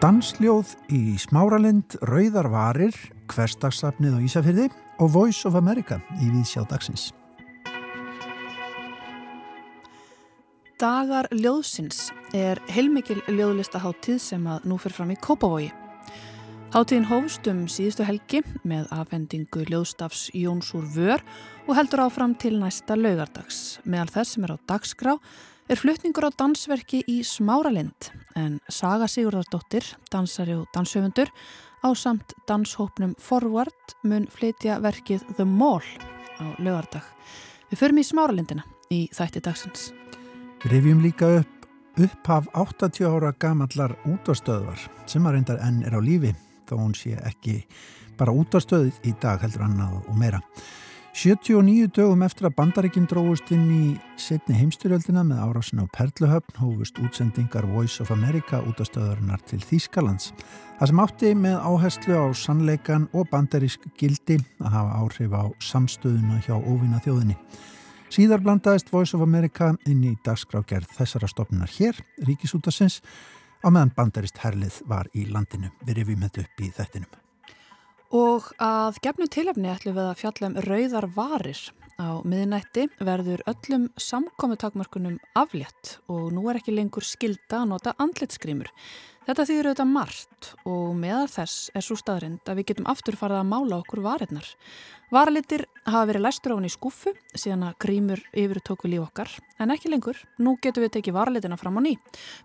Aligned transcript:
Dansljóð 0.00 0.70
í 0.88 1.18
Smáralind, 1.20 1.98
Rauðarvarir, 2.08 2.96
Hverstagsafnið 3.28 4.16
á 4.16 4.20
Ísafyrði 4.24 4.70
og 4.96 5.12
Voice 5.12 5.44
of 5.44 5.58
America 5.60 5.98
í 6.24 6.30
Víðsjá 6.32 6.64
dagsins. 6.70 7.10
Dagar 10.80 11.28
ljóðsins 11.36 12.08
er 12.32 12.62
heilmikil 12.72 13.20
ljóðlistaháttíð 13.28 14.22
sem 14.24 14.48
að 14.48 14.64
nú 14.72 14.80
fyrir 14.80 14.96
fram 14.96 15.12
í 15.12 15.20
Kópavogi. 15.20 15.68
Háttíðin 16.70 17.08
hófst 17.10 17.48
um 17.50 17.64
síðustu 17.66 18.04
helgi 18.06 18.38
með 18.62 18.84
afhendingu 18.94 19.64
ljóðstafs 19.66 20.28
Jónsúr 20.38 20.84
Vör 20.94 21.18
og 21.66 21.72
heldur 21.74 22.04
áfram 22.04 22.36
til 22.38 22.60
næsta 22.60 22.94
laugardags. 22.94 23.80
Meðal 23.82 24.12
þess 24.14 24.36
sem 24.36 24.44
er 24.46 24.52
á 24.54 24.56
dagskrá 24.70 25.16
er 25.66 25.80
flutningur 25.80 26.28
á 26.28 26.38
dansverki 26.38 27.00
í 27.10 27.16
Smáralind 27.26 28.12
en 28.38 28.60
Saga 28.70 29.08
Sigurðardóttir, 29.10 29.82
dansari 30.14 30.54
og 30.54 30.68
danshöfundur 30.70 31.32
á 31.82 31.90
samt 31.98 32.36
danshópnum 32.46 33.16
Forward 33.18 33.96
mun 34.06 34.28
flytja 34.30 34.76
verkið 34.78 35.24
The 35.40 35.46
Mall 35.50 35.82
á 36.38 36.54
lögardag. 36.62 37.02
Við 37.72 37.82
förum 37.82 37.98
í 37.98 38.04
Smáralindina 38.06 38.62
í 38.94 39.08
þætti 39.10 39.42
dagsins. 39.42 39.88
Við 40.62 40.76
rifjum 40.76 41.02
líka 41.02 41.32
upp 41.40 41.66
upphaf 41.98 42.46
80 42.54 43.10
ára 43.10 43.34
gamallar 43.42 43.96
útastöðvar 44.06 44.86
sem 45.10 45.26
að 45.26 45.34
reyndar 45.34 45.58
enn 45.66 45.82
er 45.82 45.98
á 45.98 46.00
lífi 46.00 46.30
þó 46.70 46.76
hún 46.78 46.94
sé 46.94 47.16
ekki 47.18 47.64
bara 48.20 48.34
útastöð 48.36 48.92
í 49.04 49.16
dag 49.20 49.42
heldur 49.42 49.66
annað 49.66 49.98
og 50.06 50.16
meira. 50.18 50.40
79 51.10 51.88
dögum 51.90 52.20
eftir 52.22 52.46
að 52.46 52.54
bandaríkinn 52.60 53.08
dróðust 53.10 53.48
inn 53.50 53.64
í 53.74 53.86
setni 54.20 54.54
heimstyrjöldina 54.54 55.24
með 55.26 55.40
árásin 55.42 55.82
á 55.82 55.90
Perluhöfn 55.90 56.60
hófust 56.62 57.00
útsendingar 57.02 57.66
Voice 57.66 57.98
of 58.04 58.12
America 58.14 58.60
út 58.62 58.78
af 58.78 58.86
stöðarinnar 58.92 59.42
til 59.50 59.58
Þýskalands. 59.58 60.30
Það 60.78 60.92
sem 60.92 61.02
átti 61.02 61.32
með 61.34 61.56
áherslu 61.66 62.14
á 62.14 62.26
sannleikan 62.30 63.08
og 63.10 63.26
bandarísk 63.32 63.88
gildi 63.98 64.38
að 64.62 64.70
hafa 64.76 65.02
áhrif 65.02 65.34
á 65.34 65.44
samstöðuna 65.58 66.38
hjá 66.46 66.54
óvinna 66.54 67.02
þjóðinni. 67.02 67.36
Síðar 68.10 68.46
blandaðist 68.46 68.94
Voice 68.94 69.18
of 69.18 69.26
America 69.26 69.74
inn 69.90 70.06
í 70.06 70.14
dagskrágerð 70.24 70.94
þessara 70.94 71.28
stopnar 71.30 71.74
hér, 71.74 71.98
Ríkisútasins, 72.22 73.02
á 73.60 73.68
meðan 73.68 73.92
bandarist 73.96 74.40
herlið 74.42 74.80
var 74.88 75.10
í 75.16 75.26
landinu. 75.28 75.70
Við 75.84 76.00
rifjum 76.00 76.24
þetta 76.26 76.44
upp 76.44 76.62
í 76.64 76.70
þettinum. 76.76 77.18
Og 78.10 78.48
að 78.58 78.96
gefnu 79.04 79.28
tilefni 79.30 79.70
ætlum 79.70 79.94
við 79.94 80.08
að 80.08 80.18
fjalla 80.18 80.48
um 80.50 80.56
rauðar 80.66 81.06
varir. 81.14 81.60
Á 82.00 82.24
miðinætti 82.24 82.86
verður 83.04 83.42
öllum 83.50 83.90
samkomiðtakmörkunum 84.00 85.18
aflétt 85.36 85.98
og 86.08 86.30
nú 86.32 86.46
er 86.48 86.58
ekki 86.58 86.72
lengur 86.72 87.04
skilda 87.04 87.60
að 87.60 87.70
nota 87.74 87.92
andlitskrimur. 88.00 88.70
Þetta 89.30 89.44
þýður 89.46 89.66
auðvitað 89.68 89.90
margt 89.94 90.46
og 90.66 90.86
meðal 90.98 91.26
þess 91.30 91.68
er 91.78 91.84
svo 91.86 91.94
staðrind 91.94 92.48
að 92.50 92.56
við 92.58 92.64
getum 92.72 92.88
aftur 92.90 93.14
farið 93.14 93.38
að 93.38 93.44
mála 93.46 93.76
okkur 93.76 94.00
varirnar. 94.02 94.48
Varalitir 95.14 95.62
hafa 95.84 96.08
verið 96.10 96.24
læstur 96.24 96.50
á 96.50 96.58
hann 96.58 96.66
í 96.66 96.70
skúfu 96.74 97.12
síðan 97.38 97.62
að 97.68 97.76
grímur 97.84 98.24
yfir 98.34 98.58
tóku 98.66 98.90
líf 98.90 99.04
okkar 99.04 99.30
en 99.62 99.70
ekki 99.70 99.92
lengur. 99.92 100.18
Nú 100.42 100.56
getum 100.58 100.82
við 100.82 100.96
tekið 100.96 101.14
varalitina 101.14 101.60
fram 101.62 101.78
á 101.78 101.80
ný. 101.86 101.94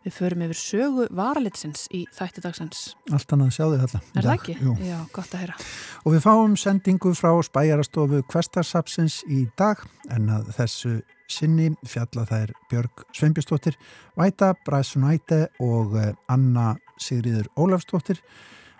Við 0.05 0.13
förum 0.13 0.45
yfir 0.45 0.61
sögu 0.61 1.07
varalitsins 1.09 1.87
í 1.89 2.03
þættidagsens. 2.13 2.85
Allt 3.09 3.33
annað 3.33 3.57
sjáðu 3.57 3.81
þetta. 3.81 4.03
Er 4.13 4.29
það 4.29 4.35
ekki? 4.35 4.57
Jú. 4.61 4.77
Já, 4.85 4.99
gott 5.17 5.33
að 5.33 5.41
heyra. 5.41 5.59
Og 6.05 6.13
við 6.13 6.25
fáum 6.29 6.53
sendingu 6.67 7.17
frá 7.17 7.33
spæjarastofu 7.49 8.21
Kvestarsapsins 8.29 9.23
í 9.25 9.47
dag 9.57 9.81
en 10.13 10.29
að 10.37 10.53
þessu 10.59 10.99
sinni 11.31 11.71
fjalla 11.87 12.25
þær 12.29 12.51
Björg 12.71 13.05
Sveinbjörnsdóttir, 13.15 13.77
Væta 14.17 14.53
Bræsunæte 14.65 15.47
og 15.63 15.95
eh, 15.99 16.13
Anna 16.31 16.75
Sigriður 17.01 17.49
Ólafsdóttir 17.57 18.21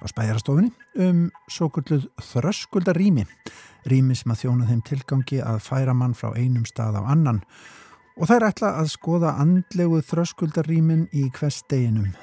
á 0.01 0.06
spæjarastofunni 0.11 0.72
um 1.01 1.25
svo 1.51 1.69
kulluð 1.73 2.06
þröskuldar 2.22 2.97
rými, 2.97 3.25
sem 3.85 4.31
að 4.31 4.41
þjóna 4.44 4.69
þeim 4.69 4.85
tilgangi 4.85 5.41
að 5.41 5.63
færa 5.66 5.94
mann 5.94 6.16
frá 6.17 6.33
einum 6.35 6.66
stað 6.66 7.00
á 7.00 7.03
annan. 7.06 7.41
Og 8.16 8.29
þær 8.29 8.50
ætla 8.51 8.75
að 8.79 8.94
skoða 8.94 9.35
andlegu 9.41 10.00
þröskuldar 10.06 10.67
rýmin 10.69 11.09
í 11.12 11.27
hvers 11.35 11.63
deginum 11.69 12.13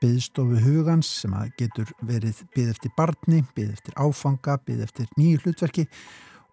byðstofu 0.00 0.60
hugans 0.64 1.08
sem 1.22 1.34
að 1.36 1.52
getur 1.60 1.90
verið 2.04 2.42
byð 2.54 2.70
eftir 2.74 2.92
barni, 2.96 3.42
byð 3.56 3.74
eftir 3.74 3.96
áfanga, 4.00 4.58
byð 4.64 4.84
eftir 4.86 5.10
nýju 5.18 5.42
hlutverki 5.44 5.86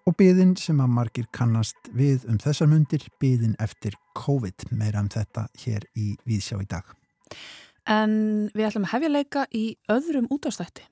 og 0.07 0.15
byðin 0.19 0.55
sem 0.59 0.79
að 0.83 0.95
margir 0.97 1.27
kannast 1.35 1.89
við 1.95 2.25
um 2.29 2.39
þessar 2.41 2.69
mundir, 2.71 3.05
byðin 3.23 3.55
eftir 3.63 3.95
COVID, 4.19 4.67
meira 4.71 5.03
um 5.03 5.09
þetta 5.11 5.47
hér 5.63 5.85
í 5.95 6.13
Víðsjá 6.27 6.59
í 6.61 6.67
dag. 6.69 6.89
En 7.89 8.49
við 8.53 8.69
ætlum 8.69 8.87
að 8.87 8.95
hefja 8.95 9.11
leika 9.11 9.45
í 9.51 9.65
öðrum 9.91 10.27
útastætti. 10.31 10.85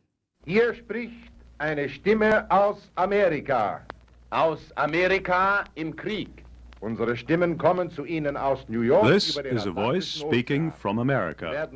Hier 0.47 0.73
spricht 0.75 1.31
eine 1.59 1.88
Stimme 1.89 2.45
aus 2.50 2.89
Amerika. 2.95 3.81
Aus 4.31 4.71
Amerika 4.75 5.66
im 5.75 5.95
Krieg. 5.95 6.41
Unsere 6.81 7.16
Stimmen 7.16 7.59
kommen 7.59 7.91
zu 7.91 8.05
Ihnen 8.05 8.35
aus 8.35 8.66
New 8.67 8.81
York. 8.81 9.05
This 9.05 9.38
is 9.38 9.67
a 9.67 9.71
voice 9.71 10.07
speaking 10.07 10.71
from 10.71 10.97
America. 10.97 11.69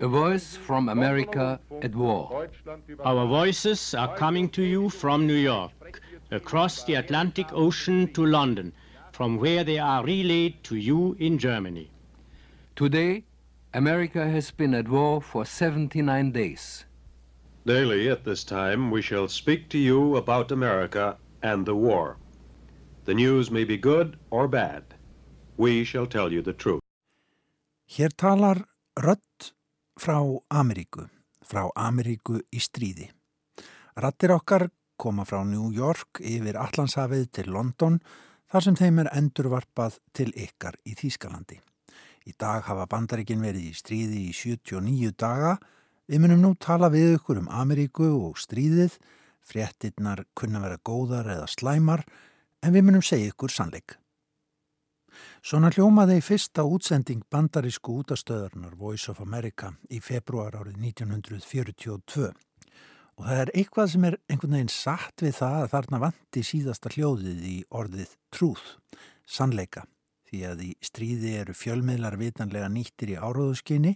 A 0.00 0.06
voice 0.06 0.56
from 0.56 0.88
America 0.88 1.58
at 1.82 1.92
war. 1.96 2.46
Our 3.04 3.26
voices 3.26 3.94
are 3.94 4.14
coming 4.16 4.48
to 4.50 4.62
you 4.62 4.90
from 4.90 5.26
New 5.26 5.34
York. 5.34 5.72
Across 6.34 6.84
the 6.84 6.94
Atlantic 6.94 7.46
Ocean 7.52 8.12
to 8.12 8.26
London, 8.26 8.72
from 9.12 9.38
where 9.38 9.64
they 9.64 9.78
are 9.78 10.04
relayed 10.04 10.62
to 10.64 10.76
you 10.76 11.16
in 11.18 11.38
Germany. 11.38 11.90
Today, 12.76 13.24
America 13.72 14.28
has 14.28 14.50
been 14.50 14.74
at 14.74 14.88
war 14.88 15.20
for 15.20 15.44
79 15.44 16.32
days. 16.32 16.84
Daily 17.66 18.10
at 18.10 18.24
this 18.24 18.44
time, 18.44 18.90
we 18.90 19.00
shall 19.02 19.28
speak 19.28 19.68
to 19.70 19.78
you 19.78 20.16
about 20.16 20.52
America 20.52 21.16
and 21.42 21.64
the 21.64 21.74
war. 21.74 22.18
The 23.04 23.14
news 23.14 23.50
may 23.50 23.64
be 23.64 23.76
good 23.76 24.18
or 24.30 24.48
bad. 24.48 24.82
We 25.56 25.84
shall 25.84 26.06
tell 26.06 26.32
you 26.32 26.42
the 26.42 26.52
truth. 26.52 26.80
Hér 27.88 28.10
talar 28.16 28.64
rött 28.96 29.52
frá 29.98 30.18
Ameríku, 30.50 31.08
frá 31.44 31.70
Ameríku 31.76 32.40
í 32.50 32.60
stríði. 32.60 33.10
Rattir 33.96 34.32
okkar 34.34 34.70
koma 34.96 35.24
frá 35.28 35.42
New 35.46 35.70
York 35.74 36.20
yfir 36.20 36.58
Allandshafið 36.60 37.28
til 37.38 37.52
London 37.54 38.00
þar 38.50 38.66
sem 38.66 38.76
þeim 38.78 39.00
er 39.02 39.10
endurvarpað 39.16 39.98
til 40.14 40.30
ykkar 40.32 40.78
í 40.86 40.94
Þýskalandi. 40.98 41.58
Í 42.24 42.32
dag 42.40 42.64
hafa 42.68 42.86
bandaríkin 42.88 43.42
verið 43.44 43.70
í 43.70 43.74
stríði 43.76 44.20
í 44.28 44.36
79 44.36 45.12
daga. 45.20 45.58
Við 46.08 46.22
munum 46.24 46.40
nú 46.44 46.52
tala 46.60 46.88
við 46.92 47.18
ykkur 47.18 47.42
um 47.42 47.50
Ameríku 47.52 48.06
og 48.14 48.38
stríðið. 48.40 48.96
Fréttinnar 49.44 50.24
kunna 50.36 50.62
vera 50.62 50.80
góðar 50.80 51.28
eða 51.34 51.50
slæmar 51.52 52.06
en 52.64 52.72
við 52.72 52.86
munum 52.86 53.04
segja 53.04 53.34
ykkur 53.34 53.52
sannleik. 53.52 53.98
Svona 55.44 55.68
hljómaði 55.68 56.16
í 56.18 56.24
fyrsta 56.24 56.64
útsending 56.64 57.26
bandarísku 57.30 57.98
útastöðarnar 58.00 58.78
Voice 58.80 59.12
of 59.12 59.20
America 59.20 59.74
í 59.92 60.00
februar 60.00 60.56
árið 60.56 60.78
1942. 60.80 62.30
Og 63.14 63.26
það 63.28 63.40
er 63.44 63.50
eitthvað 63.54 63.90
sem 63.92 64.06
er 64.08 64.16
einhvern 64.26 64.56
veginn 64.56 64.72
satt 64.74 65.22
við 65.22 65.36
það 65.38 65.56
að 65.60 65.72
þarna 65.74 66.00
vanti 66.02 66.42
síðasta 66.46 66.90
hljóðið 66.94 67.44
í 67.46 67.56
orðið 67.70 68.14
trúð, 68.34 68.62
sannleika. 69.22 69.84
Því 70.26 70.40
að 70.50 70.62
í 70.66 70.70
stríði 70.82 71.34
eru 71.44 71.54
fjölmiðlar 71.54 72.18
vitanlega 72.18 72.70
nýttir 72.72 73.14
í 73.14 73.20
áróðuskinni 73.20 73.94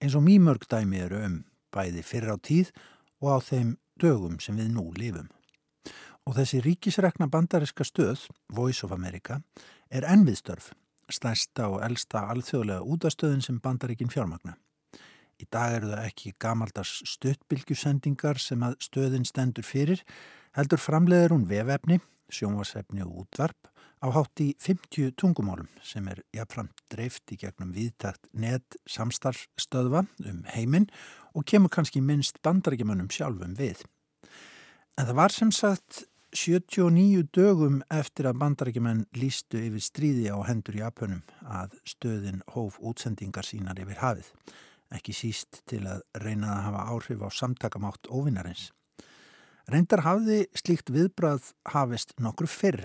eins 0.00 0.16
og 0.16 0.24
mýmörg 0.24 0.64
dæmi 0.70 1.02
eru 1.04 1.20
um 1.26 1.38
bæði 1.74 2.04
fyrr 2.06 2.32
á 2.32 2.36
tíð 2.40 2.72
og 3.20 3.36
á 3.36 3.38
þeim 3.44 3.74
dögum 4.00 4.40
sem 4.40 4.56
við 4.56 4.72
nú 4.72 4.88
lifum. 4.96 5.28
Og 6.24 6.38
þessi 6.38 6.62
ríkisrekna 6.64 7.28
bandariska 7.28 7.84
stöð, 7.84 8.30
Voice 8.48 8.86
of 8.86 8.94
America, 8.96 9.42
er 9.92 10.06
ennviðstörf, 10.08 10.72
stærsta 11.12 11.68
og 11.68 11.82
elsta 11.84 12.24
alþjóðlega 12.32 12.80
útastöðin 12.80 13.44
sem 13.44 13.60
bandaríkin 13.60 14.12
fjármagna. 14.12 14.56
Í 15.42 15.46
dag 15.50 15.76
eru 15.78 15.90
það 15.90 16.08
ekki 16.08 16.34
gamaldags 16.42 16.94
stuttbylgjusendingar 17.10 18.38
sem 18.42 18.62
að 18.62 18.76
stöðin 18.86 19.26
stendur 19.26 19.66
fyrir, 19.66 20.02
heldur 20.54 20.82
framleiður 20.82 21.34
hún 21.34 21.48
vefefni, 21.50 22.00
sjónvasefni 22.30 23.02
og 23.04 23.24
útvarp 23.24 23.70
á 24.04 24.06
hátt 24.14 24.40
í 24.44 24.52
50 24.60 25.14
tungumálum 25.18 25.68
sem 25.82 26.06
er 26.12 26.20
jafnframt 26.36 26.84
dreift 26.92 27.32
í 27.32 27.38
gegnum 27.40 27.72
viðtakt 27.74 28.28
net 28.32 28.76
samstarfstöðva 28.90 30.04
um 30.28 30.42
heiminn 30.54 30.90
og 31.34 31.46
kemur 31.48 31.72
kannski 31.72 32.02
minnst 32.04 32.40
bandarækjumannum 32.44 33.10
sjálfum 33.10 33.56
við. 33.58 33.80
En 34.98 35.08
það 35.08 35.18
var 35.18 35.34
sem 35.34 35.50
sagt 35.54 36.04
79 36.34 37.28
dögum 37.34 37.80
eftir 37.94 38.28
að 38.28 38.38
bandarækjumann 38.42 39.04
lístu 39.18 39.60
yfir 39.68 39.82
stríði 39.82 40.30
á 40.34 40.38
hendur 40.46 40.78
Japunum 40.78 41.22
að 41.46 41.76
stöðin 41.86 42.42
hóf 42.54 42.78
útsendingar 42.82 43.46
sínar 43.46 43.78
yfir 43.80 44.02
hafið 44.02 44.30
ekki 44.94 45.14
síst 45.16 45.62
til 45.70 45.84
að 45.88 46.02
reyna 46.22 46.56
að 46.56 46.64
hafa 46.68 46.86
áhrif 46.94 47.22
á 47.24 47.28
samtakamátt 47.32 48.10
óvinnarins. 48.10 48.70
Reyndar 49.70 50.04
hafði 50.04 50.44
slíkt 50.52 50.92
viðbrað 50.92 51.54
hafist 51.72 52.12
nokkru 52.20 52.48
fyrr 52.50 52.82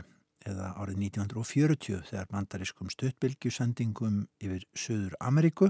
eða 0.47 0.71
árið 0.79 1.01
1940 1.09 2.05
þegar 2.07 2.29
bandarískum 2.31 2.91
stuttbylgjusendingum 2.93 4.21
yfir 4.39 4.63
Suður 4.71 5.17
Ameríku 5.19 5.67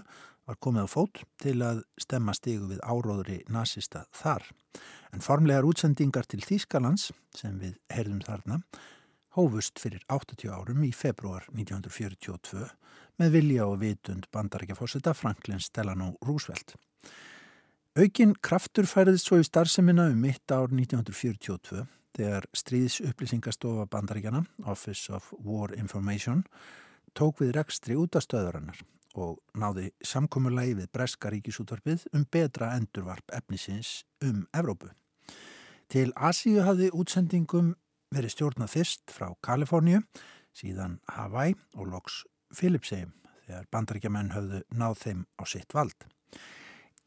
var 0.49 0.59
komið 0.61 0.85
á 0.85 0.89
fót 0.89 1.23
til 1.41 1.57
að 1.65 1.81
stemma 2.01 2.35
stigu 2.37 2.69
við 2.69 2.83
áróðri 2.85 3.39
nazista 3.49 4.05
þar. 4.13 4.45
En 5.13 5.25
formlegar 5.25 5.65
útsendingar 5.65 6.29
til 6.29 6.41
Þýskalands 6.45 7.09
sem 7.37 7.57
við 7.61 7.77
herðum 7.89 8.21
þarna 8.25 8.61
hófust 9.39 9.79
fyrir 9.79 10.03
80 10.11 10.51
árum 10.51 10.83
í 10.83 10.91
februar 10.95 11.45
1942 11.53 12.67
með 13.19 13.33
vilja 13.35 13.67
og 13.67 13.79
vitund 13.83 14.27
bandarækjafósita 14.35 15.13
Franklin 15.15 15.61
Delano 15.75 16.13
Roosevelt. 16.25 16.75
Aukinn 17.99 18.35
kraftur 18.43 18.87
færðist 18.87 19.29
svo 19.29 19.39
í 19.39 19.47
starfseminna 19.47 20.09
um 20.11 20.19
mitt 20.23 20.51
ár 20.51 20.69
1942 20.71 21.85
þegar 22.19 22.45
stríðsupplýsingastofa 22.57 23.87
bandaríkjana, 23.91 24.43
Office 24.67 25.11
of 25.15 25.31
War 25.39 25.73
Information, 25.77 26.43
tók 27.15 27.39
við 27.43 27.55
rekstri 27.57 27.95
út 27.99 28.15
af 28.19 28.27
stöðurinnar 28.27 28.83
og 29.19 29.39
náði 29.57 29.89
samkommulagi 30.05 30.75
við 30.77 30.91
Breska 30.93 31.31
ríkisútvarpið 31.33 32.05
um 32.13 32.25
betra 32.31 32.73
endurvarp 32.77 33.31
efnisins 33.35 34.03
um 34.23 34.45
Evrópu. 34.53 34.91
Til 35.89 36.11
Asíu 36.15 36.61
hafði 36.67 36.91
útsendingum 36.93 37.73
verið 38.13 38.33
stjórnað 38.33 38.73
fyrst 38.73 39.13
frá 39.13 39.29
Kaliforníu, 39.45 40.03
síðan 40.55 40.99
Hawaii 41.13 41.55
og 41.77 41.91
loks 41.93 42.23
Philipsheim 42.55 43.13
þegar 43.45 43.67
bandaríkjaman 43.73 44.33
höfðu 44.33 44.63
náð 44.77 44.97
þeim 45.03 45.21
á 45.37 45.43
sitt 45.49 45.73
vald. 45.73 46.07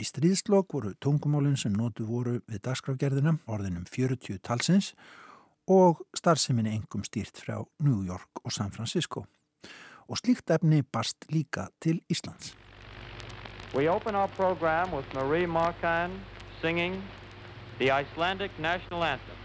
Í 0.00 0.04
stríðslokk 0.08 0.72
voru 0.74 0.94
tungumálinn 1.02 1.58
sem 1.60 1.74
nótu 1.76 2.06
voru 2.08 2.40
við 2.48 2.62
dagskrágerðina 2.66 3.36
orðinum 3.46 3.84
40 3.86 4.40
talsins 4.42 4.92
og 5.70 6.00
starfseminni 6.16 6.72
engum 6.74 7.04
stýrt 7.06 7.38
frá 7.38 7.60
New 7.78 8.02
York 8.06 8.42
og 8.42 8.54
San 8.54 8.72
Francisco. 8.74 9.26
Og 10.08 10.18
slíkt 10.18 10.50
efni 10.50 10.82
barst 10.82 11.28
líka 11.30 11.68
til 11.80 12.00
Íslands. 12.10 12.56
We 13.74 13.88
open 13.88 14.14
our 14.14 14.28
program 14.36 14.92
with 14.92 15.06
Marie 15.14 15.46
Marcan 15.46 16.10
singing 16.60 17.02
the 17.78 17.90
Icelandic 17.90 18.50
National 18.58 19.04
Anthem. 19.04 19.41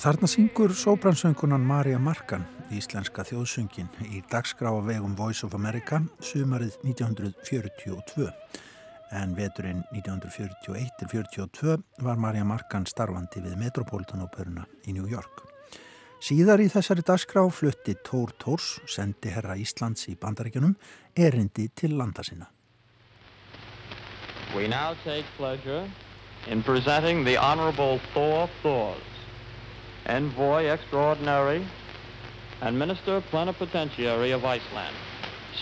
Þarna 0.00 0.28
syngur 0.32 0.72
sóbransöngunan 0.72 1.60
Marja 1.60 1.98
Markan, 2.00 2.46
íslenska 2.72 3.20
þjóðsöngin, 3.28 3.90
í 4.08 4.22
dagskráa 4.32 4.78
vegum 4.86 5.12
Voice 5.12 5.44
of 5.44 5.52
America 5.58 5.98
sumarið 6.24 6.78
1942. 6.88 8.30
En 9.12 9.34
veturinn 9.36 9.82
1941-42 9.92 11.76
var 12.06 12.16
Marja 12.16 12.46
Markan 12.48 12.88
starfandi 12.88 13.42
við 13.44 13.58
Metropolitan-óperuna 13.60 14.64
í 14.88 14.96
New 14.96 15.04
York. 15.04 15.44
Síðar 16.16 16.64
í 16.64 16.70
þessari 16.72 17.04
dagskrá 17.04 17.44
flutti 17.52 17.98
Tór 18.00 18.32
Tórs, 18.40 18.78
sendi 18.88 19.36
herra 19.36 19.58
Íslands 19.60 20.08
í 20.08 20.16
bandaríkjunum, 20.16 20.78
erindi 21.12 21.68
til 21.76 21.98
landa 22.00 22.24
sinna. 22.24 22.48
We 24.56 24.64
now 24.64 24.96
take 25.04 25.28
pleasure 25.36 25.84
in 26.48 26.64
presenting 26.64 27.26
the 27.28 27.36
Honorable 27.36 28.00
Thor 28.14 28.48
Thors. 28.62 29.09
Envoy 30.06 30.70
Extraordinary 30.72 31.62
and 32.62 32.78
Minister 32.78 33.20
Plenipotentiary 33.20 34.32
of 34.32 34.44
Iceland, 34.44 34.96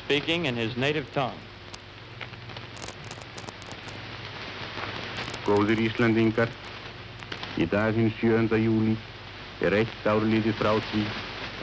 speaking 0.05 0.47
in 0.47 0.57
his 0.57 0.77
native 0.77 1.13
tongue. 1.13 1.39
Góðir 5.47 5.81
Íslandingar, 5.81 6.49
í 7.59 7.67
dag 7.67 7.97
hinn 7.97 8.13
7. 8.21 8.47
júli 8.63 8.95
er 9.65 9.75
eitt 9.81 10.07
árliði 10.07 10.55
frá 10.55 10.75
því 10.91 11.03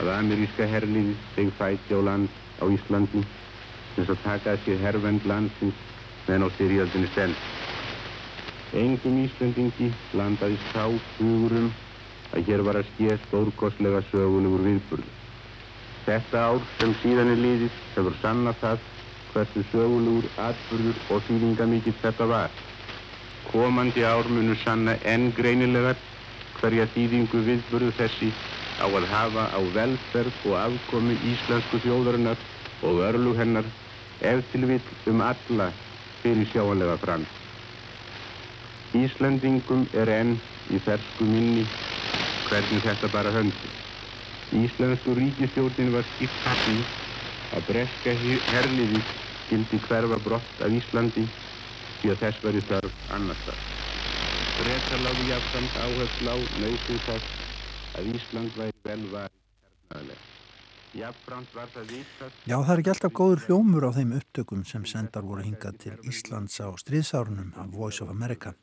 að 0.02 0.12
ameríska 0.18 0.68
herliði 0.68 1.16
seg 1.34 1.52
fæti 1.56 1.96
á 1.96 2.00
land 2.04 2.28
á 2.60 2.64
Íslandi 2.68 3.24
sem 3.94 4.04
að 4.04 4.22
taka 4.26 4.56
sér 4.66 4.82
hervend 4.84 5.24
landsins 5.24 5.80
meðan 6.26 6.44
á 6.44 6.48
styrjöldinni 6.58 7.08
stend. 7.14 7.40
Engum 8.76 9.22
Íslandingi 9.24 9.92
landaði 10.18 10.60
sá 10.74 10.84
hugurum 11.16 11.72
að 12.34 12.46
hér 12.48 12.62
var 12.66 12.78
að 12.80 12.88
ske 12.92 13.16
stórkostlega 13.26 14.02
sögulegur 14.10 14.64
viðburð. 14.66 15.08
Þetta 16.06 16.42
ár 16.50 16.66
sem 16.78 16.94
síðan 17.02 17.32
er 17.34 17.40
liðið 17.42 17.72
hefur 17.96 18.16
sannað 18.22 18.60
það 18.62 18.84
hversu 19.32 19.62
sögulegur, 19.70 20.28
atbyrður 20.38 21.00
og 21.10 21.24
þýðingamikill 21.26 21.96
þetta 22.02 22.26
var. 22.30 22.52
Komandi 23.46 24.02
ár 24.06 24.28
munu 24.32 24.56
sanna 24.58 24.96
enn 25.06 25.32
greinilegar 25.34 25.98
hverja 26.58 26.86
þýðingu 26.94 27.42
viðburðu 27.46 27.92
þessi 27.98 28.30
á 28.80 28.86
að 28.86 29.08
hafa 29.10 29.44
á 29.52 29.60
velferð 29.76 30.34
og 30.44 30.56
afkomi 30.60 31.16
íslensku 31.32 31.80
þjóðarinnar 31.84 32.40
og 32.86 33.02
örlug 33.08 33.38
hennar 33.40 33.70
ef 34.20 34.44
til 34.52 34.66
vill 34.68 34.84
um 35.10 35.20
alla 35.20 35.70
fyrir 36.22 36.48
sjáanlega 36.50 36.96
fram. 37.02 37.26
Íslandingum 38.96 39.88
er 39.92 40.08
enn 40.08 40.38
í 40.72 40.80
fersku 40.82 41.26
minni 41.28 41.66
hvernig 42.48 42.82
þetta 42.84 43.10
bara 43.12 43.32
höndi. 43.34 43.70
Íslensku 44.56 45.14
ríkistjórnin 45.18 45.92
var 45.94 46.06
skipt 46.14 46.44
því 46.64 46.76
að 47.56 47.66
breska 47.70 48.14
herliði 48.52 49.00
skildi 49.46 49.80
hverfa 49.86 50.18
brott 50.24 50.62
af 50.62 50.76
Íslandi 50.78 51.26
því 52.02 52.12
að 52.12 52.22
þess 52.22 52.44
var 52.44 52.58
í 52.58 52.62
þarf 52.70 53.10
annars 53.16 53.42
þar. 53.46 53.64
Breta 54.56 55.00
láði 55.02 55.28
jafnsamt 55.30 55.76
áherslu 55.76 56.32
á 56.32 56.36
nöysið 56.62 57.02
þess 57.08 57.34
að 57.98 58.14
Ísland 58.14 58.56
væri 58.56 58.80
vel 58.86 59.02
varið 59.12 59.36
hernaðlega. 59.90 60.24
Jafnframt 60.96 61.52
var 61.52 61.72
það 61.74 61.90
vitað... 61.92 62.36
Já, 62.48 62.56
það 62.56 62.72
er 62.72 62.80
ekki 62.80 62.92
alltaf 62.94 63.14
góður 63.18 63.42
hljómur 63.46 63.84
á 63.84 63.90
þeim 63.96 64.12
upptökum 64.16 64.62
sem 64.64 64.84
sendar 64.88 65.26
voru 65.28 65.44
hingað 65.44 65.80
til 65.82 65.96
Íslands 66.08 66.56
á 66.56 66.72
stríðsárunum 66.80 67.50
af 67.60 67.74
Voice 67.74 68.04
of 68.04 68.12
America 68.12 68.54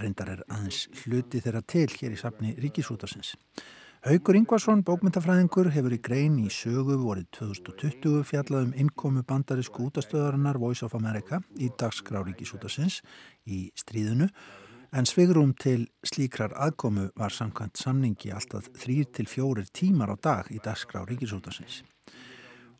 reyndar 0.00 0.32
er 0.32 0.42
aðeins 0.48 0.86
hluti 1.02 1.40
þeirra 1.42 1.62
til 1.66 1.88
hér 1.90 2.14
í 2.14 2.18
safni 2.20 2.54
Ríkisútasins. 2.58 3.34
Haugur 4.02 4.34
Ingvarsson, 4.34 4.80
bókmyndafræðingur, 4.82 5.68
hefur 5.70 5.94
í 5.94 6.00
grein 6.02 6.40
í 6.42 6.48
sögu 6.50 6.96
vorið 6.98 7.28
2020 7.36 8.24
fjallað 8.26 8.64
um 8.66 8.72
innkomu 8.82 9.22
bandarísku 9.22 9.84
útastöðarinnar 9.86 10.58
Voice 10.58 10.82
of 10.82 10.96
America 10.98 11.38
í 11.54 11.68
dagskrá 11.78 12.24
Ríkisútasins 12.26 12.98
í 13.46 13.68
stríðinu 13.78 14.26
en 14.92 15.06
svigrum 15.08 15.54
til 15.54 15.86
slíkrar 16.02 16.52
aðkomu 16.58 17.12
var 17.16 17.32
samkvæmt 17.32 17.78
samningi 17.78 18.32
alltaf 18.34 18.66
þrýr 18.82 19.06
til 19.14 19.28
fjórir 19.30 19.70
tímar 19.70 20.12
á 20.12 20.16
dag 20.18 20.50
í 20.50 20.58
dagskrá 20.58 21.06
Ríkisútasins. 21.06 21.84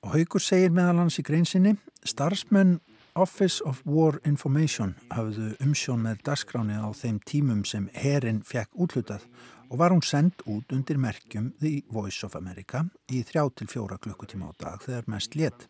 Og 0.02 0.16
Haugur 0.16 0.42
segir 0.42 0.74
meðal 0.74 1.04
hans 1.04 1.20
í 1.22 1.24
greinsinni, 1.24 1.76
starfsmenn 2.02 2.80
Office 3.14 3.60
of 3.64 3.82
War 3.84 4.20
Information 4.24 4.94
hafðu 5.12 5.50
umsjón 5.60 6.00
með 6.06 6.22
dagskráni 6.24 6.78
á 6.80 6.88
þeim 6.96 7.18
tímum 7.28 7.60
sem 7.68 7.90
herin 7.92 8.40
fekk 8.40 8.72
útlutað 8.72 9.26
og 9.68 9.80
var 9.82 9.92
hún 9.92 10.00
sendt 10.00 10.40
út 10.48 10.72
undir 10.72 10.96
merkjum 10.96 11.50
The 11.60 11.82
Voice 11.92 12.24
of 12.24 12.38
America 12.40 12.86
í 13.12 13.20
þrjá 13.28 13.44
til 13.58 13.68
fjóra 13.68 14.00
klukkutíma 14.00 14.48
á 14.48 14.52
dag 14.56 14.80
þegar 14.86 15.10
mest 15.12 15.36
létt. 15.36 15.68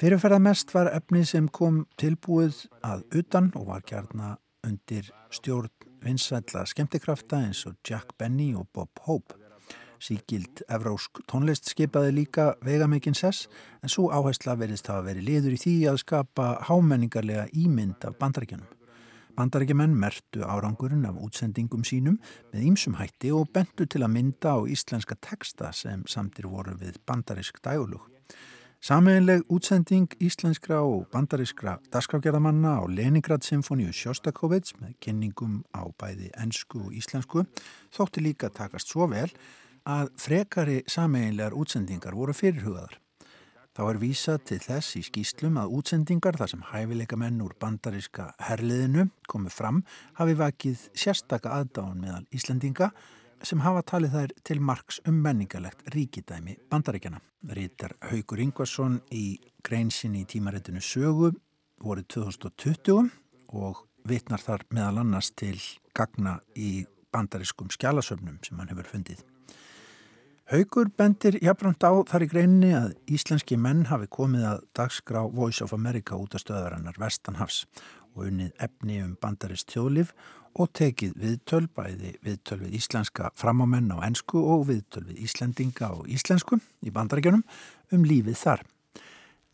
Fyrirferða 0.00 0.40
mest 0.40 0.72
var 0.72 0.88
efni 0.96 1.26
sem 1.28 1.48
kom 1.48 1.84
tilbúið 2.00 2.64
að 2.80 3.04
utan 3.20 3.52
og 3.52 3.68
var 3.74 3.84
kjarna 3.84 4.38
undir 4.64 5.12
stjórn 5.28 5.72
vinsætla 6.04 6.64
skemmtikrafta 6.72 7.42
eins 7.44 7.66
og 7.68 7.76
Jack 7.84 8.16
Benny 8.16 8.54
og 8.56 8.70
Bob 8.72 9.04
Hope. 9.04 9.45
Síkild 10.02 10.62
Evrósk 10.68 11.20
tónlist 11.30 11.68
skipaði 11.70 12.12
líka 12.16 12.46
veigamikinn 12.64 13.16
sess 13.16 13.48
en 13.82 13.92
svo 13.92 14.08
áhersla 14.14 14.56
verðist 14.60 14.90
hafa 14.90 15.06
verið 15.08 15.28
liður 15.28 15.56
í 15.56 15.60
því 15.62 15.76
að 15.90 16.00
skapa 16.04 16.48
hámenningarlega 16.68 17.46
ímynd 17.52 18.04
af 18.04 18.18
bandarækjanum. 18.20 18.68
bandarækjumenn 19.36 19.94
mertu 20.00 20.44
árangurinn 20.48 21.04
af 21.04 21.16
útsendingum 21.20 21.84
sínum 21.84 22.16
með 22.52 22.68
ýmsum 22.70 22.96
hætti 22.96 23.32
og 23.36 23.50
bentu 23.52 23.84
til 23.84 24.02
að 24.02 24.14
mynda 24.14 24.56
á 24.56 24.58
íslenska 24.64 25.16
teksta 25.20 25.72
sem 25.72 26.04
samtir 26.08 26.48
voru 26.48 26.76
við 26.80 26.96
bandarísk 27.06 27.60
dægulug. 27.64 28.00
Sameinleg 28.80 29.42
útsending 29.50 30.08
íslenskra 30.22 30.82
og 30.84 31.08
bandarískra 31.12 31.78
dasgrágerðamanna 31.92 32.76
á 32.80 32.82
Leningrad 32.88 33.44
Symfóníu 33.44 33.92
Sjóstakovits 33.92 34.76
með 34.80 34.92
kynningum 35.02 35.62
á 35.72 35.84
bæði 35.98 36.28
ennsku 36.36 36.84
og 36.84 36.92
íslensku 36.96 37.46
þótti 37.96 38.22
líka 38.22 38.52
takast 38.52 38.92
svo 38.92 39.08
vel 39.10 39.30
að 39.86 40.10
frekari 40.18 40.80
sameinlegar 40.90 41.54
útsendingar 41.54 42.16
voru 42.18 42.34
fyrirhugaðar. 42.34 42.98
Þá 43.76 43.82
er 43.90 43.98
vísa 44.00 44.34
til 44.40 44.56
þess 44.64 44.96
í 44.96 45.02
skýslum 45.04 45.58
að 45.60 45.74
útsendingar 45.76 46.38
þar 46.40 46.48
sem 46.48 46.62
hæfileika 46.70 47.18
menn 47.20 47.42
úr 47.44 47.52
bandaríska 47.60 48.30
herliðinu 48.46 49.10
komu 49.28 49.52
fram 49.52 49.82
hafi 50.16 50.36
vakið 50.38 50.86
sérstaka 50.96 51.52
aðdáðan 51.58 52.00
meðal 52.00 52.24
Íslandinga 52.32 52.88
sem 53.44 53.60
hafa 53.60 53.84
talið 53.84 54.16
þær 54.16 54.34
til 54.48 54.58
margs 54.64 55.02
um 55.04 55.20
menningalegt 55.20 55.84
ríkidæmi 55.92 56.56
bandaríkjana. 56.72 57.20
Rítar 57.52 57.98
Haugur 58.08 58.40
Ingvarsson 58.40 59.02
í 59.12 59.36
greinsinni 59.62 60.24
í 60.24 60.30
tímaréttinu 60.32 60.80
sögu 60.80 61.34
voru 61.84 62.02
2020 62.08 63.12
og 63.60 63.84
vitnar 64.08 64.40
þar 64.40 64.64
meðal 64.72 65.04
annars 65.04 65.34
til 65.36 65.60
gagna 65.92 66.38
í 66.56 66.86
bandarískum 67.12 67.68
skjálasöfnum 67.68 68.40
sem 68.40 68.56
hann 68.56 68.72
hefur 68.72 68.88
fundið. 68.96 69.20
Haugur 70.46 70.86
bendir 70.94 71.40
jafnframt 71.42 71.82
á 71.82 71.90
þar 72.06 72.22
í 72.22 72.26
greinni 72.30 72.68
að 72.70 72.92
íslenski 73.10 73.56
menn 73.58 73.80
hafi 73.90 74.06
komið 74.06 74.44
að 74.46 74.60
dagskrá 74.78 75.24
Voice 75.34 75.64
of 75.64 75.72
America 75.74 76.14
út 76.14 76.36
af 76.38 76.44
stöðarinnar 76.44 77.00
Vestanhafs 77.02 77.64
og 78.14 78.28
unnið 78.28 78.52
efni 78.62 79.00
um 79.02 79.16
bandarist 79.18 79.72
þjóðlif 79.74 80.12
og 80.54 80.70
tekið 80.78 81.16
viðtöl, 81.18 81.64
bæði 81.66 82.12
viðtöl 82.22 82.60
við 82.60 82.76
íslenska 82.78 83.32
framámenn 83.34 83.90
á 83.90 84.06
ennsku 84.06 84.38
og 84.38 84.68
viðtöl 84.68 85.02
við 85.08 85.24
íslendinga 85.26 85.88
og 85.96 86.06
íslensku 86.14 86.60
í 86.86 86.92
bandaríkjunum 86.94 87.42
um 87.98 88.06
lífið 88.06 88.38
þar. 88.44 88.62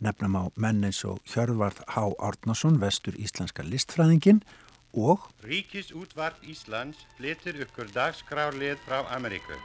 Nefnum 0.05 0.37
á 0.37 0.45
menn 0.61 0.85
eins 0.85 1.01
og 1.09 1.23
Hjörðvarð 1.33 1.87
H. 1.89 2.05
Árnason, 2.21 2.77
vestur 2.83 3.17
íslenska 3.17 3.65
listfræðingin 3.65 4.45
og 4.93 5.25
Ríkisútvart 5.49 6.45
Íslands 6.45 7.01
flyttir 7.17 7.65
ykkur 7.65 7.89
dagskrárlið 7.97 8.77
frá 8.85 9.07
Ameríku. 9.17 9.57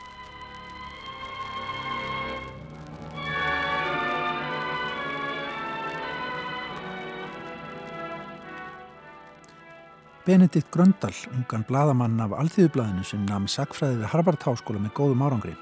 Benedikt 10.27 10.67
Gröndal, 10.75 11.13
ungan 11.31 11.61
bladamann 11.69 12.19
af 12.19 12.33
Alþýðublaðinu 12.35 13.05
sem 13.07 13.21
namn 13.29 13.47
sakfræði 13.47 14.01
við 14.01 14.09
Harvard 14.11 14.41
Háskóla 14.43 14.81
með 14.83 14.91
góðum 14.97 15.23
árangri. 15.23 15.53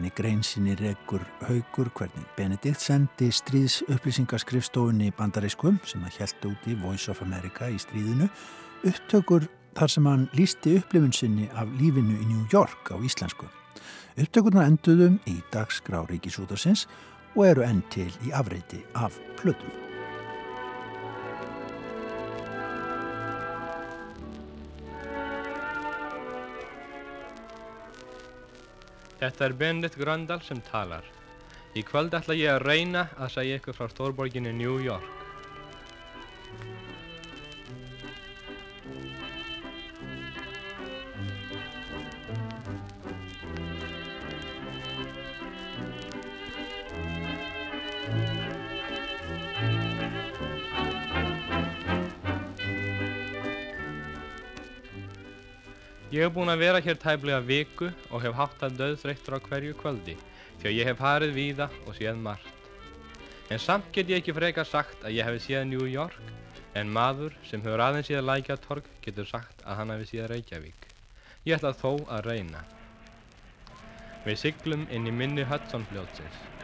En 0.00 0.06
í 0.08 0.12
grein 0.16 0.40
sinni 0.40 0.72
regur 0.80 1.20
haugur 1.44 1.90
hvernig 1.98 2.24
Benedikt 2.38 2.80
sendi 2.80 3.28
stríðs 3.28 3.82
upplýsingaskrifstofunni 3.92 5.12
bandarískum 5.20 5.76
sem 5.84 6.08
að 6.08 6.16
held 6.22 6.48
út 6.48 6.64
í 6.64 6.80
Voice 6.80 7.12
of 7.12 7.20
America 7.26 7.68
í 7.68 7.76
stríðinu 7.76 8.30
upptökur 8.88 9.50
þar 9.76 9.92
sem 9.98 10.08
hann 10.08 10.28
lísti 10.32 10.78
upplifun 10.80 11.12
sinni 11.12 11.52
af 11.52 11.68
lífinu 11.76 12.16
í 12.16 12.32
New 12.32 12.48
York 12.48 12.88
á 12.88 12.96
íslensku. 12.96 13.52
Upptökurna 14.16 14.64
enduðum 14.64 15.20
í 15.28 15.42
dagskrá 15.52 16.06
Ríkisútarsins 16.08 16.88
og 17.36 17.50
eru 17.50 17.68
enn 17.68 17.84
til 17.92 18.08
í 18.24 18.32
afreiti 18.32 18.80
af 18.96 19.20
plötum. 19.36 19.85
Þetta 29.20 29.46
er 29.46 29.54
Benedikt 29.56 29.96
Gröndal 29.96 30.42
sem 30.44 30.60
talar. 30.70 31.04
Í 31.76 31.82
kvöld 31.84 32.14
ætla 32.16 32.36
ég 32.36 32.52
að 32.52 32.66
reyna 32.68 33.06
að 33.16 33.32
segja 33.38 33.60
ykkur 33.60 33.76
frá 33.76 33.88
stórborginni 33.92 34.52
New 34.56 34.76
York. 34.84 35.25
Ég 56.16 56.22
hef 56.24 56.32
búin 56.32 56.48
að 56.48 56.62
vera 56.62 56.78
hér 56.80 56.96
tæplega 56.96 57.42
viku 57.44 57.90
og 58.08 58.22
hef 58.24 58.32
haft 58.38 58.62
að 58.64 58.78
döðþreyttur 58.78 59.34
á 59.36 59.38
hverju 59.50 59.74
kvöldi 59.76 60.14
því 60.62 60.68
að 60.70 60.76
ég 60.78 60.88
hef 60.88 60.96
farið 61.02 61.34
víða 61.36 61.66
og 61.84 61.98
séð 61.98 62.22
margt. 62.24 62.70
En 63.52 63.60
samt 63.60 63.90
get 63.92 64.08
ég 64.08 64.22
ekki 64.22 64.32
frekar 64.38 64.64
sagt 64.64 65.04
að 65.04 65.12
ég 65.18 65.28
hef 65.28 65.44
séð 65.44 65.66
New 65.68 65.84
York 65.84 66.16
en 66.72 66.88
maður 66.88 67.36
sem 67.44 67.60
hefur 67.60 67.84
aðeins 67.84 68.08
séð 68.08 68.24
Lækjatorg 68.30 68.88
getur 69.04 69.28
sagt 69.28 69.60
að 69.68 69.82
hann 69.82 69.92
hef 69.92 70.08
séð 70.08 70.30
Reykjavík. 70.32 70.88
Ég 71.44 71.58
ætla 71.58 71.76
þó 71.76 71.92
að 72.08 72.30
reyna. 72.30 72.64
Við 74.24 74.40
siglum 74.46 74.88
inn 74.88 75.04
í 75.04 75.12
minni 75.12 75.44
Hudson 75.44 75.84
fljótsins. 75.92 76.55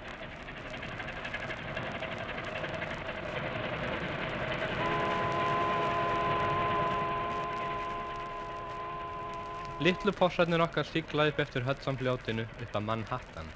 Littlu 9.82 10.12
fossarnir 10.14 10.62
okkar 10.62 10.86
sigla 10.86 11.24
upp 11.26 11.40
eftir 11.42 11.64
Hudsonfljótinu 11.66 12.42
upp 12.64 12.74
að 12.78 12.84
Manhattan, 12.86 13.48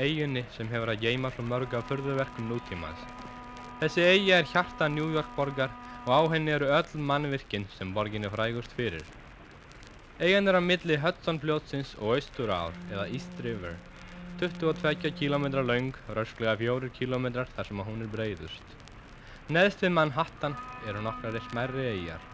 eiginni 0.00 0.42
sem 0.54 0.68
hefur 0.72 0.88
að 0.88 1.02
geima 1.02 1.28
svo 1.34 1.42
mörg 1.44 1.74
af 1.76 1.90
förðuverkum 1.90 2.46
nútímans. 2.48 3.02
Þessi 3.82 4.06
eigi 4.06 4.30
er 4.32 4.48
hjarta 4.48 4.88
New 4.88 5.10
York 5.12 5.34
borgar 5.36 5.74
og 6.06 6.08
á 6.08 6.20
henni 6.32 6.54
eru 6.54 6.70
öll 6.72 7.04
mannvirkinn 7.10 7.66
sem 7.74 7.90
borgin 7.92 8.24
er 8.24 8.32
frægust 8.32 8.72
fyrir. 8.78 9.04
Eigin 10.16 10.48
er 10.48 10.56
á 10.56 10.62
milli 10.64 10.96
Hudsonfljótsins 11.02 11.92
og 11.98 12.14
Austurár 12.16 12.78
eða 12.88 13.04
East 13.12 13.36
River, 13.44 13.76
22 14.40 15.12
km 15.20 15.50
laung, 15.68 15.92
rösklega 16.08 16.56
4 16.62 16.88
km 16.96 17.28
þar 17.42 17.68
sem 17.68 17.84
að 17.84 17.90
hún 17.90 18.06
er 18.06 18.14
breyðust. 18.16 18.78
Neðst 19.52 19.84
við 19.84 19.92
Manhattan 20.00 20.56
eru 20.80 21.04
nokkrar 21.04 21.36
smerri 21.50 21.90
eigjar 21.92 22.24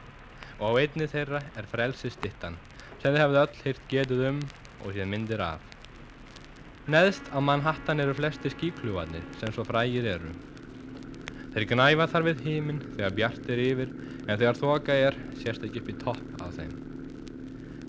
og 0.61 0.71
á 0.71 0.73
einni 0.85 1.11
þeirra 1.11 1.43
er 1.59 1.67
frelsistittan 1.67 2.61
sem 3.05 3.13
þið 3.13 3.21
hefðu 3.21 3.37
öll 3.37 3.57
hýrt 3.61 3.83
getuð 3.93 4.21
um 4.31 4.37
og 4.81 4.95
séð 4.97 5.09
myndir 5.13 5.41
af. 5.45 5.65
Neðst 6.89 7.27
á 7.29 7.37
Manhattan 7.45 8.01
eru 8.01 8.15
flesti 8.17 8.49
skíkljúarnir 8.49 9.27
sem 9.37 9.51
svo 9.53 9.61
frægir 9.69 10.07
eru. 10.09 10.31
Þeir 11.53 11.67
gnæfa 11.69 12.07
þar 12.09 12.25
við 12.31 12.41
híminn 12.47 12.79
þegar 12.95 13.13
bjart 13.19 13.51
er 13.53 13.61
yfir 13.61 13.91
en 14.25 14.39
þegar 14.41 14.57
þoka 14.57 14.97
er 14.97 15.19
sést 15.37 15.67
ekki 15.69 15.83
upp 15.83 15.91
í 15.93 15.97
topp 16.01 16.41
á 16.41 16.49
þeim. 16.57 16.73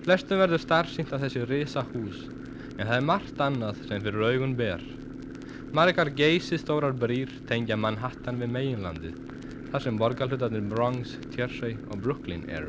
Flestum 0.04 0.42
verður 0.42 0.60
starfsýnt 0.66 1.14
að 1.16 1.24
þessi 1.24 1.46
risa 1.48 1.86
hús 1.94 2.18
en 2.76 2.84
það 2.84 2.96
er 2.98 3.06
margt 3.08 3.40
annað 3.40 3.80
sem 3.88 4.04
fyrir 4.04 4.26
augun 4.34 4.52
ber. 4.58 4.84
Margar 5.72 6.12
geysi 6.12 6.60
stórar 6.60 6.92
brýr 6.92 7.32
tengja 7.48 7.80
Manhattan 7.80 8.36
við 8.44 8.52
meginlandið 8.52 9.16
þar 9.72 9.86
sem 9.86 9.96
borgarhlutarnir 9.96 10.68
Bronx, 10.68 11.16
Jersey 11.32 11.80
og 11.88 12.04
Brooklyn 12.04 12.44
eru. 12.52 12.68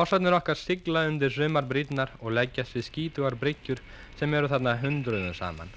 Fossarnir 0.00 0.32
okkar 0.32 0.56
sigla 0.56 1.02
undir 1.04 1.28
sumarbrýtnar 1.28 2.14
og 2.24 2.32
leggjast 2.32 2.72
við 2.72 2.84
skítugar 2.86 3.34
bryggjur 3.40 3.80
sem 4.16 4.32
eru 4.38 4.48
þarna 4.48 4.72
hundruðum 4.80 5.34
saman. 5.36 5.68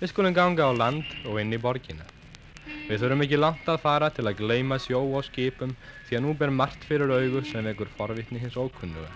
Við 0.00 0.10
skulum 0.10 0.34
ganga 0.34 0.66
á 0.66 0.74
land 0.74 1.14
og 1.22 1.38
inn 1.38 1.54
í 1.54 1.60
borgina. 1.62 2.02
Við 2.88 3.04
þurfum 3.04 3.22
ekki 3.28 3.38
langt 3.38 3.70
að 3.70 3.78
fara 3.84 4.08
til 4.16 4.24
að 4.26 4.40
gleima 4.40 4.80
sjó 4.82 5.04
og 5.20 5.22
skipum 5.28 5.76
því 6.08 6.18
að 6.18 6.24
nú 6.24 6.34
ber 6.40 6.50
margt 6.62 6.88
fyrir 6.88 7.14
augu 7.14 7.44
sem 7.46 7.62
vekur 7.70 7.92
forvitni 7.94 8.42
hins 8.42 8.58
ókunnuga. 8.58 9.12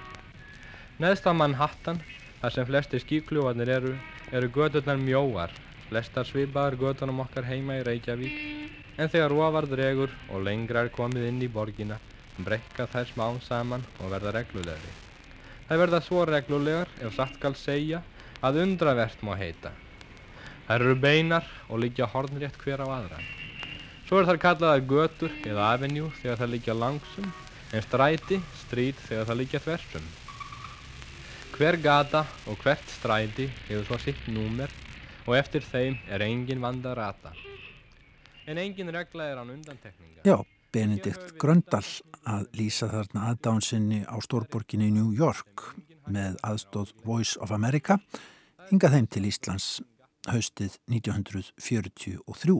Neðst 1.02 1.26
á 1.26 1.34
Manhattan, 1.34 1.98
þar 2.44 2.56
sem 2.60 2.70
flesti 2.70 3.02
skíkljúarnir 3.02 3.74
eru, 3.80 3.96
eru 4.30 4.52
gödurnar 4.54 5.02
mjóar, 5.02 5.50
flestar 5.88 6.30
svipaðar 6.30 6.78
gödunum 6.78 7.24
okkar 7.26 7.50
heima 7.50 7.80
í 7.80 7.82
Reykjavík, 7.90 8.38
en 9.02 9.10
þegar 9.10 9.34
ofar 9.34 9.66
dregur 9.66 10.14
og 10.30 10.46
lengra 10.46 10.86
er 10.86 10.94
komið 10.94 11.26
inn 11.32 11.42
í 11.42 11.50
borgina, 11.50 11.98
brekka 12.38 12.86
þær 12.88 13.08
smá 13.10 13.26
saman 13.44 13.84
og 14.00 14.12
verða 14.12 14.32
reglulegri. 14.38 14.92
Það 15.68 15.82
verða 15.82 16.00
svo 16.04 16.24
reglulegar 16.28 16.90
ef 17.00 17.14
satt 17.16 17.36
skal 17.38 17.54
segja 17.56 18.02
að 18.42 18.62
undravert 18.64 19.20
má 19.24 19.34
heita. 19.38 19.72
Þær 20.66 20.86
eru 20.86 20.96
beinar 20.96 21.46
og 21.68 21.82
liggja 21.82 22.08
hornrétt 22.08 22.56
hver 22.62 22.82
á 22.84 22.88
aðra. 22.88 23.20
Svo 24.08 24.20
er 24.20 24.28
þar 24.28 24.40
kallaðar 24.42 24.84
götur 24.88 25.32
eða 25.46 25.70
avenjú 25.74 26.10
þegar 26.20 26.40
það 26.42 26.52
liggja 26.54 26.74
langsum, 26.76 27.28
en 27.72 27.84
stræti, 27.86 28.40
strít 28.64 28.98
þegar 29.06 29.28
það 29.30 29.40
liggja 29.40 29.62
þversum. 29.64 30.08
Hver 31.52 31.78
gata 31.84 32.24
og 32.48 32.58
hvert 32.64 32.96
stræti 32.98 33.46
hefur 33.68 33.86
svo 33.88 34.00
sitt 34.02 34.26
númer 34.32 34.72
og 35.26 35.36
eftir 35.38 35.64
þeim 35.64 35.98
er 36.10 36.24
engin 36.26 36.60
vand 36.64 36.86
að 36.88 36.98
rata. 36.98 37.32
En 38.48 38.58
engin 38.58 38.90
regla 38.92 39.28
er 39.30 39.38
án 39.38 39.52
undantekninga. 39.54 40.24
Já, 40.26 40.40
Benedikt 40.72 41.34
Gröndal 41.40 41.84
að 42.24 42.46
lýsa 42.56 42.88
þarna 42.88 43.28
aðdánsinni 43.32 44.02
á 44.08 44.16
stórborginni 44.24 44.88
New 44.94 45.10
York 45.12 45.74
með 46.08 46.38
aðstóð 46.46 46.94
Voice 47.04 47.40
of 47.44 47.52
America 47.52 47.98
hingað 48.70 48.96
þeim 48.96 49.08
til 49.12 49.24
Íslands 49.28 49.66
haustið 50.30 50.78
1943. 50.88 52.56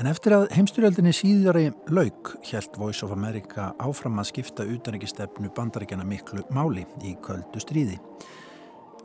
En 0.00 0.08
eftir 0.08 0.36
að 0.36 0.46
heimstyrjöldinni 0.54 1.12
síðari 1.16 1.66
lauk 1.90 2.36
helt 2.48 2.78
Voice 2.78 3.02
of 3.04 3.12
America 3.14 3.72
áfram 3.82 4.22
að 4.22 4.30
skipta 4.30 4.66
utanrikistefnu 4.68 5.50
bandaríkjana 5.56 6.06
miklu 6.06 6.46
máli 6.54 6.86
í 7.02 7.16
köldu 7.24 7.60
stríði. 7.62 7.98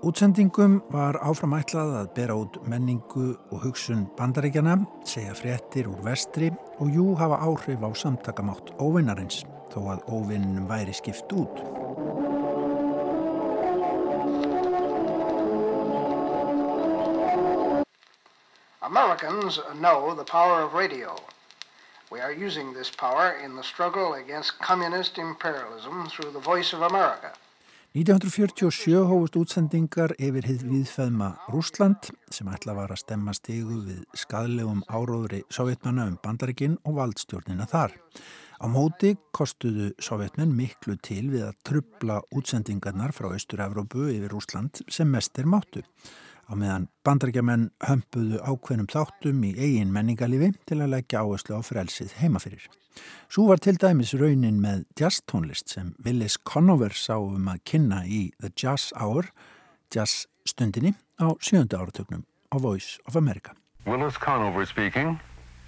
Útsendingum 0.06 0.76
var 0.94 1.18
áfram 1.26 1.56
ætlað 1.58 1.96
að 1.98 2.10
bera 2.14 2.36
út 2.38 2.58
menningu 2.70 3.32
og 3.50 3.64
hugsun 3.64 4.04
bandaríkjana, 4.20 4.76
segja 5.02 5.34
fréttir 5.34 5.88
úr 5.90 6.04
vestri 6.06 6.52
og 6.78 6.92
jú 6.94 7.16
hafa 7.18 7.40
áhrif 7.42 7.82
á 7.82 7.90
samtakamátt 7.98 8.70
óvinnarins 8.78 9.42
þó 9.74 9.80
að 9.96 10.04
óvinnum 10.06 10.68
væri 10.70 10.94
skipt 10.94 11.34
út. 11.34 11.64
Americans 18.86 19.58
know 19.82 20.14
the 20.14 20.24
power 20.24 20.62
of 20.62 20.78
radio. 20.78 21.18
We 22.12 22.22
are 22.22 22.32
using 22.32 22.72
this 22.72 22.92
power 22.92 23.34
in 23.44 23.56
the 23.56 23.64
struggle 23.64 24.14
against 24.14 24.60
communist 24.62 25.18
imperialism 25.18 26.06
through 26.06 26.32
the 26.32 26.46
voice 26.54 26.72
of 26.72 26.84
America. 26.84 27.34
1947 27.98 29.08
hófust 29.10 29.38
útsendingar 29.40 30.12
yfir 30.22 30.46
hið 30.46 30.66
viðfæðma 30.70 31.32
Rúsland 31.50 32.12
sem 32.30 32.46
ætla 32.54 32.76
var 32.78 32.92
að 32.94 33.00
stemma 33.02 33.34
stegu 33.34 33.80
við 33.88 34.04
skadlegum 34.22 34.84
áróðri 34.86 35.40
sovjetmanna 35.50 36.06
um 36.12 36.20
bandarikinn 36.22 36.76
og 36.86 37.00
valdstjórnina 37.00 37.66
þar. 37.72 37.96
Á 38.62 38.66
móti 38.70 39.16
kostuðu 39.34 39.90
sovjetmenn 39.98 40.54
miklu 40.54 41.00
til 41.02 41.24
við 41.34 41.48
að 41.48 41.58
trubla 41.66 42.20
útsendingarnar 42.38 43.18
frá 43.18 43.32
Östur-Európu 43.32 44.12
yfir 44.14 44.36
Rúsland 44.36 44.84
sem 44.94 45.10
mest 45.10 45.42
er 45.42 45.50
máttu 45.50 45.82
á 46.46 46.54
meðan 46.54 46.92
bandarækjamenn 47.02 47.72
hömpuðu 47.82 48.44
ákveðnum 48.46 48.92
þáttum 48.94 49.42
í 49.50 49.56
eigin 49.58 49.90
menningarlifi 49.96 50.54
til 50.70 50.84
að 50.84 50.94
leggja 51.00 51.26
áherslu 51.26 51.58
á 51.58 51.62
frelsið 51.66 52.14
heimafyrir. 52.22 52.70
Svo 53.30 53.48
var 53.50 53.60
til 53.62 53.78
dæmis 53.80 54.14
raunin 54.16 54.62
með 54.64 54.86
jazztónlist 55.00 55.74
sem 55.74 55.94
Willis 56.06 56.38
Conover 56.48 56.96
sá 56.96 57.18
um 57.20 57.50
að 57.52 57.64
kynna 57.68 58.04
í 58.06 58.32
The 58.40 58.52
Jazz 58.56 58.94
Hour, 58.96 59.32
jazz 59.94 60.26
stundinni 60.48 60.96
á 61.20 61.36
sjönda 61.40 61.82
áratögnum 61.82 62.24
á 62.52 62.56
Voice 62.60 63.00
of 63.08 63.16
America. 63.16 63.52
Willis 63.86 64.18
Conover 64.18 64.66
speaking. 64.66 65.20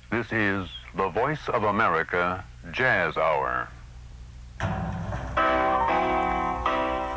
This 0.09 0.31
is 0.31 0.69
The 0.95 1.09
Voice 1.09 1.50
of 1.50 1.63
America 1.63 2.43
Jazz 2.71 3.17
Hour. 3.17 3.67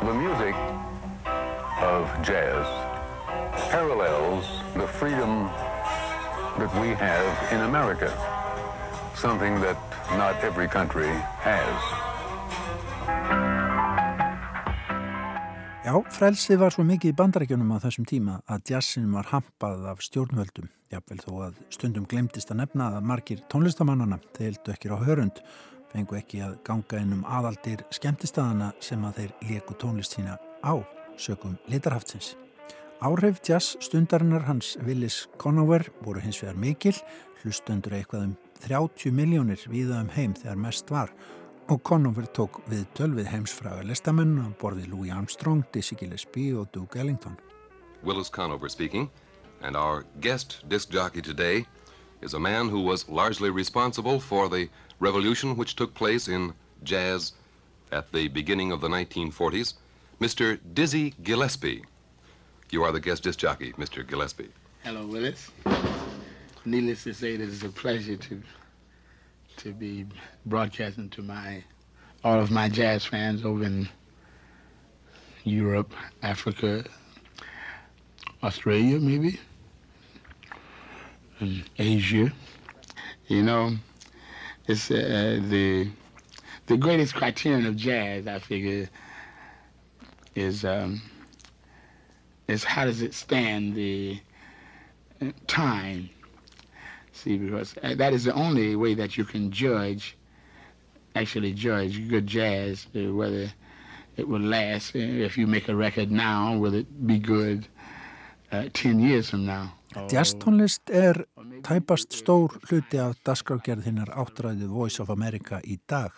The 0.03 0.13
music 0.13 0.55
of 1.81 2.07
jazz 2.23 2.67
parallels 3.71 4.45
the 4.75 4.87
freedom 4.87 5.49
that 6.57 6.71
we 6.81 6.89
have 6.89 7.53
in 7.53 7.61
America, 7.61 8.09
something 9.15 9.59
that 9.61 9.77
not 10.17 10.35
every 10.43 10.67
country 10.67 11.11
has. 11.43 12.13
Já, 15.83 15.97
frelsið 16.15 16.61
var 16.61 16.71
svo 16.71 16.85
mikið 16.87 17.11
í 17.11 17.15
bandarækjunum 17.19 17.73
á 17.75 17.83
þessum 17.83 18.05
tíma 18.07 18.37
að 18.47 18.69
jazzin 18.71 19.09
var 19.11 19.27
hampað 19.33 19.83
af 19.91 19.99
stjórnvöldum, 20.05 20.69
jáfnvel 20.93 21.19
þó 21.19 21.33
að 21.49 21.57
stundum 21.75 22.05
glemtist 22.07 22.53
að 22.53 22.61
nefna 22.61 22.87
að 22.95 23.09
margir 23.09 23.41
tónlistamannana 23.51 24.21
þeildu 24.37 24.71
ekki 24.71 24.93
á 24.95 24.97
hörund, 25.03 25.41
fengu 25.91 26.15
ekki 26.17 26.39
að 26.45 26.55
ganga 26.63 27.01
inn 27.03 27.17
um 27.17 27.25
aðaldir 27.27 27.83
skemmtistadana 27.91 28.71
sem 28.79 29.03
að 29.03 29.19
þeir 29.19 29.35
leku 29.49 29.75
tónlist 29.75 30.15
sína 30.15 30.39
á 30.63 30.73
sökum 31.19 31.59
litarhaftsins. 31.67 32.37
Áhrif 33.03 33.43
jazz 33.43 33.75
stundarinnar 33.83 34.47
hans 34.47 34.77
Willis 34.87 35.27
Conover 35.37 35.83
voru 36.01 36.23
hins 36.23 36.39
vegar 36.39 36.55
mikil, 36.55 36.95
hlustundur 37.43 37.99
eitthvað 37.99 38.29
um 38.29 38.35
30 38.63 39.11
miljónir 39.11 39.63
viða 39.69 40.01
um 40.01 40.11
heim 40.15 40.33
þegar 40.33 40.59
mest 40.59 40.91
var 40.91 41.13
og 41.71 41.83
Conover 41.83 42.25
tók 42.35 42.59
við 42.67 42.83
tölvið 42.97 43.29
heimsfraga 43.31 43.83
listamenn 43.87 44.35
að 44.43 44.55
borði 44.59 44.87
Louis 44.91 45.13
Armstrong, 45.15 45.63
Dizzy 45.71 45.95
Gillespie 45.95 46.55
og 46.57 46.67
Duke 46.73 46.99
Ellington. 46.99 47.37
Willis 48.03 48.29
Conover 48.29 48.69
speaking, 48.69 49.09
and 49.61 49.75
our 49.75 50.03
guest 50.19 50.63
disc 50.67 50.89
jockey 50.91 51.21
today 51.21 51.65
is 52.21 52.33
a 52.33 52.39
man 52.39 52.69
who 52.69 52.81
was 52.81 53.07
largely 53.07 53.49
responsible 53.49 54.19
for 54.19 54.49
the 54.49 54.69
revolution 54.99 55.55
which 55.55 55.75
took 55.75 55.93
place 55.93 56.27
in 56.27 56.53
jazz 56.83 57.33
at 57.91 58.11
the 58.11 58.27
beginning 58.27 58.71
of 58.71 58.81
the 58.81 58.89
1940s, 58.89 59.75
Mr. 60.19 60.59
Dizzy 60.73 61.13
Gillespie. 61.23 61.83
You 62.71 62.83
are 62.83 62.91
the 62.91 62.99
guest 62.99 63.23
disc 63.23 63.39
jockey, 63.39 63.73
Mr. 63.73 64.05
Gillespie. 64.05 64.49
Hello, 64.83 65.05
Willis. 65.05 65.49
Needless 66.65 67.03
to 67.03 67.13
say, 67.13 67.35
that 67.37 67.47
it's 67.47 67.63
a 67.63 67.69
pleasure 67.69 68.15
to 68.15 68.41
to 69.57 69.71
be 69.73 70.05
broadcasting 70.45 71.09
to 71.09 71.21
my 71.21 71.63
all 72.23 72.39
of 72.39 72.49
my 72.51 72.69
jazz 72.69 73.05
fans 73.05 73.43
over 73.45 73.63
in 73.65 73.87
Europe, 75.43 75.93
Africa, 76.21 76.85
Australia, 78.41 78.99
maybe, 78.99 79.39
and 81.39 81.63
Asia. 81.77 82.31
You 83.27 83.43
know, 83.43 83.75
it's 84.67 84.89
uh, 84.89 85.39
the 85.49 85.89
the 86.67 86.77
greatest 86.77 87.13
criterion 87.13 87.65
of 87.65 87.75
jazz. 87.75 88.27
I 88.27 88.39
figure 88.39 88.87
is. 90.35 90.63
Um, 90.65 91.01
is 92.47 92.63
how 92.63 92.85
does 92.85 93.01
it 93.01 93.13
stand 93.13 93.75
the 93.75 94.19
uh, 95.21 95.31
time? 95.47 96.09
See, 97.13 97.37
because 97.37 97.75
uh, 97.83 97.93
that 97.95 98.11
is 98.11 98.23
the 98.23 98.33
only 98.33 98.75
way 98.75 98.95
that 98.95 99.17
you 99.17 99.23
can 99.23 99.51
judge, 99.51 100.17
actually 101.15 101.53
judge 101.53 102.09
good 102.09 102.27
jazz, 102.27 102.87
uh, 102.95 103.13
whether 103.13 103.53
it 104.17 104.27
will 104.27 104.41
last. 104.41 104.95
If 104.95 105.37
you 105.37 105.47
make 105.47 105.69
a 105.69 105.75
record 105.75 106.11
now, 106.11 106.57
will 106.57 106.73
it 106.73 107.07
be 107.07 107.19
good 107.19 107.67
uh, 108.51 108.65
10 108.73 108.99
years 108.99 109.29
from 109.29 109.45
now? 109.45 109.73
Jazztónlist 110.09 110.89
er 110.89 111.25
tæpast 111.61 112.13
stór 112.17 112.55
hluti 112.65 112.97
af 112.97 113.19
dasgrágerðinnar 113.21 114.09
áttræðu 114.09 114.71
Voice 114.73 115.01
of 115.03 115.11
America 115.13 115.59
í 115.61 115.77
dag 115.85 116.17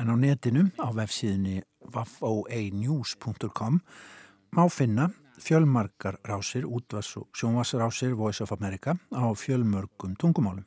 en 0.00 0.10
á 0.10 0.14
netinu 0.18 0.66
á 0.74 0.90
vefsíðinni 0.90 1.62
voanews.com 1.86 3.78
má 4.50 4.66
finna 4.68 5.10
fjölmarkar 5.38 6.18
rásir, 6.24 6.64
útvars- 6.64 7.16
og 7.16 7.28
sjónvarsrásir 7.32 8.14
Voice 8.14 8.42
of 8.42 8.52
America 8.52 8.96
á 9.12 9.24
fjölmörgum 9.34 10.16
tungumálum. 10.16 10.64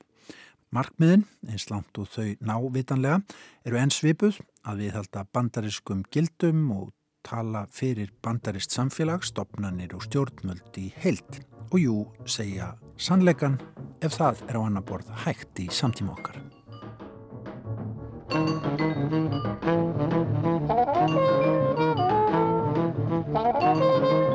Markmiðin, 0.72 1.26
eins 1.50 1.70
langt 1.70 1.98
og 1.98 2.08
þau 2.14 2.36
návitanlega, 2.46 3.24
eru 3.66 3.78
ennsvipuð 3.82 4.38
að 4.70 4.84
viðhalda 4.84 5.26
bandariskum 5.34 6.04
gildum 6.14 6.72
og 6.72 6.92
tala 7.26 7.66
fyrir 7.74 8.12
bandarist 8.22 8.72
samfélag, 8.72 9.26
stopnarnir 9.26 9.96
og 9.98 10.06
stjórnmöld 10.06 10.78
í 10.78 10.94
heilt. 11.02 11.42
Og 11.72 11.80
jú, 11.82 11.98
segja 12.26 12.76
sannleikan 12.98 13.60
ef 14.02 14.14
það 14.18 14.46
er 14.50 14.58
á 14.58 14.62
annar 14.62 14.86
borð 14.86 15.10
hægt 15.26 15.60
í 15.60 15.70
samtíma 15.74 16.14
okkar. 16.18 16.40
Música 23.30 24.29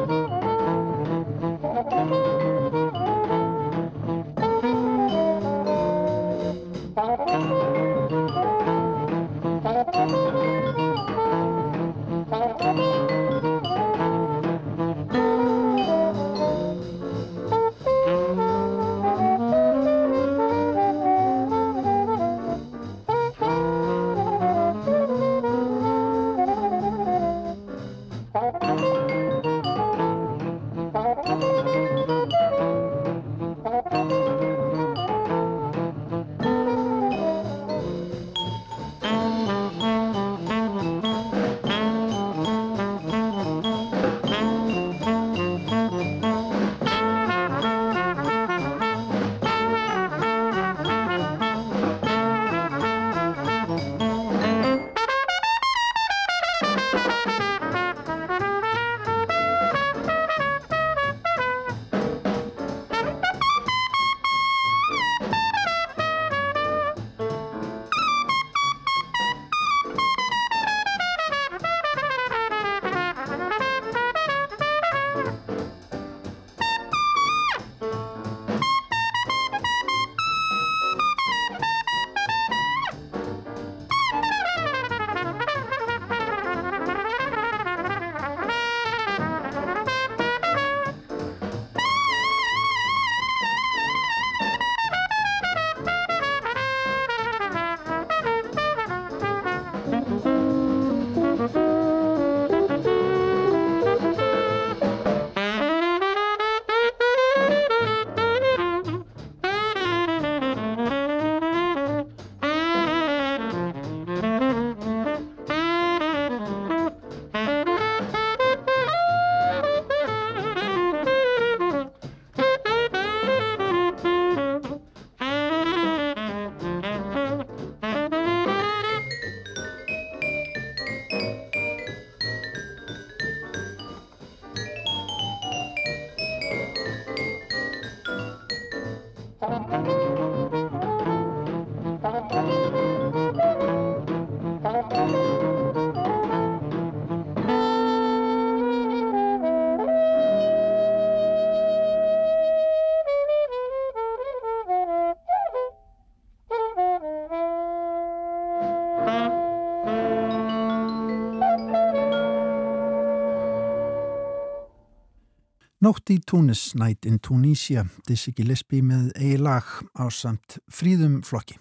Nótt 165.84 166.08
í 166.08 166.14
Túnis, 166.24 166.70
Night 166.80 167.04
in 167.04 167.18
Tunisia, 167.20 167.82
Dizzy 168.08 168.32
Gillespie 168.32 168.80
með 168.80 169.10
eigi 169.18 169.36
lag 169.42 169.66
á 169.92 170.08
samt 170.08 170.56
fríðum 170.72 171.18
flokki. 171.26 171.58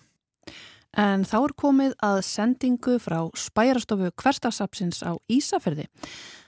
En 0.95 1.25
þá 1.27 1.35
er 1.41 1.53
komið 1.59 1.95
að 2.05 2.21
sendingu 2.23 2.95
frá 3.03 3.17
spæjarastofu 3.35 4.13
hverstagsapsins 4.15 5.03
á 5.03 5.19
Ísafyrði. 5.27 5.89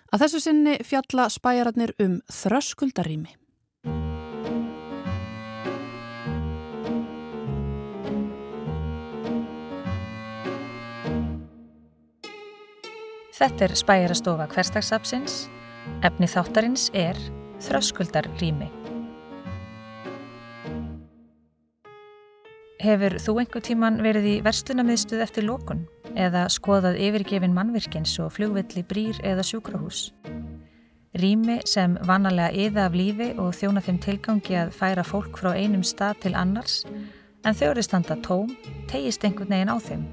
Að 0.07 0.23
þessu 0.23 0.43
sinni 0.45 0.77
fjalla 0.88 1.27
spæjararnir 1.33 1.91
um 1.99 2.21
þröskuldarými. 2.31 3.35
Þetta 13.35 13.67
er 13.67 13.81
spæjarastofa 13.83 14.53
hverstagsapsins. 14.53 15.49
Efni 16.07 16.29
þáttarins 16.31 16.88
er 16.95 17.19
þröskuldarými. 17.65 18.69
Hefur 22.86 23.15
þú 23.17 23.34
einhver 23.41 23.63
tíman 23.65 24.01
verið 24.06 24.25
í 24.30 24.34
verslunamiðstuð 24.45 25.21
eftir 25.25 25.45
lókun 25.47 25.86
eða 26.13 26.43
skoðað 26.54 26.99
yfirgefin 27.08 27.56
mannvirkins 27.56 28.13
og 28.21 28.36
flugvilli 28.36 28.84
brýr 28.86 29.17
eða 29.25 29.45
sjúkrahús? 29.47 30.10
Rými 31.15 31.62
sem 31.65 31.95
vanalega 32.04 32.51
yða 32.51 32.89
af 32.89 32.97
lífi 32.99 33.30
og 33.39 33.56
þjóna 33.56 33.82
þeim 33.82 34.01
tilgangi 34.04 34.58
að 34.60 34.73
færa 34.75 35.06
fólk 35.08 35.39
frá 35.39 35.54
einum 35.56 35.86
stað 35.88 36.19
til 36.25 36.34
annars 36.36 36.82
en 37.45 37.56
þau 37.56 37.69
eru 37.71 37.84
standa 37.86 38.17
tóm, 38.25 38.51
tegist 38.91 39.23
einhvern 39.23 39.54
veginn 39.56 39.71
á 39.71 39.78
þeim. 39.80 40.04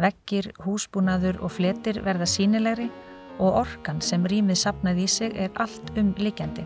Veggir, 0.00 0.48
húsbúnaður 0.64 1.42
og 1.44 1.52
fletir 1.52 2.00
verða 2.02 2.26
sínilegri 2.26 2.88
og 3.42 3.64
orkan 3.64 4.00
sem 4.04 4.22
rýmið 4.30 4.60
sapnaði 4.62 5.06
í 5.06 5.10
sig 5.10 5.34
er 5.34 5.50
allt 5.62 5.90
um 5.98 6.12
líkjandi. 6.18 6.64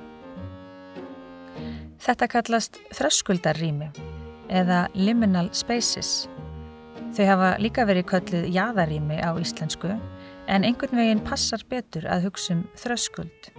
Þetta 2.07 2.29
kallast 2.31 2.77
þröskuldarrými 2.95 3.89
eða 4.53 4.87
liminal 4.95 5.49
spaces. 5.57 6.29
Þau 7.17 7.25
hafa 7.31 7.49
líka 7.63 7.87
verið 7.89 8.11
kölluð 8.13 8.51
jaðarými 8.53 9.19
á 9.25 9.33
íslensku 9.41 9.95
en 10.47 10.67
einhvern 10.69 11.01
veginn 11.01 11.25
passar 11.27 11.65
betur 11.71 12.07
að 12.11 12.29
hugsa 12.29 12.55
um 12.55 12.63
þröskuld. 12.79 13.51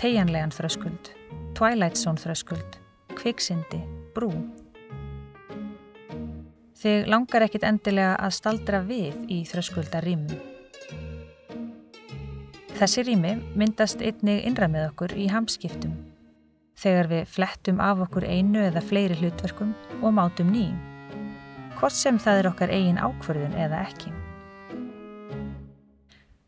Tegjanlegan 0.00 0.52
þröskuld, 0.52 1.12
Twilight 1.56 2.00
Zone 2.00 2.20
þröskuld, 2.20 2.80
kviksindi, 3.14 3.80
brú. 4.16 4.32
Þig 6.80 7.10
langar 7.12 7.44
ekkit 7.44 7.66
endilega 7.68 8.14
að 8.16 8.38
staldra 8.38 8.80
við 8.84 9.16
í 9.28 9.42
þröskuldarrýmum. 9.48 10.49
Þessi 12.80 13.02
rými 13.04 13.34
myndast 13.60 14.00
einnig 14.00 14.46
innræmið 14.48 14.86
okkur 14.86 15.12
í 15.12 15.26
hamskiptum 15.28 15.92
þegar 16.80 17.10
við 17.10 17.26
flettum 17.28 17.82
af 17.84 17.98
okkur 18.06 18.24
einu 18.24 18.62
eða 18.64 18.80
fleiri 18.80 19.18
hlutverkum 19.18 19.74
og 20.00 20.14
mátum 20.16 20.48
nýjum, 20.48 20.78
hvort 21.76 21.92
sem 21.92 22.16
það 22.16 22.40
er 22.40 22.48
okkar 22.54 22.72
eigin 22.72 23.02
ákverðun 23.02 23.58
eða 23.66 23.82
ekki. 23.84 24.14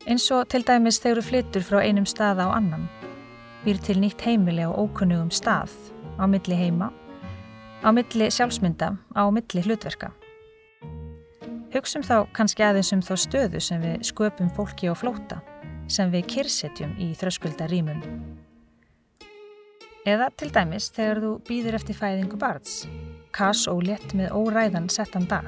Eins 0.08 0.30
og 0.32 0.48
til 0.48 0.64
dæmis 0.64 1.02
þegar 1.04 1.20
við 1.20 1.28
flyttur 1.28 1.68
frá 1.68 1.82
einum 1.84 2.08
stað 2.08 2.40
á 2.40 2.48
annan, 2.48 2.88
býr 3.66 3.84
til 3.84 4.00
nýtt 4.00 4.24
heimili 4.24 4.64
á 4.64 4.72
ókunnugum 4.72 5.28
stað, 5.28 5.76
á 6.16 6.24
milli 6.24 6.56
heima, 6.56 6.94
á 7.84 7.92
milli 7.92 8.32
sjálfsmynda, 8.32 8.94
á 9.12 9.22
milli 9.28 9.68
hlutverka. 9.68 10.14
Hugsum 11.76 12.00
þá 12.00 12.24
kannski 12.32 12.64
aðeins 12.64 12.96
um 12.96 13.04
þá 13.04 13.16
stöðu 13.20 13.60
sem 13.60 13.84
við 13.84 14.08
sköpum 14.08 14.48
fólki 14.56 14.88
á 14.88 14.96
flóta, 14.96 15.44
sem 15.90 16.10
við 16.12 16.28
kyrsetjum 16.34 16.94
í 17.02 17.12
þröskuldarýmum. 17.18 18.02
Eða 20.08 20.30
til 20.34 20.50
dæmis 20.50 20.88
þegar 20.94 21.20
þú 21.22 21.32
býður 21.46 21.78
eftir 21.78 21.98
fæðingu 21.98 22.38
barns, 22.40 22.82
kass 23.30 23.68
og 23.70 23.84
létt 23.86 24.16
með 24.18 24.34
óræðan 24.34 24.90
settan 24.90 25.28
dag. 25.30 25.46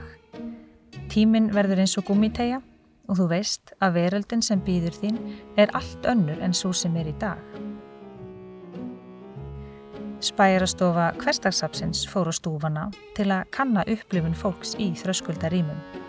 Tíminn 1.11 1.51
verður 1.55 1.83
eins 1.83 1.97
og 1.99 2.07
gummitegja 2.07 2.61
og 3.09 3.19
þú 3.19 3.27
veist 3.35 3.75
að 3.83 3.99
veröldin 3.99 4.43
sem 4.45 4.63
býður 4.65 4.97
þín 5.03 5.19
er 5.61 5.75
allt 5.77 6.07
önnur 6.09 6.41
en 6.43 6.55
svo 6.57 6.73
sem 6.73 6.95
er 6.97 7.11
í 7.11 7.17
dag. 7.21 7.41
Spæjarastofa 10.25 11.11
hverstagsapsins 11.21 12.07
fór 12.09 12.31
á 12.31 12.33
stúfana 12.33 12.87
til 13.19 13.29
að 13.35 13.51
kanna 13.53 13.85
upplifun 13.91 14.39
fólks 14.39 14.73
í 14.81 14.93
þröskuldarýmum. 15.03 16.04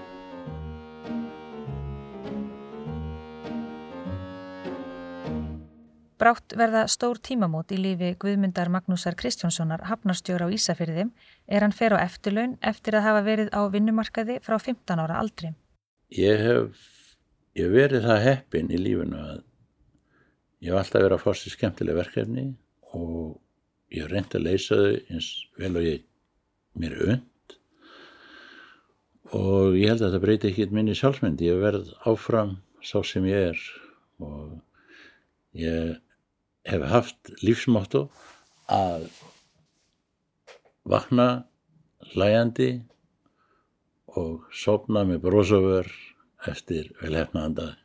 Brátt 6.25 6.55
verða 6.57 6.87
stór 6.89 7.19
tímamót 7.21 7.69
í 7.69 7.77
lífi 7.77 8.07
Guðmundar 8.17 8.71
Magnúsar 8.73 9.13
Kristjónssonar 9.13 9.83
hafnarstjóra 9.85 10.47
á 10.49 10.53
Ísafyrði 10.55 11.03
er 11.45 11.61
hann 11.61 11.73
fer 11.77 11.93
á 11.93 12.01
eftirlaun 12.01 12.55
eftir 12.65 12.95
að 12.97 13.03
hafa 13.05 13.19
verið 13.27 13.49
á 13.53 13.61
vinnumarkaði 13.69 14.39
frá 14.41 14.55
15 14.57 15.03
ára 15.03 15.19
aldri. 15.21 15.51
Ég 16.09 16.39
hef 16.41 16.79
ég 17.53 17.69
verið 17.69 18.07
það 18.07 18.23
heppin 18.23 18.71
í 18.73 18.79
lífunu 18.81 19.19
að 19.21 19.35
ég 20.65 20.71
hef 20.71 20.79
alltaf 20.79 21.03
verið 21.03 21.15
að 21.19 21.21
fórst 21.27 21.45
í 21.45 21.53
skemmtileg 21.53 21.99
verkefni 21.99 22.45
og 22.97 23.35
ég 23.93 24.07
hef 24.07 24.09
reynd 24.15 24.37
að 24.39 24.45
leysa 24.47 24.79
þau 24.79 24.95
eins 25.13 25.27
vel 25.61 25.71
og 25.75 25.85
ég 25.85 26.07
mér 26.81 26.95
und 27.05 27.57
og 29.29 29.77
ég 29.77 29.93
held 29.93 30.01
að 30.01 30.07
þetta 30.07 30.23
breyti 30.25 30.49
ekki 30.49 30.67
minni 30.73 30.97
sjálfsmynd. 30.97 31.45
Ég 31.45 31.61
verð 31.61 31.93
áfram 32.01 32.57
sá 32.81 32.97
sem 33.05 33.29
ég 33.29 33.51
er 33.51 33.61
og 34.25 34.57
ég 35.53 36.01
hef 36.65 36.85
haft 36.89 37.31
lífsmáttu 37.45 38.07
að 38.71 39.05
vakna 40.89 41.45
hlæjandi 42.13 42.69
og 44.17 44.45
sopna 44.53 45.03
með 45.05 45.21
brósavör 45.27 45.89
eftir 46.49 46.89
velhefnaðandaði. 47.01 47.77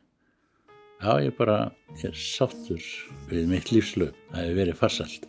Já, 1.01 1.13
ég 1.25 1.33
bara, 1.37 1.71
ég 1.97 2.11
er 2.11 2.17
sáttur 2.17 2.81
við 3.29 3.47
mitt 3.49 3.71
lífslöf. 3.73 4.13
Það 4.31 4.43
hefur 4.45 4.59
verið 4.59 4.77
farsalt. 4.77 5.23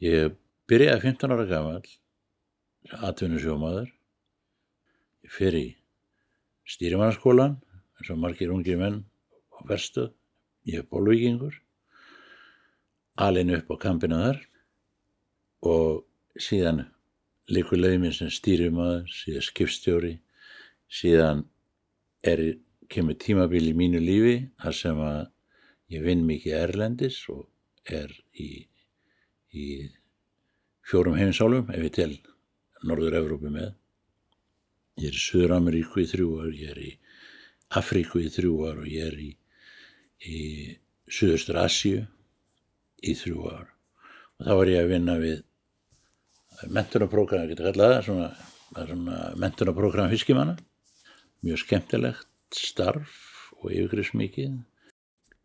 Ég 0.00 0.36
byrjaði 0.70 1.02
15 1.10 1.34
ára 1.34 1.48
gammal, 1.50 1.82
atvinnusjómaður. 3.10 3.90
Í 5.26 5.66
stýrimannskólan 6.70 7.58
eins 8.00 8.10
og 8.12 8.20
margir 8.20 8.52
ungir 8.52 8.78
menn 8.80 9.02
á 9.52 9.60
verstuð, 9.68 10.12
ég 10.64 10.80
er 10.80 10.88
bólvíkingur, 10.88 11.52
alin 13.20 13.52
upp 13.56 13.68
á 13.68 13.76
kampina 13.76 14.22
þar. 14.24 14.40
Og 15.68 16.40
síðan 16.40 16.86
líkur 17.52 17.80
leiðminn 17.80 18.16
sem 18.16 18.30
stýrimaður, 18.32 19.04
síðan 19.12 19.44
skipstjóri, 19.44 20.14
síðan 20.88 21.44
er, 22.24 22.56
kemur 22.90 23.18
tímabil 23.20 23.68
í 23.68 23.76
mínu 23.76 24.00
lífi 24.02 24.36
þar 24.62 24.74
sem 24.74 25.04
að 25.04 25.20
ég 25.92 26.02
vinn 26.06 26.24
mikið 26.26 26.56
erlendis 26.56 27.20
og 27.30 27.44
er 27.84 28.10
í, 28.34 28.66
í 29.52 29.66
fjórum 30.86 31.18
heimsálum 31.18 31.70
ef 31.70 31.84
ég 31.86 31.94
tel 31.94 32.12
Norður-Európu 32.86 33.52
með. 33.52 33.74
Ég 35.00 35.12
er 35.12 35.16
í 35.16 35.22
Suður-Ameríku 35.22 36.02
í 36.02 36.08
þrjú 36.08 36.30
ár, 36.40 36.50
ég 36.56 36.72
er 36.72 36.80
í 36.82 36.90
Afríku 37.78 38.22
í 38.22 38.30
þrjú 38.32 38.54
ár 38.66 38.80
og 38.82 38.88
ég 38.90 39.10
er 39.10 39.18
í, 39.20 39.28
í 40.26 40.38
Suðustur 41.10 41.60
Asju 41.60 42.00
í 43.06 43.14
þrjú 43.18 43.44
ár 43.50 43.68
og 44.40 44.48
þá 44.48 44.52
var 44.58 44.72
ég 44.72 44.82
að 44.82 44.92
vinna 44.94 45.16
við 45.20 45.44
mentunaprógram, 46.68 47.44
ég 47.44 47.54
geti 47.54 47.64
kallað 47.64 47.94
það, 47.94 48.02
svona, 48.08 48.28
svona 48.74 49.20
mentunaprógram 49.40 50.10
fiskimanna, 50.12 50.56
mjög 51.46 51.62
skemmtilegt 51.62 52.56
starf 52.56 53.14
og 53.60 53.70
yfirgriðsmikið. 53.72 54.58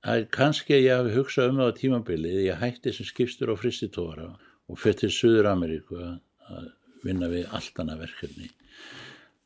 Það 0.05 0.25
kannski 0.35 0.75
að 0.75 0.83
ég 0.83 0.99
hafi 0.99 1.13
hugsað 1.15 1.51
um 1.51 1.61
það 1.61 1.71
á 1.71 1.79
tímabilið, 1.79 2.41
ég 2.45 2.59
hætti 2.61 2.93
sem 2.95 3.07
skipstur 3.07 3.53
á 3.53 3.55
fristitóra 3.59 4.27
og 4.69 4.81
fyrir 4.81 4.99
til 5.03 5.11
Suður 5.13 5.51
Ameríku 5.51 6.01
að 6.01 6.67
vinna 7.05 7.29
við 7.31 7.47
allt 7.53 7.79
annað 7.81 8.05
verkefni. 8.05 8.49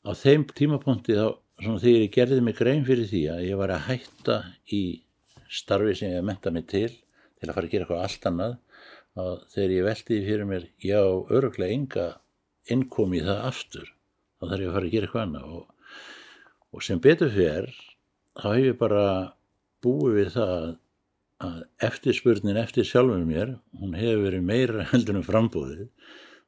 Á 0.07 0.11
þeim 0.15 0.45
tímapunkti 0.55 1.17
þá 1.17 1.27
svona 1.59 1.81
þegar 1.83 2.05
ég 2.05 2.15
gerði 2.15 2.41
mig 2.45 2.57
grein 2.57 2.85
fyrir 2.87 3.07
því 3.09 3.21
að 3.33 3.45
ég 3.49 3.59
var 3.59 3.73
að 3.75 3.85
hætta 3.89 4.39
í 4.75 4.83
starfi 5.49 5.95
sem 5.97 6.13
ég 6.13 6.25
menta 6.25 6.53
mig 6.55 6.67
til 6.71 6.89
til 7.39 7.49
að 7.49 7.55
fara 7.55 7.67
að 7.67 7.73
gera 7.73 7.85
eitthvað 7.85 8.03
allt 8.05 8.27
annað 8.29 8.57
og 9.19 9.45
þegar 9.53 9.75
ég 9.75 9.87
veldi 9.87 10.19
fyrir 10.27 10.47
mér 10.47 10.67
já, 10.83 11.01
öruglega 11.03 11.75
enga 11.75 12.07
innkomi 12.71 13.23
það 13.25 13.41
aftur 13.49 13.89
þá 13.89 14.45
þarf 14.45 14.61
ég 14.63 14.69
að 14.69 14.77
fara 14.77 14.87
að 14.87 14.93
gera 14.93 15.09
eitthvað 15.09 15.25
annað. 15.25 15.49
Og, 15.57 15.97
og 16.75 16.85
sem 16.85 17.01
betur 17.03 17.33
fyrir 17.33 17.73
þá 18.39 18.47
hef 18.53 18.67
ég 18.69 18.79
bara 18.79 19.03
búið 19.83 20.17
við 20.19 20.31
það 20.35 20.55
að 21.49 21.59
eftirspurnin 21.87 22.59
eftir 22.59 22.87
sjálfum 22.87 23.27
mér 23.27 23.53
hún 23.79 23.95
hefur 23.97 24.25
verið 24.27 24.47
meira 24.47 24.87
heldur 24.93 25.19
en 25.19 25.27
frambúðið 25.27 25.85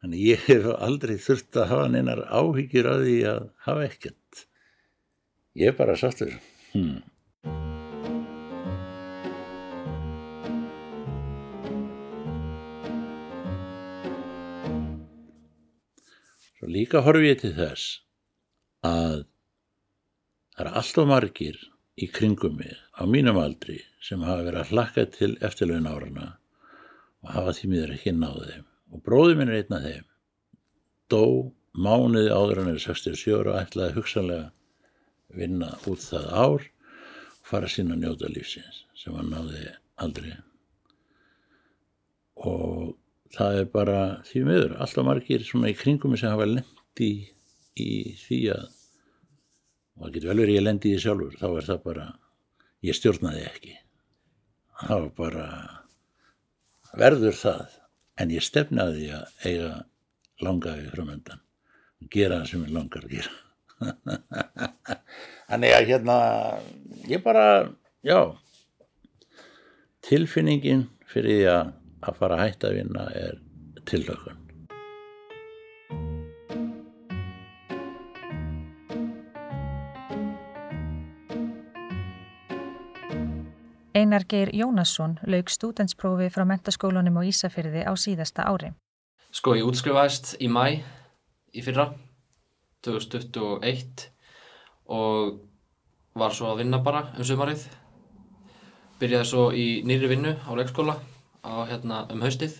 þannig 0.01 0.25
ég 0.31 0.47
hef 0.47 0.71
aldrei 0.77 1.17
þurft 1.21 1.59
að 1.59 1.69
hafa 1.71 1.91
neinar 1.93 2.23
áhyggjur 2.27 2.89
að 2.91 3.05
því 3.07 3.19
að 3.31 3.43
hafa 3.67 3.85
ekkert 3.87 4.45
ég 5.55 5.71
er 5.71 5.77
bara 5.77 5.97
sattur 5.99 6.33
hmm. 6.73 7.01
Svo 16.61 16.69
líka 16.69 17.01
horfi 17.01 17.31
ég 17.31 17.41
til 17.41 17.55
þess 17.57 17.99
að 18.85 19.23
það 20.55 20.65
er 20.65 20.75
alltaf 20.77 21.07
margir 21.09 21.57
í 21.97 22.07
kringum 22.07 22.59
mig 22.59 22.77
á 22.93 23.03
mínum 23.09 23.39
aldri 23.41 23.79
sem 24.05 24.21
hafa 24.21 24.45
verið 24.45 24.61
að 24.61 24.71
hlakka 24.75 25.05
til 25.15 25.31
eftirlegin 25.41 25.89
árana 25.89 26.27
og 27.21 27.33
hafa 27.35 27.55
tímiður 27.57 27.95
ekki 27.95 28.13
náðið 28.13 28.51
þeim. 28.51 28.67
Og 28.91 29.03
bróði 29.05 29.37
minn 29.39 29.51
er 29.51 29.61
einn 29.61 29.75
af 29.77 29.85
þeim. 29.87 30.07
Dó 31.11 31.23
mánuði 31.73 32.31
áður 32.33 32.61
hann 32.61 32.73
er 32.75 32.81
67 32.83 33.35
og 33.41 33.57
ætlaði 33.57 33.97
hugsanlega 33.97 34.49
vinna 35.37 35.71
út 35.89 36.03
það 36.03 36.27
ár 36.31 36.65
og 36.65 37.47
fara 37.47 37.69
sín 37.71 37.91
að 37.93 38.03
njóta 38.03 38.31
lífsins 38.31 38.83
sem 38.97 39.15
hann 39.17 39.31
náði 39.33 39.67
aldrei. 40.01 40.33
Og 42.41 42.95
það 43.35 43.59
er 43.61 43.69
bara 43.73 43.99
því 44.27 44.43
miður 44.47 44.77
alltaf 44.83 45.07
margir 45.07 45.45
svona 45.47 45.71
í 45.71 45.77
kringum 45.77 46.17
sem 46.17 46.33
hafa 46.33 46.49
lendi 46.49 47.11
í 47.79 47.91
því 48.21 48.41
að 48.55 48.65
og 49.95 50.07
það 50.07 50.13
getur 50.15 50.31
vel 50.31 50.41
verið 50.41 50.57
ég 50.57 50.65
lendi 50.65 50.89
í 50.89 50.95
því 50.95 51.03
sjálfur 51.03 51.37
þá 51.37 51.47
er 51.49 51.67
það 51.67 51.83
bara, 51.85 52.07
ég 52.87 52.97
stjórnaði 52.97 53.45
ekki. 53.45 53.75
Það 54.81 55.03
var 55.03 55.11
bara 55.19 55.45
verður 56.97 57.37
það 57.37 57.77
en 58.21 58.33
ég 58.33 58.45
stefnaði 58.45 59.11
að 59.13 59.47
eiga 59.47 59.71
langaði 60.41 60.89
frumöndan 60.91 61.43
gera 62.09 62.41
það 62.41 62.49
sem 62.49 62.65
ég 62.65 62.75
langar 62.75 63.05
að 63.05 63.15
gera 63.19 63.50
Þannig 65.51 65.75
að 65.75 65.87
hérna, 65.89 66.17
ég 67.09 67.23
bara, 67.25 67.45
já, 68.05 68.19
tilfinningin 70.05 70.87
fyrir 71.11 71.41
því 71.41 71.49
að, 71.51 71.73
að 72.07 72.21
fara 72.21 72.37
að 72.37 72.45
hætta 72.45 72.69
að 72.69 72.77
vinna 72.79 73.09
er 73.17 73.41
tillökun. 73.89 74.37
Einar 83.91 84.23
Geir 84.25 84.49
Jónasson 84.55 85.17
lauk 85.27 85.51
stúdensprófi 85.51 86.29
frá 86.31 86.45
mentaskólanum 86.47 87.19
á 87.19 87.27
Ísafyrði 87.27 87.83
á 87.85 87.93
síðasta 87.93 88.47
ári. 88.47 88.71
Sko, 89.35 89.53
ég 89.59 89.67
útskrifaðist 89.67 90.37
í 90.41 90.47
mæ 90.51 90.81
í 91.51 91.61
fyrra 91.63 91.91
2021 92.85 94.09
og 94.91 95.39
var 96.17 96.35
svo 96.35 96.51
að 96.51 96.63
vinna 96.63 96.81
bara 96.83 97.05
um 97.15 97.25
sumarið. 97.25 97.63
Byrjaði 99.01 99.27
svo 99.27 99.47
í 99.55 99.65
nýri 99.87 100.09
vinnu 100.11 100.35
á 100.35 100.51
leikskóla 100.57 100.97
á, 101.41 101.51
hérna, 101.69 102.05
um 102.11 102.21
haustið. 102.21 102.59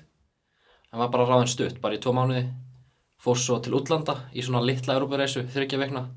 Það 0.92 1.04
var 1.04 1.12
bara 1.14 1.28
ráðin 1.30 1.52
stutt, 1.52 1.82
bara 1.84 1.98
í 1.98 2.02
tvo 2.02 2.14
mánuði. 2.16 2.46
Fór 3.22 3.38
svo 3.38 3.60
til 3.62 3.76
útlanda 3.78 4.18
í 4.34 4.42
svona 4.42 4.64
litla 4.66 4.96
Európa-reisu 4.98 5.46
þryggja 5.54 5.80
vekna. 5.82 6.08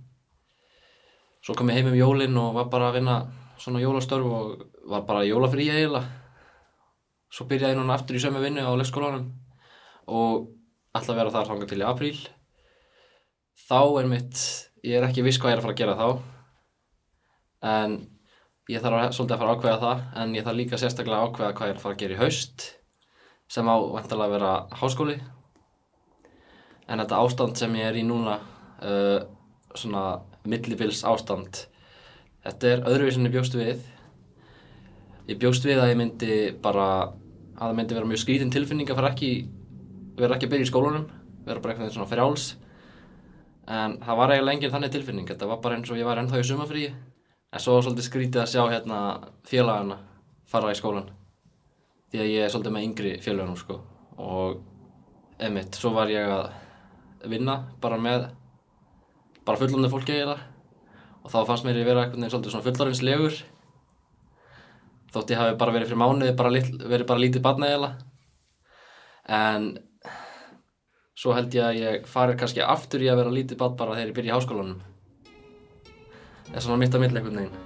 Svo 1.44 1.56
kom 1.58 1.68
ég 1.68 1.80
heim 1.80 1.90
um 1.90 1.98
jólinn 1.98 2.38
og 2.40 2.54
var 2.56 2.70
bara 2.72 2.88
að 2.88 3.00
vinna 3.00 3.16
svona 3.60 3.82
jólastörf 3.82 4.24
og 4.24 4.64
var 4.88 5.04
bara 5.08 5.26
jólafrí 5.28 5.68
eiginlega. 5.68 6.06
Svo 7.28 7.44
byrjaði 7.50 7.74
ég 7.74 7.80
núna 7.80 7.98
aftur 7.98 8.16
í 8.16 8.22
sömu 8.22 8.40
vinnu 8.40 8.64
á 8.64 8.72
leikskólanum 8.78 9.28
og 10.06 10.48
ætla 10.94 11.12
að 11.12 11.20
vera 11.20 11.34
þar 11.34 11.50
þanga 11.50 11.68
til 11.68 11.82
í 11.82 11.86
apríl 11.88 12.16
þá 13.68 13.80
er 14.00 14.08
mitt, 14.10 14.40
ég 14.84 14.98
er 14.98 15.06
ekki 15.08 15.24
viss 15.26 15.40
hvað 15.40 15.54
ég 15.54 15.56
er 15.56 15.62
að 15.62 15.66
fara 15.66 15.74
að 15.74 15.82
gera 15.82 15.98
þá. 15.98 16.08
En 17.74 17.98
ég 18.70 18.84
þarf 18.84 19.00
að, 19.00 19.12
svolítið 19.16 19.36
að 19.36 19.42
fara 19.42 19.52
að 19.52 19.58
ákveða 19.58 19.82
það 19.84 20.22
en 20.22 20.34
ég 20.36 20.46
þarf 20.46 20.58
líka 20.60 20.80
sérstaklega 20.80 21.20
að 21.20 21.28
ákveða 21.28 21.52
hvað 21.58 21.68
ég 21.70 21.74
er 21.74 21.78
að 21.78 21.84
fara 21.84 21.96
að 21.96 22.02
gera 22.02 22.16
í 22.16 22.20
haust 22.22 22.66
sem 23.54 23.68
á 23.68 23.76
vantilega 23.76 24.26
að 24.26 24.34
vera 24.38 24.52
háskóli. 24.80 25.18
En 26.88 27.00
þetta 27.00 27.20
ástand 27.24 27.60
sem 27.60 27.78
ég 27.78 27.90
er 27.90 28.00
í 28.00 28.04
núna 28.06 28.38
uh, 28.84 29.20
svona 29.74 30.04
millibils 30.44 31.04
ástand 31.08 31.64
þetta 32.44 32.70
er 32.70 32.82
öðruvísinni 32.90 33.32
bjóst 33.32 33.56
við. 33.56 33.80
Ég 35.30 35.38
bjóst 35.40 35.64
við 35.64 35.80
að 35.80 35.94
ég 35.94 36.00
myndi 36.00 36.34
bara 36.62 36.88
að 37.54 37.60
það 37.60 37.76
myndi 37.78 37.96
vera 37.96 38.10
mjög 38.10 38.20
skrítinn 38.20 38.52
tilfinning 38.52 38.90
að 38.90 38.98
fara 39.00 39.12
ekki 39.14 39.30
vera 40.18 40.36
ekki 40.36 40.48
að 40.48 40.54
byrja 40.54 40.66
í 40.66 40.70
skólunum 40.70 41.06
vera 41.46 41.62
bara 41.62 41.74
eitthvað 41.74 41.94
svona 41.94 42.10
frjáls 42.10 42.44
en 43.66 43.98
það 44.02 44.18
var 44.20 44.32
eiginlega 44.34 44.56
enginn 44.56 44.72
þannig 44.74 44.94
tilfinning. 44.94 45.28
Þetta 45.28 45.48
var 45.50 45.60
bara 45.64 45.78
eins 45.78 45.90
og 45.90 45.98
ég 45.98 46.08
var 46.08 46.20
ennþá 46.20 46.40
í 46.40 46.46
sumafríi 46.48 46.90
en 46.90 47.62
svo 47.62 47.76
var 47.76 47.86
svolítið 47.86 48.08
skrítið 48.08 48.42
að 48.42 48.50
sjá 48.52 48.62
hérna 48.72 48.98
félagana 49.48 49.98
fara 50.50 50.72
í 50.74 50.78
skólan 50.78 51.10
því 52.12 52.22
að 52.22 52.30
ég 52.32 52.44
er 52.44 52.52
svolítið 52.52 52.74
með 52.76 52.86
yngri 52.88 53.14
félagunum 53.24 53.58
sko. 53.58 53.80
Og 54.22 54.60
emitt, 55.42 55.78
svo 55.78 55.94
var 55.96 56.12
ég 56.12 56.28
að 56.30 57.30
vinna 57.30 57.56
bara 57.82 57.98
með 57.98 58.28
bara 59.44 59.60
fullandi 59.60 59.90
fólki 59.92 60.14
eiginlega. 60.14 60.50
Og 61.24 61.32
þá 61.32 61.40
fannst 61.48 61.66
mér 61.66 61.80
ég 61.80 61.88
vera 61.88 62.04
eitthvað 62.04 62.30
svolítið 62.30 62.54
svona 62.54 62.66
fullarinslegur 62.68 63.42
þótt 65.14 65.30
ég 65.30 65.40
hafi 65.40 65.58
bara 65.58 65.74
verið 65.74 65.90
fyrir 65.90 66.00
mánuði 66.00 66.34
bara 66.36 66.52
lit, 66.52 66.70
verið 66.74 67.08
bara 67.08 67.22
lítið 67.22 67.44
barna 67.44 67.70
eiginlega. 67.70 68.06
En 69.24 69.68
svo 71.14 71.34
held 71.36 71.54
ég 71.54 71.64
að 71.64 71.78
ég 71.80 72.06
fari 72.10 72.36
kannski 72.38 72.62
aftur 72.64 73.04
í 73.04 73.08
að 73.10 73.20
vera 73.22 73.32
lítið 73.34 73.60
bad 73.60 73.78
bara 73.78 73.96
þegar 73.96 74.10
ég 74.10 74.18
byrja 74.18 74.32
í 74.32 74.36
háskólanum. 74.36 74.78
Það 76.50 76.60
er 76.60 76.66
svona 76.66 76.80
mitt 76.82 76.94
að 76.94 77.04
milla 77.04 77.20
einhvern 77.20 77.40
veginn. 77.40 77.58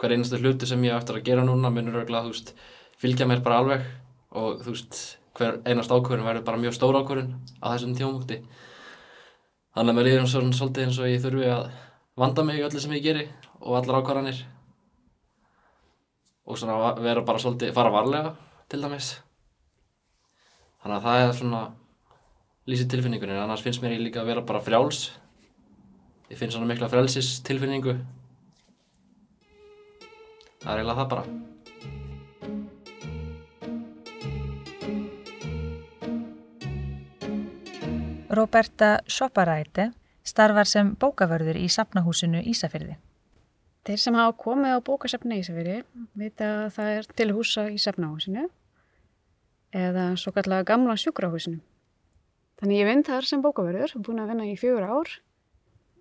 Hver 0.00 0.16
einasta 0.16 0.40
hluti 0.40 0.66
sem 0.66 0.84
ég 0.86 0.96
eftir 0.96 1.18
að 1.18 1.26
gera 1.26 1.44
núna 1.44 1.68
munur 1.74 2.00
örgulega, 2.00 2.24
þú 2.24 2.32
veist, 2.32 2.54
fylgja 3.00 3.28
mér 3.28 3.42
bara 3.44 3.60
alveg 3.60 3.88
og 4.40 4.62
þú 4.64 4.72
veist, 4.72 5.00
hver 5.36 5.60
einast 5.64 5.92
ákvörðin 5.92 6.26
verður 6.26 6.46
bara 6.46 6.60
mjög 6.60 6.74
stór 6.76 6.98
ákvörðin 7.00 7.34
á 7.62 7.66
þessum 7.72 7.94
tímumúti 7.96 8.40
þannig 9.76 9.92
að 9.92 9.98
mér 9.98 10.08
líður 10.08 10.30
svona 10.32 10.56
svolítið 10.56 10.86
eins 10.86 10.98
og 11.00 11.10
ég 11.10 11.22
þurfi 11.22 11.50
að 11.54 11.68
vanda 12.20 12.44
mig 12.46 12.58
í 12.58 12.64
öllu 12.66 12.82
sem 12.82 12.96
ég 12.96 13.04
geri 13.04 13.26
og 13.60 13.78
allar 13.78 14.00
ákvarðanir 14.00 14.42
og 16.50 16.58
svona 16.58 16.94
vera 16.98 17.24
bara 17.26 17.40
svolítið, 17.42 17.74
fara 17.76 17.94
varlega 17.94 18.34
til 18.70 18.82
dæmis. 18.82 19.14
Þannig 20.82 20.96
að 20.98 21.08
það 21.08 21.24
er 21.24 21.34
svona 21.38 21.64
lýsið 22.70 22.94
tilfinningunni, 22.94 23.38
annars 23.38 23.62
finnst 23.64 23.82
mér 23.84 23.96
ég 23.96 24.04
líka 24.08 24.24
að 24.24 24.32
vera 24.34 24.46
bara 24.46 24.62
frjáls. 24.64 25.10
Ég 26.30 26.38
finn 26.38 26.52
svona 26.52 26.68
mikla 26.70 26.90
frælsis 26.90 27.38
tilfinningu 27.46 27.98
það 30.60 30.72
er 30.72 30.78
eiginlega 30.80 31.00
það 31.00 31.08
bara. 31.14 31.24
Roberta 38.30 38.90
Sopparæti 39.10 39.90
starfar 40.22 40.68
sem 40.68 40.92
bókavörður 41.00 41.58
í 41.58 41.66
Sapnahúsinu 41.72 42.44
Ísafyrði 42.46 42.96
Þeir 43.90 43.98
sem 43.98 44.14
hafa 44.14 44.36
komið 44.38 44.76
á 44.78 44.86
bókasafni 44.86 45.34
í 45.34 45.40
Ísafjörði 45.42 45.80
vita 46.20 46.48
að 46.60 46.68
það 46.76 46.90
er 46.92 47.06
til 47.18 47.32
húsa 47.34 47.64
í 47.74 47.78
safnahúsinu 47.82 48.44
eða 49.74 50.04
svo 50.14 50.30
kallega 50.36 50.68
gamla 50.68 50.94
sjúkrahúsinu. 50.94 51.58
Þannig 52.62 52.78
ég 52.78 52.86
vinn 52.86 53.02
þar 53.08 53.26
sem 53.26 53.42
bókaverður, 53.42 53.96
búin 53.98 54.22
að 54.22 54.30
vinna 54.30 54.46
í 54.46 54.54
fjögur 54.60 54.86
ár 54.86 55.10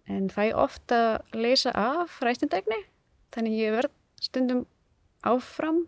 en 0.06 0.30
það 0.30 0.52
er 0.52 0.62
ofta 0.68 1.02
að 1.16 1.42
leysa 1.42 1.74
af 1.74 2.22
ræstindækni 2.22 2.78
þannig 3.34 3.58
ég 3.58 3.76
verð 3.80 3.98
stundum 4.22 4.64
áfram 5.26 5.88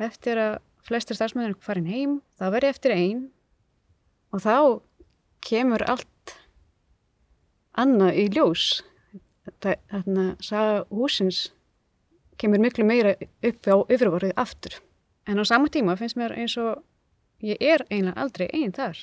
eftir 0.00 0.40
að 0.40 0.58
flestir 0.88 1.20
starfsmöður 1.20 1.52
er 1.52 1.64
farin 1.68 1.92
heim, 1.92 2.20
þá 2.40 2.46
verð 2.48 2.70
ég 2.70 2.78
eftir 2.78 2.96
einn 2.96 3.24
og 4.32 4.40
þá 4.48 4.56
kemur 5.44 5.84
allt 5.84 6.38
annað 7.76 8.24
í 8.24 8.30
ljós 8.32 8.70
þarna 9.46 10.34
saga 10.44 10.84
húsins 10.90 11.48
kemur 12.40 12.60
miklu 12.62 12.84
meira 12.88 13.14
upp 13.20 13.68
á 13.68 13.76
yfirvorðið 13.92 14.36
aftur. 14.40 14.78
En 15.28 15.40
á 15.40 15.44
sama 15.44 15.68
tíma 15.68 15.96
finnst 16.00 16.16
mér 16.16 16.34
eins 16.36 16.56
og 16.60 16.82
ég 17.44 17.60
er 17.60 17.84
eiginlega 17.90 18.20
aldrei 18.20 18.46
einn 18.52 18.72
þar. 18.72 18.98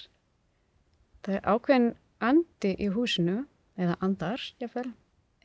Það 1.26 1.38
er 1.38 1.46
ákveðin 1.46 1.90
andi 2.24 2.74
í 2.82 2.90
húsinu, 2.94 3.44
eða 3.78 3.98
andar, 4.02 4.42
jáfnvel. 4.62 4.90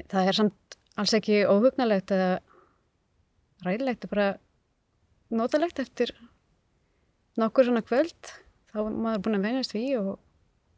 Það 0.09 0.29
er 0.29 0.39
samt 0.39 0.79
alls 0.97 1.15
ekki 1.17 1.43
óhugnalegt 1.49 2.13
eða 2.15 2.31
ræðilegt, 3.67 4.09
bara 4.09 4.37
notalegt 5.33 5.81
eftir 5.83 6.15
nokkur 7.41 7.69
svona 7.69 7.85
kvöld. 7.85 8.33
Þá 8.73 8.79
er 8.87 8.97
maður 8.97 9.25
búin 9.27 9.39
að 9.39 9.49
venjast 9.49 9.77
við 9.77 10.01
og 10.01 10.13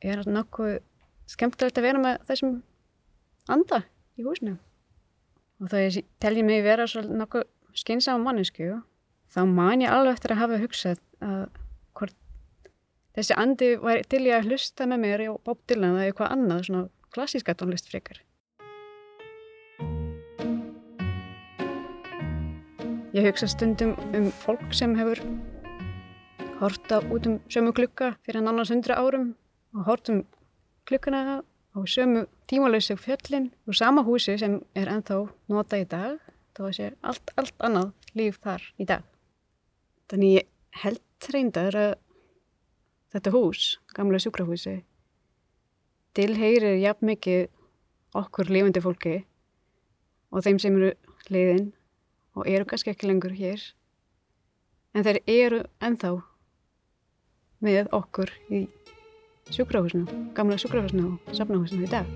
er 0.04 0.24
nokkuð 0.26 0.80
skemmtilegt 1.30 1.78
að 1.78 1.86
vera 1.86 2.02
með 2.02 2.24
þessum 2.28 2.56
anda 3.50 3.84
í 4.18 4.26
húsinu. 4.26 4.56
Og 5.62 5.70
þá 5.70 5.76
ég 5.84 6.08
telji 6.22 6.44
mig 6.46 6.64
vera 6.64 6.86
svolítið 6.90 7.20
nokkuð 7.20 7.46
skynsam 7.78 8.24
mannesku, 8.26 8.80
þá 9.32 9.40
man 9.50 9.82
ég 9.82 9.94
alveg 9.94 10.18
eftir 10.18 10.34
að 10.34 10.42
hafa 10.42 10.60
hugsað 10.62 11.00
að 11.24 11.46
hvort 11.94 12.16
þessi 13.14 13.38
andi 13.38 13.70
var 13.82 14.02
til 14.10 14.24
ég 14.26 14.38
að 14.38 14.50
hlusta 14.50 14.86
með 14.90 15.02
mér 15.06 15.24
og 15.32 15.40
Bob 15.46 15.62
Dylan 15.70 15.98
eða 15.98 16.10
eitthvað 16.10 16.36
annað, 16.36 16.68
svona 16.68 16.86
klassíska 17.14 17.54
tónlist 17.58 17.90
frekar. 17.90 18.20
Ég 23.14 23.28
hugsa 23.28 23.46
stundum 23.46 23.94
um 24.10 24.30
fólk 24.42 24.72
sem 24.74 24.96
hefur 24.98 25.20
horta 26.58 26.98
út 27.14 27.26
um 27.30 27.36
sömu 27.46 27.70
klukka 27.74 28.16
fyrir 28.26 28.40
en 28.40 28.50
annars 28.50 28.72
hundra 28.74 28.96
árum 28.98 29.36
og 29.74 29.86
hort 29.86 30.10
um 30.10 30.24
klukkuna 30.90 31.42
á 31.74 31.78
sömu 31.86 32.26
tímalauðsög 32.46 33.00
fjöllin 33.02 33.50
og 33.66 33.74
sama 33.74 34.04
húsi 34.06 34.36
sem 34.38 34.60
er 34.78 34.90
ennþá 34.92 35.18
nota 35.50 35.80
í 35.82 35.86
dag 35.90 36.20
þá 36.54 36.62
sé 36.70 36.90
allt, 37.02 37.34
allt 37.34 37.56
annað 37.58 37.90
líf 38.14 38.38
þar 38.42 38.62
í 38.78 38.86
dag. 38.86 39.02
Þannig 40.08 40.36
ég 40.38 40.50
held 40.84 41.30
reyndar 41.34 41.78
að 41.78 41.92
þetta 43.14 43.32
hús, 43.34 43.78
gamla 43.94 44.20
sjúkrahúsi, 44.22 44.82
tilheyrir 46.14 46.78
jafn 46.82 47.10
mikið 47.10 47.48
okkur 48.14 48.50
lifandi 48.54 48.82
fólki 48.82 49.16
og 50.30 50.44
þeim 50.46 50.60
sem 50.62 50.76
eru 50.78 50.92
leiðin 51.30 51.72
og 52.38 52.46
eru 52.50 52.66
kannski 52.70 52.92
ekki 52.94 53.10
lengur 53.10 53.34
hér 53.34 53.62
en 54.94 55.06
þeir 55.06 55.20
eru 55.26 55.60
ennþá 55.82 56.12
með 57.64 57.90
okkur 57.96 58.30
í 58.54 58.64
sjúkrahúsinu, 59.52 60.06
gamla 60.36 60.56
sjúkrahúsinu 60.60 61.18
og 61.18 61.34
safnahúsinu 61.36 61.84
í 61.84 61.90
dag. 61.90 62.08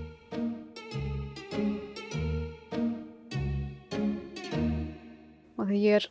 Og 5.59 5.67
þegar 5.67 5.77
ég 5.77 5.99
er 5.99 6.09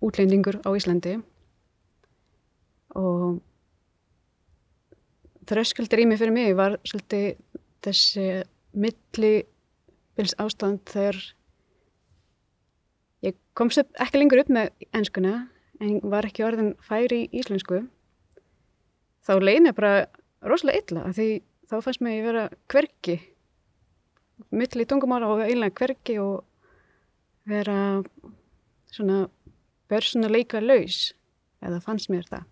útlendingur 0.00 0.60
á 0.64 0.70
Íslandi 0.72 1.18
og 2.96 3.40
þröskuldur 5.50 6.02
í 6.02 6.08
mig 6.08 6.20
fyrir 6.20 6.34
mig 6.34 6.56
var 6.58 6.78
svolítið 6.86 7.36
þessi 7.84 8.26
millibils 8.72 10.34
ástand 10.40 10.82
þegar 10.88 11.20
ég 13.26 13.38
komst 13.58 13.82
ekki 13.82 14.20
lengur 14.20 14.42
upp 14.44 14.52
með 14.52 14.72
enskuna 14.96 15.34
en 15.80 16.00
var 16.12 16.28
ekki 16.28 16.44
orðin 16.46 16.74
færi 16.84 17.26
í 17.26 17.40
íslensku 17.42 17.84
þá 19.26 19.32
leiði 19.40 19.64
mér 19.66 19.76
bara 19.76 19.94
rosalega 20.46 20.82
illa 20.84 21.12
því 21.16 21.28
þá 21.70 21.76
fannst 21.84 22.02
mér 22.02 22.12
að 22.12 22.18
ég 22.18 22.28
vera 22.30 22.44
hverki 22.72 23.16
milli 24.50 24.86
tungumála 24.88 25.28
og 25.30 25.42
einlega 25.44 25.76
hverki 25.76 26.16
og 26.22 26.44
vera 27.50 27.76
svona 28.90 29.24
börsunuleika 29.90 30.62
laus 30.62 31.10
eða 31.60 31.80
fannst 31.84 32.10
mér 32.12 32.26
það. 32.30 32.46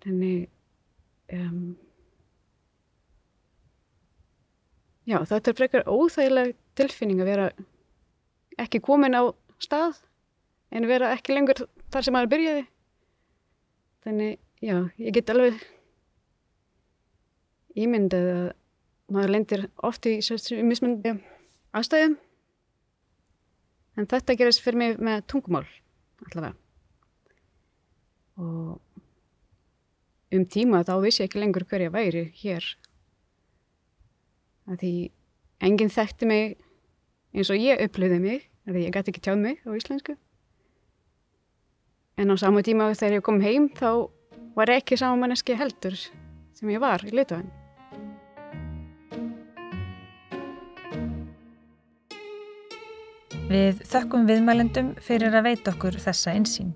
Þannig 0.00 0.48
um, 1.36 1.64
já 5.04 5.18
þetta 5.28 5.52
er 5.52 5.58
frekar 5.58 5.90
óþægileg 5.90 6.54
tilfinning 6.78 7.20
að 7.20 7.32
vera 7.34 7.48
ekki 8.60 8.80
komin 8.84 9.18
á 9.18 9.28
stað 9.60 10.00
en 10.72 10.88
vera 10.88 11.12
ekki 11.16 11.34
lengur 11.36 11.66
þar 11.92 12.06
sem 12.06 12.16
maður 12.16 12.32
byrjaði. 12.34 12.64
Þannig 14.06 14.38
já, 14.60 14.76
ég 15.00 15.14
get 15.16 15.30
alveg 15.32 15.60
ímyndið 17.80 18.30
að 18.34 18.48
maður 19.10 19.34
lendir 19.34 19.66
oft 19.86 20.06
í 20.06 20.18
mismundi 20.66 21.16
aðstæðum. 21.76 22.16
En 23.98 24.08
þetta 24.10 24.36
gerist 24.38 24.62
fyrir 24.64 24.80
mig 24.80 25.00
með 25.02 25.24
tungumál 25.30 25.66
allavega. 26.26 26.54
Og 28.40 28.78
um 30.30 30.46
tíma 30.46 30.84
þá 30.86 30.94
vissi 31.02 31.24
ég 31.24 31.30
ekki 31.30 31.42
lengur 31.42 31.66
hverja 31.68 31.92
væri 31.92 32.28
hér. 32.40 32.64
Að 34.70 34.82
því 34.82 34.92
enginn 35.66 35.92
þekkti 35.92 36.28
mig 36.30 36.56
eins 37.34 37.50
og 37.50 37.60
ég 37.60 37.82
upplöði 37.84 38.20
mig 38.22 38.46
að 38.66 38.76
því 38.76 38.84
ég 38.86 38.94
gæti 38.94 39.12
ekki 39.12 39.24
tjáð 39.26 39.42
mig 39.42 39.60
á 39.66 39.70
íslensku. 39.74 40.16
En 42.20 42.30
á 42.30 42.36
sama 42.38 42.62
tíma 42.62 42.90
þegar 42.94 43.18
ég 43.18 43.26
kom 43.26 43.42
heim 43.42 43.68
þá 43.74 44.10
var 44.56 44.74
ekki 44.74 44.98
saman 45.00 45.24
manneski 45.24 45.56
heldur 45.58 45.96
sem 45.96 46.70
ég 46.72 46.82
var 46.82 47.04
í 47.06 47.14
Litáin 47.14 47.48
Við 53.50 53.80
þökkum 53.90 54.28
viðmælendum 54.28 54.92
fyrir 55.02 55.34
að 55.34 55.48
veita 55.48 55.72
okkur 55.72 55.96
þessa 55.98 56.36
einsýn. 56.38 56.68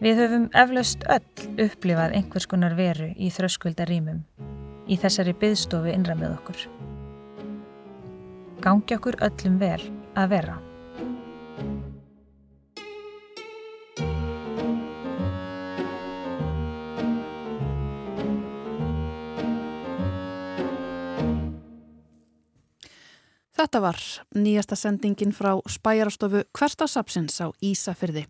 Við 0.00 0.22
höfum 0.22 0.46
eflaust 0.56 1.04
öll 1.12 1.66
upplifað 1.66 2.14
einhvers 2.16 2.46
konar 2.48 2.72
veru 2.78 3.10
í 3.12 3.28
þröskuldarímum 3.28 4.22
í 4.88 4.96
þessari 5.02 5.34
byðstofu 5.36 5.92
innra 5.92 6.16
með 6.16 6.38
okkur. 6.38 6.64
Gangi 8.64 8.96
okkur 8.96 9.20
öllum 9.28 9.60
vel 9.60 9.82
að 10.16 10.32
vera. 10.32 10.56
Þetta 23.66 23.80
var 23.82 23.96
nýjasta 24.38 24.76
sendingin 24.78 25.32
frá 25.34 25.56
spæjarastofu 25.66 26.44
Hverstasapsins 26.54 27.40
á 27.42 27.50
Ísafyrði. 27.58 28.22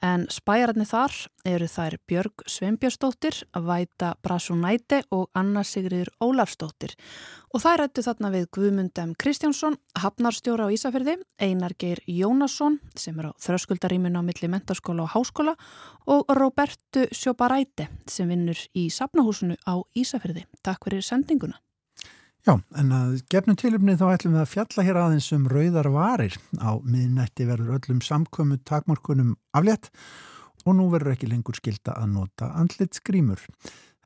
En 0.00 0.24
spæjararnir 0.32 0.88
þar 0.88 1.12
eru 1.44 1.68
þær 1.68 1.98
Björg 2.08 2.46
Sveinbjörnsdóttir, 2.48 3.42
Væta 3.52 4.14
Brasunæti 4.24 5.02
og 5.12 5.28
Anna 5.36 5.66
Sigriður 5.68 6.08
Ólafsdóttir. 6.24 6.96
Og 7.52 7.60
þær 7.60 7.82
rættu 7.82 8.06
þarna 8.08 8.32
við 8.32 8.48
Guðmundem 8.56 9.12
Kristjánsson, 9.20 9.76
hafnarstjóra 10.00 10.72
á 10.72 10.72
Ísafyrði, 10.72 11.20
Einar 11.36 11.76
Geir 11.76 12.00
Jónasson 12.08 12.80
sem 12.96 13.20
er 13.20 13.28
á 13.28 13.32
þröskuldaríminu 13.36 14.16
á 14.16 14.24
milli 14.24 14.48
mentarskóla 14.48 15.04
og 15.04 15.12
háskóla 15.12 15.58
og 16.08 16.24
Robertu 16.32 17.04
Sjóparæti 17.12 17.90
sem 18.08 18.32
vinnur 18.32 18.68
í 18.72 18.88
Sapnahúsinu 18.88 19.60
á 19.68 19.76
Ísafyrði. 19.92 20.48
Takk 20.64 20.88
fyrir 20.88 21.04
sendinguna. 21.04 21.60
Já, 22.40 22.54
en 22.56 22.92
að 22.96 23.18
gefnum 23.28 23.56
tilumni 23.60 23.98
þá 24.00 24.06
ætlum 24.14 24.38
við 24.38 24.42
að 24.42 24.50
fjalla 24.54 24.84
hér 24.86 24.98
aðeins 25.02 25.26
um 25.36 25.44
rauðar 25.50 25.90
varir. 25.92 26.38
Á 26.56 26.72
miðnætti 26.80 27.44
verður 27.44 27.74
öllum 27.76 28.00
samkömmu 28.04 28.62
takmarkunum 28.64 29.34
aflétt 29.52 29.90
og 30.64 30.78
nú 30.78 30.88
verður 30.92 31.14
ekki 31.18 31.28
lengur 31.28 31.58
skilda 31.58 31.98
að 32.00 32.14
nota 32.14 32.48
andlit 32.56 32.96
skrýmur. 32.96 33.44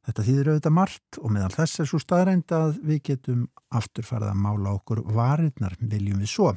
Þetta 0.05 0.27
þýðir 0.27 0.51
auðvitað 0.51 0.77
margt 0.81 1.21
og 1.23 1.33
meðal 1.33 1.55
þess 1.55 1.81
er 1.81 1.89
svo 1.89 2.03
staðrænt 2.03 2.53
að 2.53 2.77
við 2.83 3.01
getum 3.13 3.47
aftur 3.71 4.09
farið 4.09 4.35
að 4.35 4.43
mála 4.43 4.75
okkur 4.81 5.05
varirnar, 5.15 5.79
viljum 5.79 6.21
við 6.21 6.35
svo. 6.35 6.53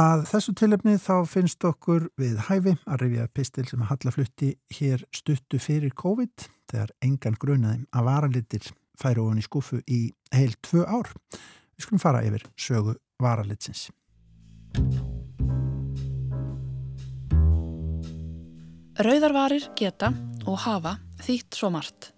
Að 0.00 0.24
þessu 0.30 0.54
tilumni 0.56 0.96
þá 1.02 1.14
finnst 1.28 1.64
okkur 1.66 2.08
við 2.18 2.40
hæfi 2.48 2.78
að 2.86 3.00
rifja 3.04 3.30
pistil 3.34 3.68
sem 3.68 3.80
að 3.84 3.92
hallaflutti 3.92 4.54
hér 4.78 5.04
stuttu 5.12 5.60
fyrir 5.60 5.92
COVID 5.98 6.48
þegar 6.70 6.94
engan 7.04 7.38
grunaði 7.42 7.84
að 7.90 8.06
varalitir 8.08 8.70
færi 9.00 9.22
ofan 9.22 9.40
í 9.40 9.46
skúfu 9.46 9.80
í 9.88 10.00
heil 10.34 10.52
tvö 10.62 10.84
ár. 10.84 11.10
Við 11.74 11.86
skulum 11.86 12.02
fara 12.02 12.22
yfir 12.26 12.44
sögu 12.60 12.96
varalitsins. 13.20 13.88
Rauðarvarir 19.00 19.70
geta 19.78 20.10
og 20.44 20.58
hafa 20.66 20.98
þýtt 21.24 21.56
svo 21.56 21.70
margt. 21.72 22.10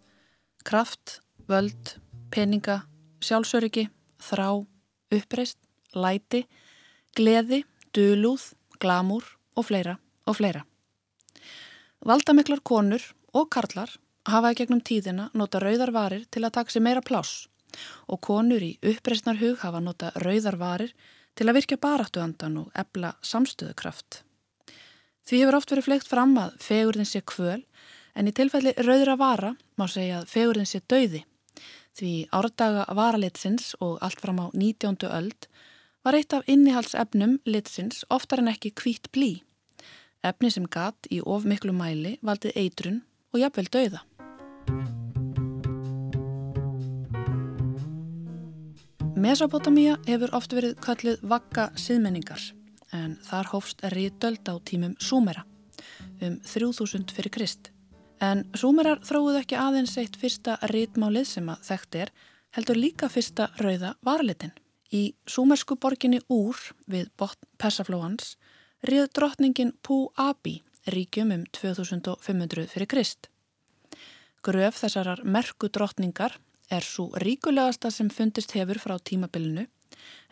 Kraft, 0.66 1.20
völd, 1.46 1.96
peninga, 2.34 2.80
sjálfsöryggi, 3.22 3.86
þrá, 4.22 4.64
uppreist, 5.14 5.58
læti, 5.94 6.42
gleði, 7.14 7.62
dölúð, 7.94 8.52
glamúr 8.82 9.26
og 9.54 9.68
fleira 9.68 9.98
og 10.26 10.38
fleira. 10.38 10.64
Valdamiklar 12.02 12.62
konur 12.66 13.04
og 13.30 13.46
karlar 13.54 13.92
hafa 14.28 14.52
í 14.52 14.58
gegnum 14.58 14.82
tíðina 14.84 15.30
nota 15.34 15.60
rauðarvarir 15.62 16.26
til 16.30 16.44
að 16.44 16.54
taka 16.58 16.74
sér 16.74 16.86
meira 16.86 17.02
pláss 17.02 17.48
og 18.06 18.20
konur 18.20 18.62
í 18.62 18.76
uppreysnarhug 18.84 19.62
hafa 19.62 19.80
nota 19.80 20.12
rauðarvarir 20.20 20.92
til 21.34 21.48
að 21.48 21.56
virkja 21.58 21.80
baráttuandan 21.80 22.58
og 22.60 22.70
ebla 22.76 23.14
samstöðukraft. 23.24 24.22
Því 25.24 25.42
hefur 25.42 25.56
oft 25.56 25.72
verið 25.72 25.88
fleikt 25.88 26.10
fram 26.10 26.36
að 26.38 26.56
fegurðin 26.60 27.08
sé 27.08 27.22
kvöl 27.24 27.62
en 28.14 28.28
í 28.28 28.34
tilfelli 28.36 28.74
rauðra 28.76 29.16
vara 29.16 29.52
má 29.80 29.86
segja 29.88 30.20
að 30.20 30.32
fegurðin 30.34 30.68
sé 30.68 30.82
dauði 30.84 31.22
því 31.98 32.12
árdaga 32.32 32.86
varalitsins 32.96 33.72
og 33.84 33.98
allt 34.04 34.20
fram 34.20 34.40
á 34.40 34.46
19. 34.52 34.96
öld 35.08 35.48
var 36.04 36.16
eitt 36.18 36.34
af 36.34 36.48
innihaldsefnum 36.50 37.38
litsins 37.46 38.04
oftar 38.10 38.42
en 38.42 38.50
ekki 38.52 38.72
kvít 38.74 39.10
blí. 39.14 39.42
Efni 40.22 40.50
sem 40.50 40.66
gatt 40.66 41.08
í 41.10 41.20
of 41.22 41.46
miklu 41.46 41.74
mæli 41.76 42.16
valdið 42.22 42.56
eitrun 42.58 43.02
og 43.32 43.42
jafnvel 43.42 43.68
dauða. 43.70 44.02
Mesopotamía 49.22 50.00
hefur 50.02 50.32
oft 50.34 50.50
verið 50.50 50.72
kallið 50.82 51.20
vakka 51.30 51.68
síðmenningar 51.78 52.42
en 52.96 53.12
þar 53.22 53.50
hófst 53.52 53.84
ríðdöld 53.92 54.50
á 54.50 54.58
tímum 54.66 54.96
Súmera 54.98 55.44
um 56.26 56.40
3000 56.42 57.14
fyrir 57.14 57.30
Krist. 57.30 57.70
En 58.18 58.42
Súmerar 58.58 58.98
þróuð 59.06 59.38
ekki 59.44 59.60
aðeins 59.62 59.94
eitt 60.02 60.18
fyrsta 60.18 60.56
ríðmálið 60.72 61.28
sem 61.36 61.54
að 61.54 61.62
þekkt 61.68 62.00
er 62.02 62.12
heldur 62.58 62.82
líka 62.82 63.12
fyrsta 63.12 63.52
rauða 63.62 63.94
varlitin. 64.02 64.56
Í 64.90 65.14
súmersku 65.22 65.78
borginni 65.78 66.18
Úr 66.26 66.58
við 66.90 67.12
botn 67.14 67.46
Persaflóans 67.62 68.34
rið 68.82 69.06
drottningin 69.14 69.76
Pú 69.86 70.08
Abi 70.18 70.64
ríkjum 70.90 71.30
um 71.30 71.46
2500 71.62 72.66
fyrir 72.74 72.90
Krist. 72.90 73.30
Gröf 74.42 74.82
þessarar 74.82 75.22
merku 75.22 75.70
drottningar 75.70 76.40
er 76.72 76.84
svo 76.86 77.10
ríkulegasta 77.20 77.90
sem 77.92 78.08
fundist 78.10 78.54
hefur 78.56 78.80
frá 78.80 78.96
tímabilinu 78.98 79.66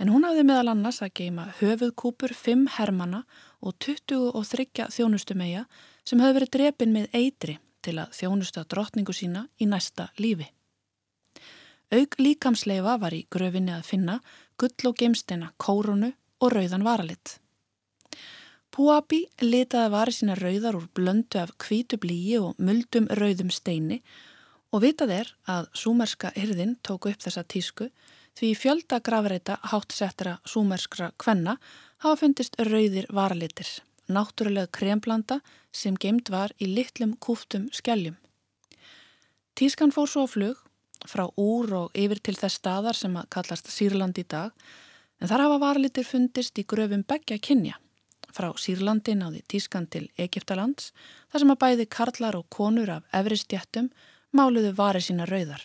en 0.00 0.10
hún 0.12 0.24
hafði 0.24 0.44
meðal 0.48 0.72
annars 0.72 1.00
að 1.04 1.12
geima 1.20 1.48
höfuðkúpur 1.60 2.32
5 2.36 2.66
hermana 2.78 3.24
og 3.60 3.76
23 3.84 4.88
þjónustumeja 4.96 5.66
sem 6.04 6.22
höfðu 6.22 6.38
verið 6.38 6.54
drepin 6.56 6.94
með 6.94 7.10
eitri 7.20 7.58
til 7.84 7.98
að 8.00 8.16
þjónusta 8.16 8.64
drottningu 8.68 9.14
sína 9.16 9.46
í 9.60 9.68
næsta 9.68 10.10
lífi. 10.20 10.48
Aug 11.90 12.16
líkamsleifa 12.22 12.96
var 13.02 13.14
í 13.16 13.24
gröfinni 13.32 13.74
að 13.74 13.86
finna 13.88 14.20
gull 14.60 14.90
og 14.90 14.98
geimsteina, 15.00 15.52
kórunu 15.58 16.12
og 16.40 16.52
rauðan 16.54 16.86
varalitt. 16.86 17.38
Púabi 18.70 19.24
litaði 19.42 19.90
vari 19.90 20.14
sína 20.14 20.36
rauðar 20.38 20.78
úr 20.78 20.86
blöndu 20.94 21.40
af 21.40 21.56
kvítu 21.58 21.98
blíi 21.98 22.38
og 22.38 22.60
muldum 22.62 23.08
rauðum 23.18 23.50
steini 23.50 23.98
og 23.98 24.29
vitað 24.78 25.10
er 25.10 25.30
að 25.50 25.66
súmerska 25.74 26.30
hyrðin 26.36 26.76
tóku 26.86 27.10
upp 27.10 27.22
þessa 27.24 27.42
tísku 27.42 27.88
því 28.38 28.50
fjölda 28.54 29.00
grafreita 29.02 29.58
hátt 29.72 29.90
settara 29.92 30.36
súmerskra 30.46 31.10
kvenna 31.18 31.56
hafa 32.04 32.20
fundist 32.22 32.54
rauðir 32.60 33.08
varalitir, 33.10 33.66
náttúrulega 34.06 34.70
kremblanda 34.70 35.40
sem 35.72 35.96
geimt 35.98 36.30
var 36.30 36.54
í 36.62 36.70
litlum 36.70 37.16
kúftum 37.18 37.66
skelljum. 37.74 38.14
Tískan 39.58 39.90
fór 39.92 40.08
svo 40.08 40.24
á 40.24 40.28
flug 40.30 40.62
frá 41.10 41.26
úr 41.36 41.74
og 41.74 41.98
yfir 41.98 42.20
til 42.22 42.36
þess 42.38 42.60
staðar 42.60 42.96
sem 42.96 43.16
að 43.16 43.28
kallast 43.34 43.68
Sýrland 43.72 44.18
í 44.20 44.24
dag 44.24 44.54
en 45.20 45.28
þar 45.28 45.46
hafa 45.46 45.60
varalitir 45.64 46.06
fundist 46.06 46.58
í 46.58 46.64
gröfum 46.64 47.02
begja 47.02 47.38
kynja. 47.42 47.76
Frá 48.30 48.52
Sýrlandi 48.54 49.16
náði 49.18 49.42
tískan 49.50 49.88
til 49.90 50.06
Egiptalands 50.16 50.92
þar 51.32 51.42
sem 51.42 51.52
að 51.52 51.60
bæði 51.64 51.86
karlar 51.90 52.38
og 52.38 52.46
konur 52.48 52.94
af 53.00 53.08
efri 53.20 53.36
stjættum 53.40 53.90
máluðu 54.36 54.72
vari 54.76 55.02
sína 55.04 55.26
rauðar. 55.28 55.62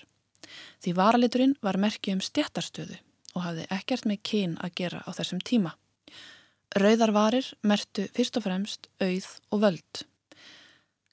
Því 0.82 0.94
varaliturinn 0.98 1.56
var 1.66 1.80
merkið 1.82 2.18
um 2.18 2.24
stjættarstöðu 2.24 2.98
og 3.36 3.44
hafði 3.44 3.68
ekkert 3.74 4.08
með 4.10 4.22
kyn 4.30 4.58
að 4.64 4.76
gera 4.82 5.02
á 5.04 5.10
þessum 5.18 5.42
tíma. 5.44 5.74
Rauðarvarir 6.76 7.48
mertu 7.64 8.08
fyrst 8.16 8.38
og 8.40 8.46
fremst 8.46 8.90
auð 9.00 9.28
og 9.52 9.64
völd. 9.64 10.06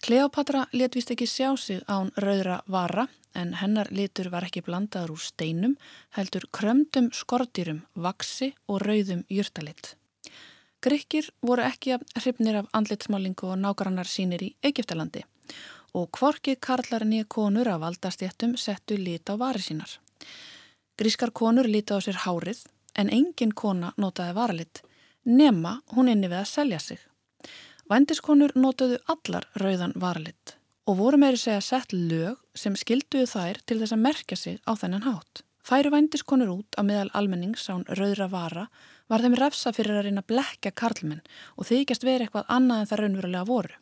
Kleopatra 0.03 0.65
letvist 0.75 1.13
ekki 1.15 1.29
sjá 1.31 1.53
sig 1.57 1.83
án 1.87 2.11
rauðra 2.19 2.63
vara 2.67 3.07
en 3.39 3.55
hennar 3.57 3.89
litur 3.95 4.29
var 4.33 4.45
ekki 4.45 4.65
blandaður 4.67 5.15
úr 5.15 5.23
steinum, 5.23 5.77
heldur 6.17 6.49
krömdum 6.53 7.13
skortýrum, 7.17 7.85
vaksi 7.95 8.51
og 8.69 8.83
rauðum 8.83 9.23
júrtalitt. 9.31 9.95
Grykkir 10.83 11.31
voru 11.41 11.63
ekki 11.63 11.95
hrifnir 12.19 12.59
af 12.59 12.73
andlitsmálingu 12.75 13.53
og 13.55 13.61
nágrannar 13.63 14.11
sínir 14.11 14.43
í 14.43 14.51
Egiptalandi 14.67 15.23
og 15.95 16.09
kvorki 16.17 16.57
karlar 16.57 17.05
nýja 17.05 17.27
konur 17.29 17.69
af 17.69 17.81
valdastjættum 17.81 18.57
settu 18.57 18.97
lit 18.97 19.29
á 19.29 19.37
vari 19.37 19.61
sínar. 19.61 19.99
Grískar 20.99 21.33
konur 21.33 21.69
lita 21.69 21.97
á 21.97 22.01
sér 22.01 22.19
hárið 22.25 22.65
en 22.97 23.11
engin 23.11 23.53
kona 23.53 23.93
notaði 23.97 24.35
varalitt 24.37 24.83
nema 25.25 25.81
hún 25.95 26.11
inni 26.13 26.29
við 26.29 26.43
að 26.43 26.51
selja 26.51 26.81
sig. 26.81 26.99
Vændiskonur 27.91 28.53
notaðu 28.57 28.99
allar 29.13 29.49
rauðan 29.59 29.95
varalitt 29.97 30.57
og 30.87 30.99
voru 30.99 31.19
meiri 31.21 31.39
segja 31.39 31.61
sett 31.63 31.93
lög 31.95 32.39
sem 32.59 32.75
skilduðu 32.77 33.29
þær 33.31 33.61
til 33.67 33.79
þess 33.81 33.95
að 33.95 34.05
merkja 34.07 34.37
sig 34.37 34.59
á 34.67 34.73
þennan 34.75 35.07
hátt. 35.07 35.43
Færu 35.63 35.93
vændiskonur 35.95 36.51
út 36.51 36.75
á 36.75 36.83
meðal 36.83 37.11
almennings 37.15 37.69
án 37.71 37.85
rauðra 37.87 38.27
vara 38.31 38.67
var 39.09 39.23
þeim 39.23 39.37
refsa 39.39 39.73
fyrir 39.77 40.01
að 40.01 40.09
reyna 40.09 40.25
að 40.25 40.31
blekja 40.33 40.73
karlmenn 40.75 41.23
og 41.57 41.69
þykjast 41.69 42.07
verið 42.07 42.27
eitthvað 42.27 42.51
annað 42.57 42.83
en 42.83 42.91
það 42.91 43.03
raunverulega 43.03 43.47
voru. 43.47 43.77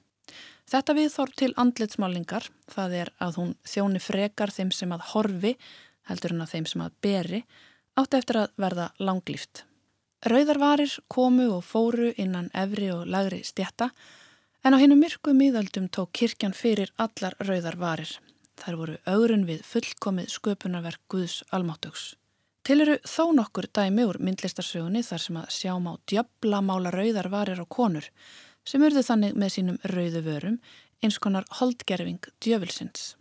Þetta 0.70 0.94
við 0.94 1.08
þór 1.14 1.32
til 1.40 1.50
andlitsmálingar, 1.58 2.46
það 2.70 2.94
er 3.00 3.10
að 3.18 3.40
hún 3.40 3.50
þjóni 3.66 4.02
frekar 4.02 4.54
þeim 4.54 4.70
sem 4.74 4.92
að 4.94 5.06
horfi, 5.10 5.56
heldur 6.06 6.36
hún 6.36 6.44
að 6.44 6.54
þeim 6.54 6.70
sem 6.70 6.84
að 6.84 6.96
beri, 7.02 7.42
átti 7.98 8.20
eftir 8.20 8.38
að 8.44 8.54
verða 8.62 8.86
langlýft. 9.02 9.64
Rauðarvarir 10.30 10.94
komu 11.08 11.48
og 11.56 11.64
fóru 11.64 12.12
innan 12.20 12.52
efri 12.54 12.90
og 12.94 13.06
lagri 13.08 13.42
stjætta 13.42 13.90
En 14.60 14.76
á 14.76 14.78
hennu 14.80 14.96
myrku 15.00 15.32
miðaldum 15.32 15.86
tók 15.88 16.10
kirkjan 16.12 16.52
fyrir 16.52 16.90
allar 17.00 17.32
rauðar 17.40 17.78
varir. 17.80 18.10
Þær 18.60 18.76
voru 18.76 18.96
augrun 19.08 19.46
við 19.48 19.62
fullkomið 19.64 20.34
sköpunarverk 20.34 21.00
Guðs 21.08 21.38
almáttugs. 21.48 22.02
Til 22.60 22.82
eru 22.84 22.98
þó 23.08 23.32
nokkur 23.38 23.70
dæmi 23.72 24.04
úr 24.04 24.18
myndlistarsögunni 24.20 25.00
þar 25.06 25.22
sem 25.24 25.38
að 25.40 25.54
sjáum 25.56 25.88
á 25.88 25.94
djöbla 26.12 26.60
mála 26.60 26.92
rauðar 26.92 27.30
varir 27.32 27.62
á 27.64 27.66
konur 27.72 28.10
sem 28.70 28.82
urðu 28.86 29.02
þannig 29.02 29.38
með 29.38 29.54
sínum 29.56 29.78
rauðu 29.90 30.22
vörum 30.26 30.58
eins 31.02 31.18
konar 31.18 31.46
holdgerfing 31.58 32.22
djöfulsins. 32.44 33.14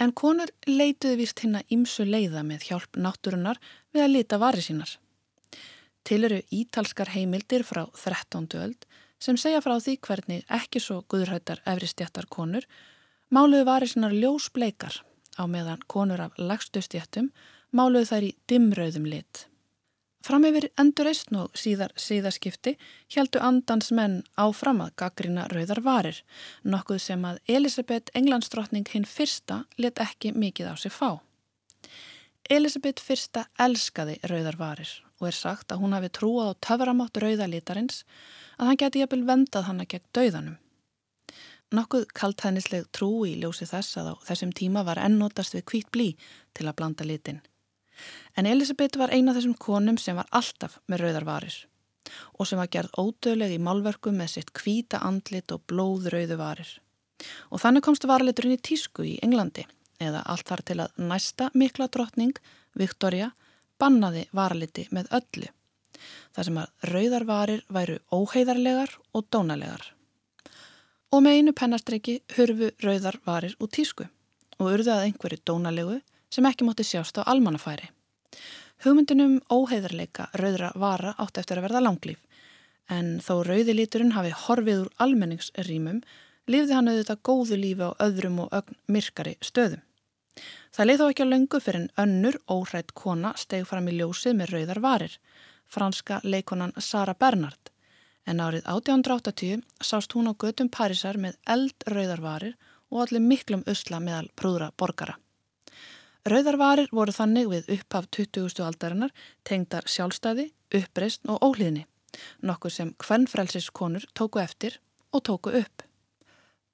En 0.00 0.12
konur 0.16 0.50
leituði 0.68 1.20
vist 1.20 1.40
hinn 1.44 1.58
að 1.58 1.72
ímsu 1.76 2.06
leiða 2.08 2.42
með 2.46 2.66
hjálp 2.68 2.96
náttúrunar 2.96 3.60
við 3.94 4.04
að 4.04 4.14
lita 4.14 4.38
varir 4.40 4.64
sínar. 4.64 4.92
Til 6.04 6.22
eru 6.24 6.40
ítalskar 6.54 7.12
heimildir 7.14 7.64
frá 7.68 7.84
13. 7.92 8.48
öld 8.60 8.86
sem 9.20 9.36
segja 9.36 9.60
frá 9.64 9.76
því 9.76 9.98
hvernig 10.06 10.46
ekki 10.48 10.80
svo 10.80 11.02
guðrættar 11.12 11.60
efri 11.68 11.90
stjættar 11.90 12.28
konur 12.32 12.64
máluðu 13.30 13.66
varir 13.68 13.92
sinnar 13.92 14.16
ljósbleikar 14.16 15.02
á 15.36 15.44
meðan 15.44 15.84
konur 15.86 16.24
af 16.24 16.40
lagstu 16.40 16.80
stjættum 16.84 17.30
máluðu 17.76 18.08
þær 18.12 18.28
í 18.30 18.34
dimröðum 18.48 19.06
lit. 19.12 19.49
Fram 20.20 20.44
yfir 20.44 20.66
endur 20.80 21.08
eistn 21.08 21.38
og 21.40 21.54
síðar 21.56 21.94
síðaskipti 21.96 22.74
heldu 23.14 23.40
andans 23.40 23.88
menn 23.96 24.18
áfram 24.36 24.82
að 24.84 24.92
gaggrina 25.00 25.46
rauðar 25.48 25.80
varir, 25.86 26.18
nokkuð 26.62 27.00
sem 27.06 27.24
að 27.24 27.40
Elisabeth 27.48 28.12
Englandsdrottning 28.18 28.84
hinn 28.92 29.08
fyrsta 29.08 29.62
let 29.80 30.02
ekki 30.04 30.34
mikið 30.36 30.72
á 30.72 30.74
sig 30.76 30.92
fá. 30.92 31.22
Elisabeth 32.50 33.00
fyrsta 33.00 33.46
elskaði 33.64 34.18
rauðar 34.28 34.60
varir 34.60 34.92
og 35.20 35.30
er 35.30 35.36
sagt 35.36 35.72
að 35.72 35.84
hún 35.84 35.96
hafi 35.96 36.12
trúað 36.12 36.52
á 36.52 36.60
töframátt 36.68 37.20
rauðalítarins 37.22 38.04
að 38.58 38.70
hann 38.70 38.80
geti 38.82 39.00
jafnvel 39.00 39.24
vendað 39.28 39.68
hanna 39.70 39.88
gegn 39.88 40.08
dauðanum. 40.16 40.56
Nokkuð 41.70 42.08
kaltænisleg 42.18 42.88
trú 42.92 43.22
í 43.24 43.36
ljósi 43.40 43.68
þess 43.70 43.96
að 44.00 44.12
á 44.12 44.14
þessum 44.28 44.52
tíma 44.52 44.82
var 44.84 45.00
ennótast 45.00 45.54
við 45.56 45.68
kvít 45.70 45.92
blí 45.94 46.08
til 46.52 46.66
að 46.66 46.76
blanda 46.80 47.06
litin. 47.06 47.40
En 48.36 48.46
Elisabeth 48.46 48.98
var 48.98 49.12
eina 49.14 49.34
þessum 49.36 49.56
konum 49.58 49.98
sem 49.98 50.16
var 50.16 50.28
alltaf 50.30 50.78
með 50.86 51.06
rauðarvarir 51.06 51.58
og 52.38 52.48
sem 52.48 52.58
var 52.58 52.70
gerð 52.72 52.96
ódöðleg 52.98 53.52
í 53.54 53.60
málverku 53.62 54.12
með 54.14 54.32
sitt 54.34 54.54
kvíta 54.56 55.02
andlit 55.06 55.52
og 55.54 55.62
blóðrauðu 55.70 56.38
varir. 56.40 56.70
Og 57.52 57.60
þannig 57.62 57.84
komst 57.86 58.06
varaliturinn 58.08 58.56
í 58.56 58.62
tísku 58.64 59.04
í 59.06 59.18
Englandi 59.22 59.66
eða 60.00 60.24
allt 60.32 60.48
þar 60.48 60.64
til 60.66 60.78
að 60.80 61.00
næsta 61.10 61.50
mikla 61.54 61.90
drottning, 61.92 62.34
Victoria, 62.74 63.30
bannaði 63.78 64.26
varaliti 64.36 64.86
með 64.90 65.10
öllu 65.20 65.50
þar 66.34 66.46
sem 66.46 66.58
að 66.62 66.92
rauðarvarir 66.94 67.64
væru 67.68 67.98
óheiðarlegar 68.14 68.94
og 69.12 69.26
dónalegar. 69.34 69.82
Og 71.10 71.24
með 71.24 71.40
einu 71.40 71.54
pennastriki 71.58 72.20
hurfu 72.36 72.70
rauðarvarir 72.80 73.56
út 73.60 73.74
tísku 73.76 74.06
og 74.60 74.70
urðu 74.70 74.94
að 74.94 75.08
einhverju 75.08 75.42
dónalegu 75.44 75.98
sem 76.30 76.46
ekki 76.46 76.66
mótti 76.66 76.86
sjást 76.86 77.18
á 77.18 77.26
almannafæri. 77.26 77.90
Hugmyndunum 78.84 79.40
óheiðarleika 79.52 80.30
rauðra 80.40 80.72
vara 80.74 81.14
átt 81.18 81.38
eftir 81.42 81.60
að 81.60 81.68
verða 81.68 81.84
langlýf 81.84 82.22
en 82.90 83.18
þó 83.22 83.42
rauðilíturinn 83.46 84.16
hafi 84.16 84.32
horfið 84.46 84.86
úr 84.86 84.90
almenningsrýmum 85.04 86.00
lifði 86.50 86.74
hann 86.74 86.90
auðvitað 86.90 87.22
góðu 87.28 87.60
lífi 87.60 87.86
á 87.86 87.90
öðrum 88.06 88.40
og 88.46 88.56
ögn 88.56 88.78
myrkari 88.88 89.36
stöðum. 89.44 89.82
Það 90.74 90.86
leið 90.86 91.00
þó 91.00 91.06
ekki 91.10 91.26
á 91.26 91.32
löngu 91.32 91.60
fyrir 91.60 91.80
en 91.82 91.92
önnur 92.04 92.38
óhrætt 92.50 92.94
kona 92.94 93.34
steg 93.36 93.66
fram 93.68 93.90
í 93.90 93.96
ljósið 93.98 94.38
með 94.38 94.54
rauðar 94.54 94.82
varir 94.86 95.18
franska 95.70 96.20
leikonan 96.24 96.72
Sara 96.78 97.14
Bernhardt 97.14 97.70
en 98.26 98.42
árið 98.42 98.66
1880 98.66 99.62
sást 99.80 100.12
hún 100.14 100.30
á 100.30 100.34
götum 100.34 100.68
Parísar 100.68 101.18
með 101.18 101.38
eldrauðarvarir 101.54 102.56
og 102.90 103.04
allir 103.04 103.22
miklum 103.22 103.62
usla 103.70 104.00
meðal 104.02 104.28
prúðra 104.36 104.70
borgara. 104.76 105.16
Rauðarvarir 106.28 106.90
voru 106.92 107.12
þannig 107.16 107.46
við 107.48 107.68
upphaf 107.78 108.06
20. 108.12 108.60
aldarinnar 108.60 109.12
tengdar 109.48 109.86
sjálfstæði, 109.88 110.50
uppreist 110.76 111.22
og 111.24 111.38
óhlýðni, 111.40 111.86
nokkuð 112.44 112.74
sem 112.74 112.90
hvernfrælsiskonur 113.00 114.04
tóku 114.12 114.42
eftir 114.42 114.76
og 115.16 115.22
tóku 115.24 115.54
upp. 115.56 115.86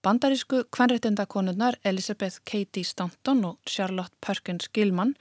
Bandarísku 0.03 0.65
hvernréttindakonurnar 0.75 1.79
Elizabeth 1.85 2.41
Katie 2.45 2.85
Stanton 2.85 3.45
og 3.45 3.59
Charlotte 3.71 4.19
Perkins 4.21 4.67
Gilman 4.75 5.15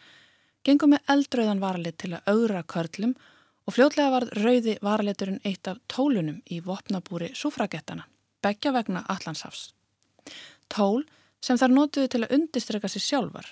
gengum 0.65 0.95
með 0.95 1.05
eldrauðan 1.13 1.61
varalið 1.61 1.97
til 2.01 2.11
að 2.17 2.31
augra 2.33 2.63
körlum 2.63 3.13
og 3.65 3.75
fljótlega 3.77 4.13
varð 4.13 4.33
rauði 4.41 4.75
varaleturinn 4.81 5.43
eitt 5.45 5.69
af 5.69 5.77
tólunum 5.85 6.41
í 6.49 6.63
vopnabúri 6.65 7.29
súfragettana, 7.37 8.07
begja 8.41 8.73
vegna 8.73 9.05
Allandshafs. 9.05 9.75
Tól 10.65 11.05
sem 11.45 11.61
þar 11.61 11.77
notuðu 11.77 12.09
til 12.09 12.23
að 12.25 12.35
undistreka 12.39 12.89
sér 12.89 13.05
sjálfar. 13.05 13.45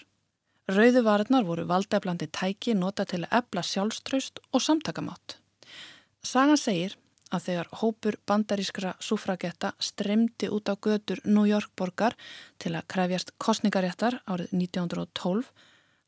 Rauðu 0.72 1.02
varirnar 1.04 1.44
voru 1.44 1.66
valdeflandi 1.68 2.30
tæki 2.32 2.72
nota 2.74 3.04
til 3.04 3.26
að 3.26 3.34
ebla 3.42 3.64
sjálfströst 3.68 4.40
og 4.56 4.62
samtakamátt. 4.64 5.38
Sagan 6.24 6.60
segir 6.60 6.96
að 7.36 7.48
þegar 7.48 7.70
hópur 7.82 8.18
bandarískra 8.30 8.94
sufragetta 9.04 9.74
stremdi 9.80 10.48
út 10.48 10.70
á 10.72 10.80
götur 10.80 11.20
New 11.26 11.44
York 11.50 11.74
borgar 11.76 12.16
til 12.64 12.72
að 12.78 12.88
krefjast 12.94 13.34
kostningaréttar 13.44 14.22
árið 14.24 14.54
1912 14.56 15.52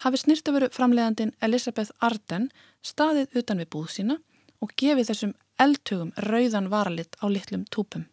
hafi 0.05 0.21
snirtaföru 0.21 0.69
framleiðandin 0.71 1.33
Elisabeth 1.43 1.91
Arden 1.99 2.47
staðið 2.79 3.35
utan 3.41 3.59
við 3.59 3.71
búð 3.75 3.89
sína 3.91 4.19
og 4.63 4.71
gefið 4.79 5.09
þessum 5.09 5.33
eldtugum 5.59 6.13
rauðan 6.15 6.69
varalit 6.71 7.19
á 7.19 7.25
litlum 7.27 7.65
túpum. 7.67 8.05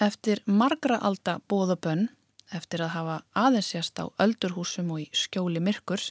Eftir 0.00 0.40
margra 0.46 0.96
alda 1.04 1.36
bóða 1.48 1.76
bönn, 1.76 2.08
eftir 2.54 2.84
að 2.84 2.94
hafa 2.94 3.16
aðeinsjast 3.38 4.00
á 4.02 4.04
öldurhúsum 4.22 4.90
og 4.94 5.04
í 5.04 5.08
skjóli 5.16 5.62
myrkurs, 5.62 6.10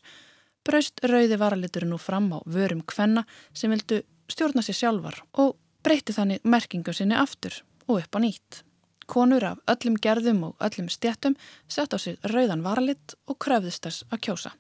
braust 0.66 1.02
rauði 1.04 1.38
varaliturinn 1.40 1.94
nú 1.94 2.00
fram 2.02 2.30
á 2.36 2.40
vörum 2.46 2.82
kvenna 2.86 3.26
sem 3.54 3.72
vildu 3.72 4.02
stjórna 4.30 4.64
sér 4.66 4.78
sjálfar 4.82 5.22
og 5.42 5.58
breyti 5.84 6.14
þannig 6.14 6.44
merkingu 6.44 6.94
sinni 6.94 7.18
aftur 7.18 7.62
og 7.88 8.02
upp 8.02 8.16
á 8.16 8.20
nýtt. 8.22 8.64
Konur 9.10 9.44
af 9.44 9.62
öllum 9.74 9.98
gerðum 9.98 10.44
og 10.52 10.58
öllum 10.62 10.90
stjættum 10.92 11.36
sett 11.68 11.94
á 11.94 11.98
sig 11.98 12.20
rauðan 12.22 12.64
varalit 12.64 13.16
og 13.26 13.40
kröfðist 13.42 13.88
þess 13.88 14.06
að 14.12 14.22
kjósa. 14.28 14.52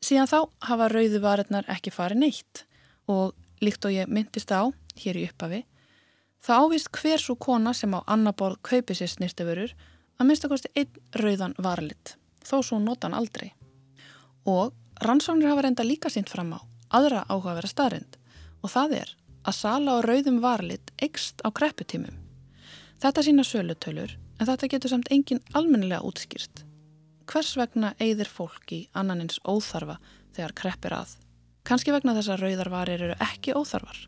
Síðan 0.00 0.30
þá 0.30 0.38
hafa 0.68 0.88
rauðu 0.92 1.20
varirnar 1.20 1.68
ekki 1.68 1.92
farið 1.92 2.22
neitt 2.24 2.64
og 3.08 3.34
líkt 3.64 3.84
og 3.84 3.92
ég 3.92 4.08
myndist 4.08 4.52
á, 4.52 4.68
hér 4.96 5.20
í 5.20 5.26
upphafi, 5.28 5.64
það 6.44 6.64
ávist 6.64 6.90
hver 6.92 7.20
svo 7.20 7.36
kona 7.40 7.72
sem 7.76 7.92
á 7.92 8.00
annaborð 8.06 8.60
kaupi 8.64 8.96
sér 8.96 9.12
snirtefurur 9.12 9.74
að 10.18 10.28
minnstakosti 10.28 10.70
einn 10.76 11.00
rauðan 11.20 11.56
varalit, 11.58 12.16
þó 12.44 12.60
svo 12.62 12.78
notan 12.82 13.14
aldrei. 13.16 13.52
Og 14.46 14.74
rannsóknir 15.02 15.50
hafa 15.50 15.64
reynda 15.66 15.86
líka 15.86 16.10
sínt 16.12 16.30
fram 16.30 16.52
á 16.54 16.60
aðra 16.94 17.24
áhugavera 17.28 17.70
staðrind 17.70 18.18
og 18.62 18.70
það 18.72 18.98
er 19.00 19.14
að 19.44 19.58
sala 19.58 19.96
á 19.98 20.04
rauðum 20.04 20.38
varlit 20.44 20.92
eikst 21.02 21.42
á 21.44 21.48
krepputímum. 21.50 22.14
Þetta 23.02 23.24
sína 23.26 23.44
sölutölur 23.44 24.14
en 24.38 24.48
þetta 24.48 24.70
getur 24.70 24.94
samt 24.94 25.10
engin 25.12 25.42
almennilega 25.52 26.04
útskýrt. 26.06 26.64
Hvers 27.28 27.54
vegna 27.58 27.94
eigðir 27.98 28.30
fólk 28.30 28.72
í 28.72 28.80
annanins 28.96 29.40
óþarfa 29.44 29.98
þegar 30.36 30.56
kreppir 30.60 30.96
að? 30.96 31.14
Kanski 31.64 31.92
vegna 31.94 32.14
þess 32.16 32.34
að 32.34 32.44
rauðarvarir 32.44 33.06
eru 33.08 33.16
ekki 33.24 33.54
óþarfar. 33.56 34.04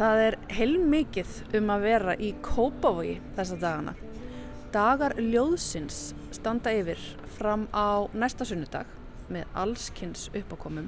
Það 0.00 0.18
er 0.24 0.34
heilmikið 0.56 1.32
um 1.58 1.70
að 1.74 1.82
vera 1.84 2.12
í 2.16 2.30
Kópavogi 2.40 3.18
þessa 3.36 3.56
dagana. 3.60 3.92
Dagar 4.72 5.12
ljóðsins 5.20 5.98
standa 6.32 6.72
yfir 6.72 7.02
fram 7.34 7.66
á 7.76 8.08
næsta 8.16 8.46
sunnudag 8.48 8.88
með 9.28 9.50
allskynns 9.60 10.30
uppákomum. 10.32 10.86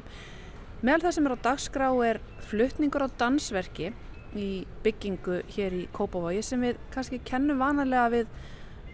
Meðal 0.81 1.03
það 1.03 1.15
sem 1.19 1.29
er 1.29 1.35
á 1.37 1.45
dagskrá 1.45 1.89
er 2.07 2.21
fluttningur 2.49 3.05
á 3.05 3.09
dansverki 3.21 3.91
í 4.33 4.49
byggingu 4.87 5.43
hér 5.59 5.77
í 5.77 5.85
Kópavogi 5.93 6.41
sem 6.49 6.65
við 6.65 6.81
kannski 6.95 7.21
kennum 7.29 7.61
vanalega 7.61 8.09
við 8.17 8.33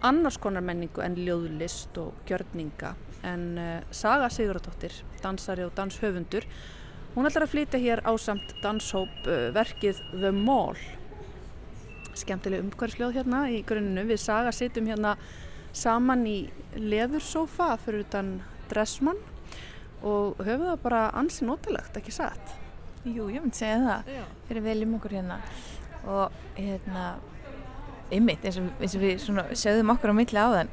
annars 0.03 0.35
konar 0.43 0.67
menningu 0.67 0.99
en 0.99 1.15
ljóðlist 1.15 1.95
og 2.03 2.19
gjörninga. 2.27 2.91
En 3.23 3.53
uh, 3.55 3.71
Saga 3.95 4.27
Sigurðardóttir, 4.27 4.99
dansari 5.23 5.63
og 5.63 5.71
danshöfundur, 5.79 6.43
Hún 7.19 7.27
ætlar 7.27 7.43
að 7.43 7.51
flytja 7.51 7.79
hér 7.83 7.99
á 8.07 8.15
samt 8.15 8.53
danshóp 8.63 9.25
uh, 9.27 9.49
verkið 9.51 9.97
The 10.13 10.29
Mall. 10.31 10.77
Skemmtileg 12.15 12.63
umhverfsljóð 12.63 13.17
hérna 13.17 13.41
í 13.51 13.57
grunninu. 13.67 14.05
Við 14.07 14.21
saga 14.23 14.53
sittum 14.55 14.87
hérna 14.87 15.17
saman 15.75 16.23
í 16.23 16.37
leðursófa 16.79 17.73
fyrir 17.83 18.05
utan 18.05 18.31
dressmann 18.71 19.19
og 19.99 20.39
höfum 20.39 20.69
það 20.69 20.81
bara 20.87 21.03
ansi 21.19 21.43
notalegt, 21.43 21.99
ekki 21.99 22.15
satt? 22.15 22.55
Jú, 23.03 23.27
ég 23.27 23.43
myndi 23.43 23.65
segja 23.65 23.83
það 23.83 24.15
Já. 24.15 24.23
fyrir 24.47 24.67
veljum 24.71 24.95
okkur 25.01 25.19
hérna 25.19 25.43
og 26.07 26.41
hérna 26.55 27.05
ymmit 28.15 28.47
eins, 28.47 28.63
eins 28.79 28.95
og 28.95 29.03
við 29.03 29.27
sögðum 29.59 29.91
okkur 29.97 30.15
á 30.15 30.19
milli 30.23 30.39
áðan 30.39 30.71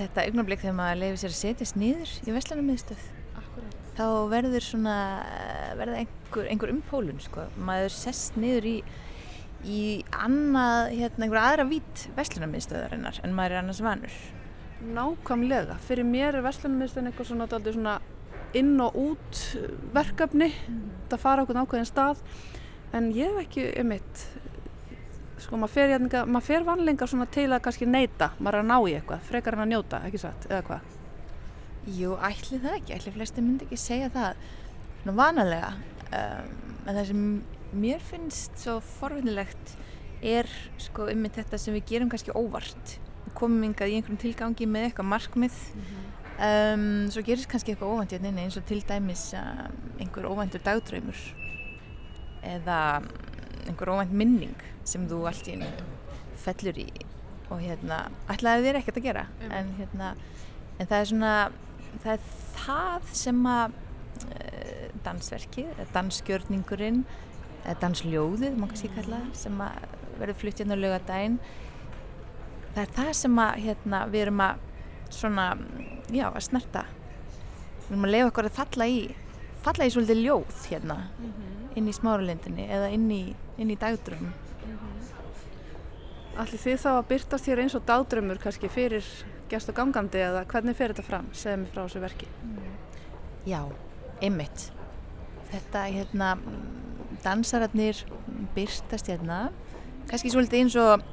þetta 0.00 0.30
augnablik 0.30 0.64
þegar 0.64 0.80
maður 0.80 1.02
lefið 1.04 1.26
sér 1.26 1.34
að 1.36 1.42
setjast 1.42 1.82
nýður 1.82 2.20
í 2.24 2.40
Vestlanum 2.40 2.72
miðstöð 2.72 3.10
þá 3.96 4.04
verður 4.32 4.64
svona 4.64 4.96
verður 5.78 6.02
einhver, 6.02 6.46
einhver 6.48 6.72
umpólun 6.72 7.20
sko. 7.22 7.46
maður 7.60 7.92
sest 7.94 8.38
niður 8.40 8.68
í 8.68 8.76
í 9.62 10.02
annað, 10.10 10.92
hérna, 10.96 11.26
einhver 11.26 11.40
aðra 11.40 11.66
vít 11.70 12.06
vestlunarmiðstöðarinnar 12.16 13.20
en 13.22 13.34
maður 13.36 13.54
er 13.54 13.62
annars 13.62 13.82
vanur. 13.84 14.16
Nákvæmlega, 14.82 15.76
fyrir 15.86 16.06
mér 16.08 16.38
er 16.38 16.46
vestlunarmiðstöðin 16.46 17.12
eitthvað 17.12 17.28
svona, 17.30 17.46
svona 17.68 17.96
inn 18.58 18.74
og 18.82 18.96
út 18.98 19.42
verkefni. 19.94 20.50
Mm. 20.50 20.80
það 21.12 21.22
fara 21.22 21.44
okkur 21.44 21.58
nákvæðin 21.60 21.90
stað. 21.90 22.24
En 22.92 23.12
ég 23.14 23.30
hef 23.30 23.46
ekki 23.46 23.68
um 23.80 23.92
mitt 23.92 24.24
sko 25.42 25.58
maður 25.58 25.74
fer, 25.76 25.94
hérna, 25.94 26.24
maður 26.26 26.48
fer 26.48 26.66
vanlengar 26.66 27.14
til 27.34 27.48
að 27.50 27.62
kannski 27.62 27.86
neyta, 27.86 28.32
maður 28.38 28.58
er 28.58 28.64
að 28.64 28.72
ná 28.72 28.76
í 28.80 28.98
eitthvað. 28.98 29.30
Frekar 29.30 29.58
en 29.58 29.64
að 29.64 29.72
njóta, 29.76 30.02
ekki 30.08 30.22
satt, 30.22 30.50
eða 30.50 30.66
hvað 30.66 31.01
Jú, 31.90 32.14
ætli 32.22 32.60
það 32.62 32.76
ekki, 32.78 32.94
ætli 32.94 33.12
flesti 33.16 33.42
myndi 33.42 33.66
ekki 33.66 33.78
segja 33.80 34.10
það 34.14 34.42
nú 35.06 35.14
vanalega. 35.18 35.72
Um, 36.12 36.52
en 36.86 36.94
það 36.94 37.08
sem 37.08 37.22
mér 37.82 38.02
finnst 38.06 38.60
svo 38.60 38.76
forvinnilegt 39.00 39.74
er 40.22 40.46
sko 40.80 41.08
um 41.10 41.24
þetta 41.26 41.58
sem 41.58 41.74
við 41.74 41.88
gerum 41.90 42.12
kannski 42.12 42.34
óvart. 42.38 42.98
Við 43.24 43.34
komum 43.38 43.64
yngað 43.66 43.90
í 43.90 43.96
einhverjum 43.98 44.20
tilgangi 44.22 44.68
með 44.70 44.88
eitthvað 44.88 45.10
markmið. 45.10 45.56
Mm 45.74 45.86
-hmm. 45.88 46.12
um, 46.48 47.10
svo 47.10 47.22
gerist 47.26 47.50
kannski 47.50 47.72
eitthvað 47.72 47.94
óvænt 47.96 48.14
hérna 48.14 48.44
eins 48.44 48.56
og 48.56 48.64
til 48.66 48.82
dæmis 48.88 49.34
um, 49.34 49.74
einhver 49.98 50.30
óvæntur 50.30 50.62
dagdraumur 50.62 51.18
eða 52.42 53.02
einhver 53.66 53.88
óvænt 53.88 54.12
minning 54.12 54.56
sem 54.84 55.08
þú 55.08 55.26
allt 55.26 55.48
í 55.48 55.58
fellur 56.36 56.78
í 56.78 56.90
og 57.50 57.60
hérna 57.60 58.10
ætlaði 58.30 58.66
þér 58.66 58.78
ekkert 58.80 58.96
að 58.96 59.02
gera. 59.02 59.26
En 59.50 59.74
hérna 59.78 60.14
en 60.78 60.86
það 60.86 61.00
er 61.00 61.04
svona 61.04 61.50
það 62.00 62.12
er 62.12 62.20
það 62.56 63.10
sem 63.12 63.46
að 63.46 63.74
uh, 64.26 64.86
dansverkið, 65.04 65.82
dansgjörningurinn 65.92 67.04
eða 67.62 67.78
dansljóðið, 67.84 68.56
má 68.58 68.66
kannski 68.70 68.90
kalla 68.96 69.20
sem 69.38 69.60
að 69.62 69.84
verður 70.18 70.38
flutt 70.40 70.62
hérna 70.62 70.78
á 70.78 70.82
lögadaginn 70.82 71.38
það 72.74 72.82
er 72.82 72.92
það 72.96 73.12
sem 73.18 73.40
að 73.42 73.64
hérna, 73.66 74.04
við 74.10 74.26
erum 74.26 74.44
að 74.44 74.68
svona, 75.12 75.46
já, 76.12 76.26
að 76.30 76.44
snerta 76.48 76.86
við 77.86 77.90
erum 77.92 78.06
að 78.08 78.14
lefa 78.14 78.30
okkur 78.32 78.48
að 78.48 78.58
falla 78.60 78.88
í 78.88 79.02
falla 79.62 79.86
í 79.86 79.92
svolítið 79.94 80.22
ljóð 80.24 80.62
hérna 80.70 80.96
mm 80.96 81.32
-hmm. 81.32 81.66
inn 81.78 81.88
í 81.88 81.96
smáralindinni 81.96 82.68
eða 82.68 82.88
inn 82.90 83.10
í, 83.10 83.24
inn 83.56 83.70
í 83.70 83.76
dagdröfum 83.76 84.26
mm 84.26 84.32
-hmm. 84.32 84.88
Allir 86.42 86.58
því 86.58 86.76
þá 86.80 86.90
að 86.90 87.08
byrtast 87.08 87.46
hér 87.46 87.60
eins 87.60 87.74
og 87.74 87.86
dagdröfumur 87.86 88.38
kannski 88.38 88.68
fyrir 88.68 89.04
gerst 89.52 89.70
á 89.70 89.74
gangandi 89.76 90.20
eða 90.22 90.44
hvernig 90.50 90.76
fer 90.78 90.92
þetta 90.92 91.06
fram? 91.06 91.28
Segð 91.36 91.62
mér 91.62 91.72
frá 91.74 91.82
þessu 91.84 92.02
verki. 92.02 92.28
Já, 93.48 93.60
einmitt. 94.22 94.68
Þetta, 95.52 95.84
hérna, 95.92 96.30
dansararnir 97.24 98.04
byrstast 98.56 99.10
hérna, 99.12 99.42
kannski 100.10 100.32
svolítið 100.32 100.62
eins 100.62 100.78
og 100.80 101.04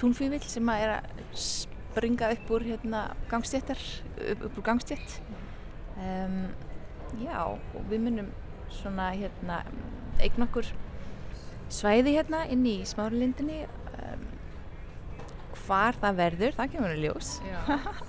túnfývill 0.00 0.42
sem 0.44 0.68
að 0.72 0.84
er 0.84 0.94
að 0.98 1.24
springa 1.40 2.30
upp 2.36 2.52
úr 2.54 2.66
hérna 2.68 3.02
gangstjættar, 3.30 3.80
upp, 4.30 4.44
upp 4.48 4.60
úr 4.60 4.66
gangstjætt. 4.68 5.16
Um, 6.00 6.44
já, 7.20 7.40
og 7.48 7.82
við 7.90 8.04
munum 8.06 8.30
svona 8.70 9.10
hérna 9.16 9.64
eign 10.20 10.46
okkur 10.46 10.68
svæði 11.70 12.16
hérna 12.16 12.44
inn 12.50 12.64
í 12.66 12.80
smáralindinni 12.88 13.64
hvar 15.70 15.98
það 16.02 16.20
verður, 16.24 16.56
það 16.58 16.72
kemur 16.74 16.94
að 16.96 17.02
ljós 17.04 17.32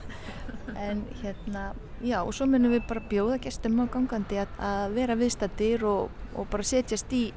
en 0.88 1.04
hérna 1.22 1.64
já 2.02 2.18
og 2.24 2.34
svo 2.34 2.48
munum 2.50 2.74
við 2.74 2.88
bara 2.90 3.04
bjóða 3.12 3.38
gestum 3.44 3.84
á 3.84 3.86
gangandi 3.94 4.40
að, 4.42 4.56
að 4.66 4.96
vera 4.98 5.18
viðstættir 5.20 5.86
og, 5.86 6.24
og 6.34 6.50
bara 6.50 6.66
setjast 6.66 7.14
í 7.14 7.28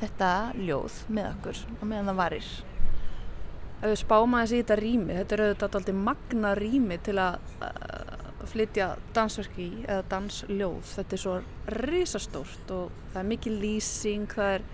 þetta 0.00 0.32
ljóð 0.58 0.98
með 1.12 1.30
okkur 1.34 1.62
og 1.76 1.86
meðan 1.86 2.10
það 2.10 2.20
varir. 2.22 2.50
Ef 3.80 3.86
við 3.86 3.98
spáum 4.00 4.34
aðeins 4.36 4.52
í 4.52 4.60
þetta 4.60 4.78
rými, 4.80 5.16
þetta 5.16 5.36
er 5.36 5.42
auðvitað 5.44 5.76
alltaf 5.78 6.00
magna 6.08 6.52
rými 6.58 6.98
til 7.04 7.16
að 7.20 7.38
flytja 8.50 8.88
dansverki 9.14 9.66
í 9.66 9.84
eða 9.84 10.04
dansljóð. 10.10 10.82
Þetta 10.94 11.16
er 11.16 11.22
svo 11.22 11.36
risastórt 11.76 12.72
og 12.76 12.94
það 13.12 13.22
er 13.22 13.28
mikið 13.34 13.58
lýsing, 13.64 14.28
það 14.34 14.54
er 14.56 14.66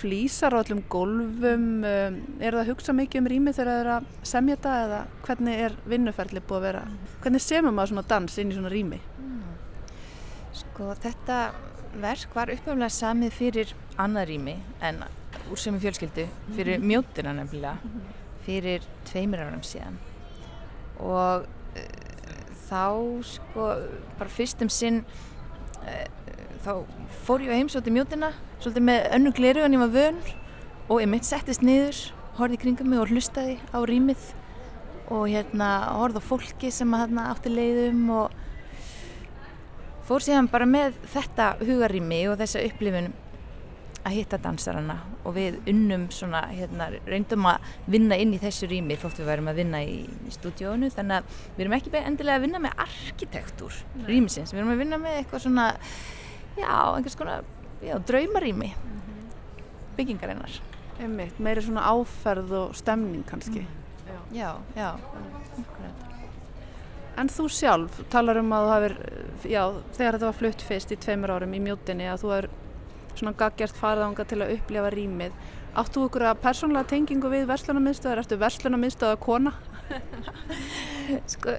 flýsar 0.00 0.54
á 0.54 0.60
öllum 0.62 0.82
gólfum. 0.88 1.64
Um, 1.84 2.18
er 2.40 2.52
það 2.54 2.60
að 2.62 2.70
hugsa 2.70 2.92
mikið 2.96 3.20
um 3.20 3.26
rými 3.32 3.52
þegar 3.52 3.70
það 3.72 3.80
er 3.84 3.90
að 3.96 4.04
semja 4.30 4.56
þetta 4.56 4.74
eða 4.84 5.00
hvernig 5.26 5.64
er 5.66 5.74
vinnuferðli 5.92 6.40
búið 6.46 6.56
að 6.60 6.66
vera? 6.68 6.82
Hvernig 7.24 7.42
semur 7.44 7.74
maður 7.76 7.92
svona 7.94 8.06
dans 8.14 8.38
inn 8.38 8.50
í 8.52 8.54
svona 8.58 8.72
rými? 8.72 9.00
Sko 10.60 10.90
þetta 11.02 11.38
verk 12.00 12.34
var 12.36 12.50
uppöfnilega 12.54 12.92
samið 12.94 13.32
fyrir 13.34 13.72
annað 14.00 14.28
rými 14.30 14.54
en 14.86 15.02
úr 15.50 15.58
sem 15.58 15.74
í 15.76 15.80
fjölskyldu 15.82 16.26
fyrir 16.54 16.78
Mhm. 16.78 16.86
mjótina 16.90 17.32
nefnilega 17.34 17.78
fyrir 18.46 18.82
tveimur 19.04 19.42
árum 19.42 19.62
síðan 19.66 19.98
og 21.00 21.44
uh, 21.44 21.80
þá 22.68 23.22
sko 23.24 23.66
bara 24.18 24.30
fyrst 24.30 24.62
um 24.62 24.68
sinn 24.68 25.04
uh, 25.82 26.06
þá 26.64 26.72
fór 27.24 27.44
ég 27.44 27.54
á 27.54 27.58
heimsóti 27.58 27.92
mjótina 27.94 28.32
svolítið 28.60 28.84
með 28.88 29.08
önnu 29.16 29.32
gleru 29.36 29.64
en 29.64 29.76
ég 29.76 29.82
var 29.82 29.94
vönur 29.94 30.34
og 30.90 31.00
ég 31.00 31.08
mitt 31.08 31.28
settist 31.28 31.64
niður 31.64 31.96
horfði 32.36 32.58
í 32.58 32.62
kringum 32.64 32.90
mig 32.92 33.00
og 33.00 33.12
hlustaði 33.12 33.56
á 33.72 33.78
rýmið 33.88 34.26
og 35.10 35.24
hérna 35.30 35.70
horfði 35.96 36.20
á 36.20 36.28
fólki 36.28 36.72
sem 36.74 36.92
að 36.94 37.06
hérna 37.06 37.30
átti 37.32 37.52
leiðum 37.54 38.04
og 38.18 38.36
fór 40.08 40.26
síðan 40.26 40.50
bara 40.52 40.68
með 40.68 41.00
þetta 41.14 41.54
hugarými 41.62 42.22
og 42.30 42.38
þessa 42.40 42.62
upplifun 42.68 43.12
að 44.00 44.16
hitta 44.16 44.38
dansarana 44.40 44.96
og 45.28 45.34
við 45.36 45.58
unnum 45.68 46.06
svona, 46.14 46.46
hérna, 46.56 46.88
reyndum 47.08 47.44
að 47.50 47.66
vinna 47.92 48.16
inn 48.20 48.32
í 48.32 48.40
þessu 48.40 48.68
rými 48.70 48.96
þótt 49.00 49.20
við 49.20 49.28
værum 49.28 49.50
að 49.52 49.60
vinna 49.60 49.82
í, 49.84 49.98
í 50.08 50.32
stúdíónu 50.32 50.88
þannig 50.94 51.20
að 51.20 51.42
við 51.56 51.64
erum 51.66 51.76
ekki 51.76 51.92
endilega 52.00 52.38
að 52.40 52.46
vinna 52.46 52.62
með 52.64 52.80
arkitektúr 52.86 53.76
rýmisins, 54.08 54.54
við 54.54 54.62
erum 54.62 54.72
að 54.72 54.82
vinna 54.84 55.00
með 55.02 55.18
eitthvað 55.18 55.44
svona 55.44 55.66
já, 56.60 56.74
einhvers 56.94 57.16
konar 57.18 57.46
já, 57.82 57.96
draumarými 57.98 58.74
byggingarinnar 59.96 60.60
Einmitt, 61.00 61.38
meiri 61.40 61.62
svona 61.64 61.86
áferð 61.88 62.50
og 62.52 62.72
stemning 62.76 63.24
kannski. 63.24 63.62
Já, 64.36 64.58
já, 64.76 64.88
akkurat. 65.56 66.02
En 67.18 67.30
þú 67.32 67.46
sjálf 67.52 68.02
talar 68.12 68.40
um 68.42 68.52
að 68.52 68.66
þú 68.66 68.74
hafir, 68.74 68.94
já, 69.48 69.62
þegar 69.96 70.18
þetta 70.18 70.28
var 70.28 70.36
flutt 70.36 70.64
fyrst 70.68 70.92
í 70.92 70.98
tveimur 71.00 71.32
árum 71.32 71.54
í 71.56 71.62
mjótinni 71.64 72.08
að 72.10 72.24
þú 72.24 72.34
er 72.36 72.48
svona 73.14 73.32
gaggjart 73.40 73.80
farðanga 73.80 74.26
til 74.28 74.42
að 74.44 74.52
upplifa 74.58 74.92
rýmið. 74.92 75.40
Áttu 75.80 76.04
ykkur 76.04 76.26
að 76.28 76.42
persónlega 76.44 76.90
tengingu 76.92 77.32
við 77.32 77.48
verslunarmiðstöðar? 77.48 78.20
Ertu 78.20 78.40
verslunarmiðstöðar 78.40 79.20
kona? 79.24 79.54
Sko, 81.32 81.56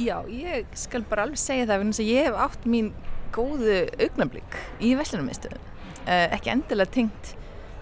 já, 0.00 0.16
ég 0.32 0.72
skal 0.80 1.04
bara 1.10 1.28
alveg 1.28 1.44
segja 1.44 1.68
það 1.68 1.82
vegna 1.82 1.92
þess 1.92 2.06
að 2.06 2.12
ég 2.14 2.30
hef 2.30 2.40
átt 2.46 2.66
mín 2.72 2.90
góðu 3.34 3.80
augnablík 3.96 4.60
í 4.84 4.92
verslunarmiðstöðum. 4.98 5.72
Uh, 6.06 6.26
ekki 6.36 6.52
endilega 6.52 6.92
tengt 6.98 7.32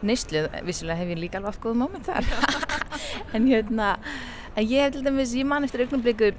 neyslu, 0.05 0.47
vissulega 0.67 1.01
hef 1.01 1.13
ég 1.13 1.21
líka 1.21 1.41
alveg 1.41 1.55
átt 1.55 1.63
góðu 1.65 1.81
móment 1.81 2.09
þar. 2.09 2.29
en 3.37 3.49
hérna, 3.51 3.95
en 4.55 4.67
ég 4.67 4.85
hef 4.85 4.97
til 4.97 5.05
dæmis, 5.07 5.37
ég 5.37 5.49
man 5.49 5.67
eftir 5.67 5.85
augnablíku 5.85 6.33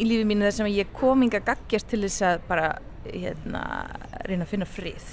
í 0.00 0.08
lífi 0.08 0.26
mínu 0.28 0.46
þar 0.48 0.56
sem 0.58 0.72
ég 0.72 0.94
kom 0.96 1.22
inga 1.24 1.42
gaggjast 1.44 1.90
til 1.90 2.02
þess 2.06 2.24
að 2.28 2.46
bara, 2.48 2.72
hérna, 3.08 3.62
reyna 4.28 4.46
að 4.46 4.54
finna 4.54 4.68
frið. 4.68 5.10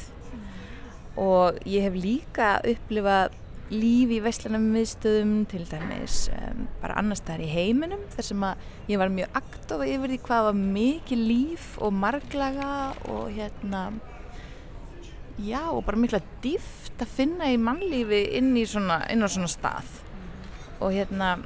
Og 1.19 1.59
ég 1.67 1.85
hef 1.87 1.97
líka 1.99 2.55
upplifað 2.63 3.35
líf 3.69 4.11
í 4.13 4.19
vestlunarmiðstöðum 4.23 5.33
til 5.49 5.61
dæmis 5.69 6.23
um, 6.33 6.65
bara 6.81 6.97
annars 7.01 7.21
staðar 7.21 7.43
í 7.45 7.49
heiminum 7.51 8.01
þar 8.15 8.27
sem 8.29 8.45
að 8.47 8.63
ég 8.89 9.01
var 9.01 9.13
mjög 9.13 9.37
aktofa 9.39 9.89
yfir 9.89 10.13
því 10.13 10.19
hvað 10.25 10.47
var 10.47 10.61
mikið 10.61 11.25
líf 11.31 11.67
og 11.85 11.93
marglaga 11.93 12.71
og 13.13 13.29
hérna 13.35 13.83
já 15.39 15.61
og 15.69 15.83
bara 15.87 16.01
mikla 16.01 16.21
dýft 16.43 16.99
að 16.99 17.13
finna 17.19 17.51
í 17.53 17.59
mannlífi 17.61 18.25
inn 18.39 18.51
í 18.57 18.65
svona, 18.67 19.03
inn 19.11 19.23
á 19.23 19.27
svona 19.29 19.51
stað 19.51 19.93
og 20.79 20.95
hérna 20.95 21.37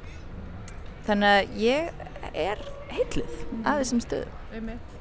þannig 1.07 1.35
að 1.35 1.61
ég 1.61 2.03
er 2.33 2.65
heitluð 2.93 3.39
að 3.65 3.83
þessum 3.83 4.03
stöðum. 4.07 4.91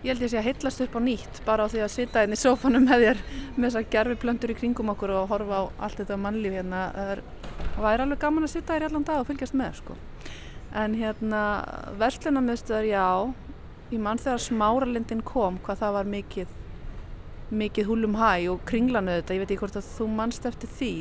Ég 0.00 0.14
held 0.14 0.22
ég 0.24 0.30
sé 0.32 0.38
að 0.40 0.46
heillast 0.46 0.80
upp 0.80 0.94
á 0.96 1.00
nýtt 1.04 1.38
bara 1.44 1.66
á 1.68 1.68
því 1.68 1.80
að 1.84 1.90
sita 1.92 2.22
inn 2.24 2.32
í 2.32 2.38
sófanum 2.40 2.86
með 2.88 3.02
þér 3.04 3.18
með 3.56 3.66
þessar 3.66 3.88
gerfi 3.92 4.14
plöndur 4.22 4.52
í 4.52 4.54
kringum 4.56 4.92
okkur 4.94 5.12
og 5.12 5.26
horfa 5.28 5.58
á 5.60 5.64
allt 5.84 6.00
þetta 6.00 6.16
mannlíf 6.16 6.54
hérna. 6.56 6.86
Það 6.94 7.10
er, 7.14 7.20
það 7.74 7.84
væri 7.84 8.04
alveg 8.06 8.22
gaman 8.22 8.46
að 8.46 8.52
sita 8.54 8.76
hér 8.78 8.86
í 8.86 8.88
allan 8.88 9.04
dag 9.10 9.20
og 9.20 9.28
fylgjast 9.28 9.58
með 9.60 9.76
sko. 9.82 9.96
En 10.80 10.96
hérna 10.96 11.42
verslunarmiðstöðar, 12.00 12.88
já, 12.88 13.04
ég 13.90 14.02
mann 14.06 14.22
þegar 14.24 14.42
smáralindin 14.46 15.22
kom 15.26 15.60
hvað 15.66 15.84
það 15.84 15.94
var 15.98 16.10
mikið 16.16 16.56
mikið 17.50 17.88
húlum 17.90 18.14
hæ 18.14 18.32
og 18.54 18.60
kringlanu 18.64 19.18
þetta, 19.18 19.34
ég 19.34 19.42
veit 19.42 19.50
ekki 19.50 19.60
hvort 19.64 19.78
að 19.82 19.92
þú 19.98 20.08
mannst 20.16 20.44
eftir 20.48 20.70
því. 20.78 20.92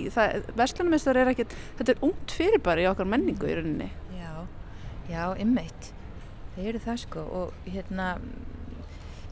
Verslunarmiðstöðar 0.60 1.24
er 1.24 1.34
ekkert, 1.38 1.58
þetta 1.80 1.96
er 1.96 2.06
ungt 2.10 2.36
fyrirbæri 2.36 2.84
í 2.84 2.92
okkar 2.92 3.08
menningu 3.08 3.48
í 3.48 3.58
rauninni. 3.62 3.92
Já, 4.18 4.32
já, 5.08 5.24
ymmeitt. 5.40 5.94
Það 6.56 6.72
eru 6.74 6.82
það 6.84 7.04
sko 7.06 7.28
og 7.40 7.70
hérna 7.70 8.16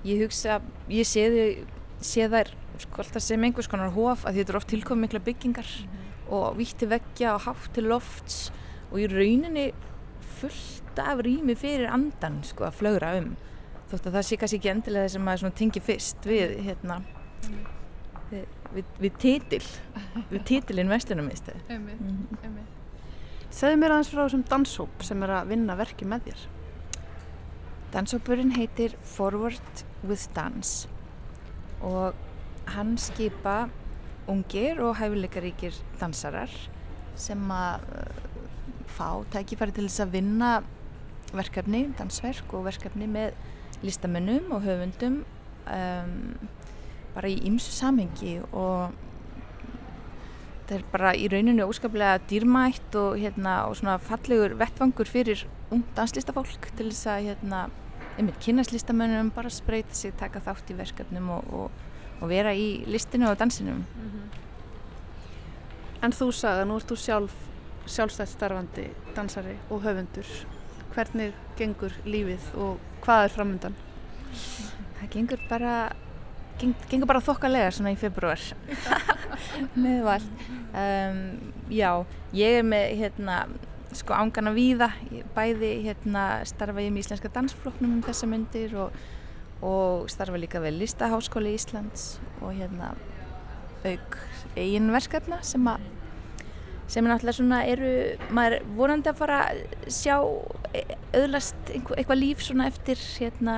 ég 0.08 0.24
hugsa, 0.24 0.62
ég 0.92 1.08
sé, 1.08 1.28
sé 2.04 2.28
þær 2.32 2.54
sko 2.82 3.02
alltaf 3.02 3.24
sem 3.26 3.44
einhvers 3.44 3.70
konar 3.72 3.94
hóf 3.96 4.26
að 4.28 4.40
þetta 4.40 4.54
eru 4.54 4.62
oft 4.62 4.72
tilkomið 4.72 5.08
mikla 5.08 5.24
byggingar 5.26 5.72
og 6.34 6.58
vítti 6.60 6.90
veggja 6.90 7.34
og 7.36 7.46
hátt 7.48 7.70
til 7.76 7.88
lofts 7.90 8.48
og 8.92 9.02
í 9.02 9.08
rauninni 9.12 9.72
fullt 10.38 11.02
af 11.02 11.22
rými 11.26 11.56
fyrir 11.58 11.90
andan 11.92 12.42
sko 12.46 12.68
að 12.68 12.80
flögra 12.82 13.16
um. 13.20 13.34
Þótt 13.88 14.10
að 14.10 14.18
það 14.18 14.28
sé 14.28 14.38
kannski 14.40 14.60
ekki 14.60 14.72
endilega 14.74 15.08
þess 15.08 15.20
að 15.20 15.26
maður 15.28 15.54
tengi 15.58 15.84
fyrst 15.84 16.28
við 16.28 16.56
hérna 16.66 17.00
við, 18.32 18.44
við, 18.76 18.90
við 19.00 19.20
titil 19.24 19.64
við 20.32 20.42
titilinn 20.50 20.92
vestunarmiðstöð 20.92 21.62
Einmitt, 21.74 22.04
einmitt. 22.44 22.74
Segðu 23.48 23.80
mér 23.80 23.96
aðeins 23.96 24.12
frá 24.12 24.26
þessum 24.26 24.44
danshóp 24.52 25.06
sem 25.08 25.24
er 25.24 25.38
að 25.40 25.54
vinna 25.54 25.78
verki 25.80 26.06
með 26.06 26.28
þér. 26.28 26.42
Danshópurinn 27.94 28.52
heitir 28.58 28.98
Forward 29.08 29.87
with 30.08 30.30
Dance 30.36 30.90
og 31.84 32.16
hann 32.74 32.98
skipa 32.98 33.68
ungir 34.28 34.82
og 34.84 34.98
hæfileikaríkir 35.00 35.78
dansarar 36.02 36.52
sem 37.18 37.52
að 37.54 37.86
uh, 37.96 38.26
fá 38.92 39.10
tækifæri 39.32 39.76
til 39.76 39.88
þess 39.88 40.04
að 40.04 40.14
vinna 40.18 40.52
verkefni, 41.36 41.88
dansverk 41.98 42.54
og 42.56 42.68
verkefni 42.68 43.08
með 43.12 43.36
listamönnum 43.86 44.54
og 44.56 44.64
höfundum 44.66 45.22
um, 45.68 46.16
bara 47.16 47.32
í 47.32 47.40
ymsu 47.50 47.74
samhengi 47.74 48.40
og 48.52 48.96
þetta 50.68 50.78
er 50.78 50.86
bara 50.92 51.14
í 51.16 51.28
rauninu 51.32 51.68
óskaplega 51.68 52.20
dýrmætt 52.30 52.96
og, 53.00 53.18
hérna, 53.22 53.60
og 53.70 53.80
fallegur 54.08 54.58
vettvangur 54.60 55.10
fyrir 55.10 55.46
ung 55.72 55.86
danslistafólk 55.96 56.72
til 56.76 56.92
þess 56.92 57.08
að 57.12 57.30
hérna, 57.30 57.68
einmitt 58.18 58.40
kynast 58.44 58.74
listamönnum, 58.74 59.32
bara 59.36 59.50
spreita 59.54 59.94
sig, 59.96 60.16
taka 60.18 60.42
þátt 60.44 60.72
í 60.74 60.78
verkefnum 60.78 61.30
og, 61.38 61.52
og, 61.54 61.84
og 62.22 62.32
vera 62.32 62.54
í 62.58 62.84
listinu 62.90 63.30
og 63.30 63.38
dansinum. 63.40 63.84
En 66.02 66.14
þú 66.14 66.32
sagði 66.34 66.64
að 66.64 66.70
nú 66.70 66.78
ert 66.78 66.92
þú 66.92 66.98
sjálf 67.02 67.38
sjálfstætt 67.88 68.34
starfandi 68.34 68.90
dansari 69.16 69.56
og 69.70 69.84
höfundur. 69.86 70.28
Hvernig 70.96 71.34
gengur 71.58 71.94
lífið 72.06 72.50
og 72.58 72.82
hvað 73.06 73.28
er 73.28 73.34
framöndan? 73.36 73.78
Það 74.98 75.10
gengur 75.14 75.44
bara, 75.50 75.76
geng, 76.60 76.76
gengur 76.90 77.10
bara 77.10 77.24
þokkalega 77.24 77.72
svona 77.76 77.94
í 77.94 78.00
februar 78.00 78.42
með 79.84 80.04
val. 80.08 80.22
Um, 80.78 81.22
já, 81.72 81.92
ég 82.36 82.60
er 82.60 82.68
með 82.68 82.88
hérna, 83.02 83.40
sko 83.96 84.16
ángana 84.18 84.52
víða, 84.56 84.90
bæði 85.36 85.72
hérna, 85.86 86.24
starfa 86.48 86.84
ég 86.84 86.92
með 86.94 87.06
Íslenska 87.06 87.32
dansfloknum 87.34 87.98
um 87.98 88.04
þessa 88.06 88.30
myndir 88.30 88.74
og, 88.80 88.98
og 89.66 90.10
starfa 90.12 90.40
líka 90.40 90.62
við 90.64 90.82
Listaháskóli 90.82 91.54
Íslands 91.56 92.18
og 92.42 92.56
hérna 92.58 92.96
auk 93.88 94.18
eigin 94.58 94.92
verkefna 94.92 95.40
sem 95.46 95.68
að 95.70 95.86
sem 96.88 97.04
er 97.04 97.12
náttúrulega 97.12 97.36
svona 97.36 97.64
eru, 97.68 97.90
maður 98.32 98.62
vonandi 98.78 99.12
að 99.12 99.18
fara 99.20 99.40
að 99.50 99.58
sjá 99.92 100.16
e- 100.72 100.98
öðlast 101.20 101.72
einhver, 101.74 102.00
eitthvað 102.00 102.22
líf 102.22 102.44
svona 102.46 102.70
eftir 102.72 103.02
hérna 103.20 103.58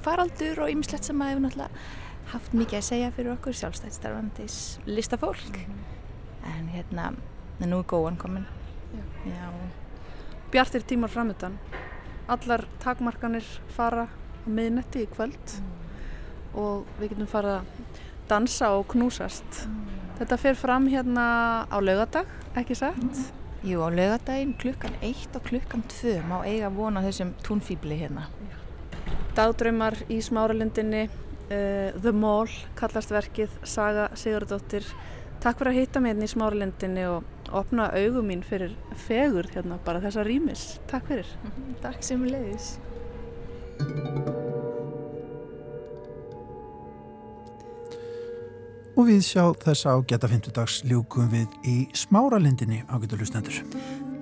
faraldur 0.00 0.62
og 0.64 0.72
ymslegt 0.72 1.04
sem 1.04 1.18
maður 1.20 1.36
hefur 1.36 1.44
náttúrulega 1.44 1.98
haft 2.30 2.54
mikið 2.56 2.78
að 2.78 2.86
segja 2.86 3.10
fyrir 3.16 3.34
okkur 3.34 3.58
sjálfstæðstarfandis 3.58 4.56
listafólk. 4.88 5.60
En 6.46 6.70
hérna, 6.72 7.10
en 7.60 7.72
nú 7.72 7.82
er 7.82 7.90
góðan 7.90 8.18
komin. 8.20 8.48
Bjartir 10.50 10.82
tímar 10.82 11.10
framöndan. 11.12 11.58
Allar 12.30 12.64
takmarkanir 12.82 13.46
fara 13.74 14.06
á 14.06 14.20
miðnetti 14.50 15.04
í 15.04 15.10
kvöld 15.10 15.56
og 16.58 16.88
við 16.98 17.12
getum 17.12 17.28
fara 17.30 17.60
að 17.60 17.98
dansa 18.30 18.70
og 18.78 18.86
knúsast. 18.90 19.64
Þetta 20.18 20.38
fer 20.40 20.58
fram 20.58 20.88
hérna 20.90 21.24
á 21.66 21.76
laugadag, 21.82 22.28
ekki 22.58 22.76
satt? 22.78 23.22
Jú, 23.66 23.82
á 23.84 23.88
laugadaginn 23.92 24.54
klukkan 24.60 24.94
1 25.04 25.36
og 25.36 25.46
klukkan 25.48 25.82
2 25.92 26.20
má 26.28 26.40
eiga 26.44 26.70
vona 26.72 27.02
þessum 27.04 27.34
túnfýbli 27.44 27.98
hérna. 28.00 28.26
Dagdraumar 29.36 29.96
í 30.10 30.20
smáralindinni, 30.24 31.06
uh, 31.06 31.90
The 31.96 32.12
Mall 32.12 32.50
kallast 32.78 33.12
verkið, 33.14 33.52
Saga 33.62 34.10
Sigurdóttir. 34.18 34.86
Takk 35.40 35.60
fyrir 35.60 35.72
að 35.72 35.80
hitta 35.80 36.00
mig 36.00 36.14
hérna 36.14 36.28
í 36.28 36.34
smáralindinni 36.34 37.06
og 37.08 37.39
opna 37.56 37.90
augum 37.96 38.28
mín 38.30 38.44
fyrir 38.46 38.74
fegur 39.06 39.48
hérna 39.54 39.78
bara 39.84 40.02
þessa 40.02 40.24
rýmis. 40.26 40.78
Takk 40.90 41.10
fyrir. 41.10 41.28
Takk 41.84 42.04
sem 42.06 42.24
leiðis. 42.26 42.76
Og 48.98 49.06
við 49.08 49.22
sjá 49.24 49.44
þess 49.62 49.86
á 49.88 49.94
geta 50.04 50.28
50 50.28 50.56
dags 50.58 50.80
ljúkum 50.84 51.30
við 51.32 51.48
í 51.64 51.76
smáralindinni 51.96 52.82
á 52.84 53.00
getur 53.00 53.22
lustendur. 53.22 53.62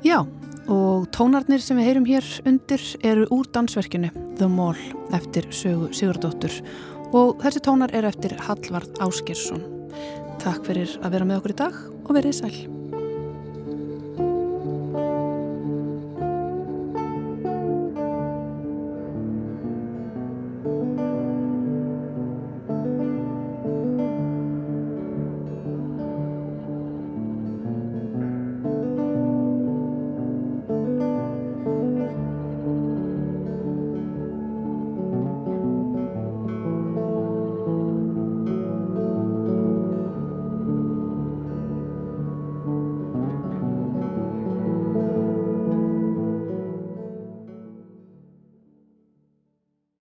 Já, 0.06 0.22
og 0.70 1.08
tónarnir 1.16 1.62
sem 1.64 1.80
við 1.80 1.88
heyrum 1.88 2.06
hér 2.06 2.28
undir 2.46 2.84
eru 3.02 3.26
úr 3.34 3.48
dansverkinu 3.50 4.12
The 4.38 4.46
Mall 4.52 4.78
eftir 5.16 5.48
sögu 5.50 5.90
Sigurdóttur 5.90 6.54
og 7.16 7.40
þessi 7.42 7.64
tónar 7.64 7.94
er 7.96 8.06
eftir 8.06 8.36
Hallvard 8.46 9.02
Áskersson. 9.02 9.64
Takk 10.38 10.66
fyrir 10.68 10.98
að 11.02 11.16
vera 11.16 11.26
með 11.28 11.40
okkur 11.40 11.56
í 11.56 11.62
dag 11.64 11.86
og 12.04 12.12
verið 12.14 12.42
sæl. 12.44 12.77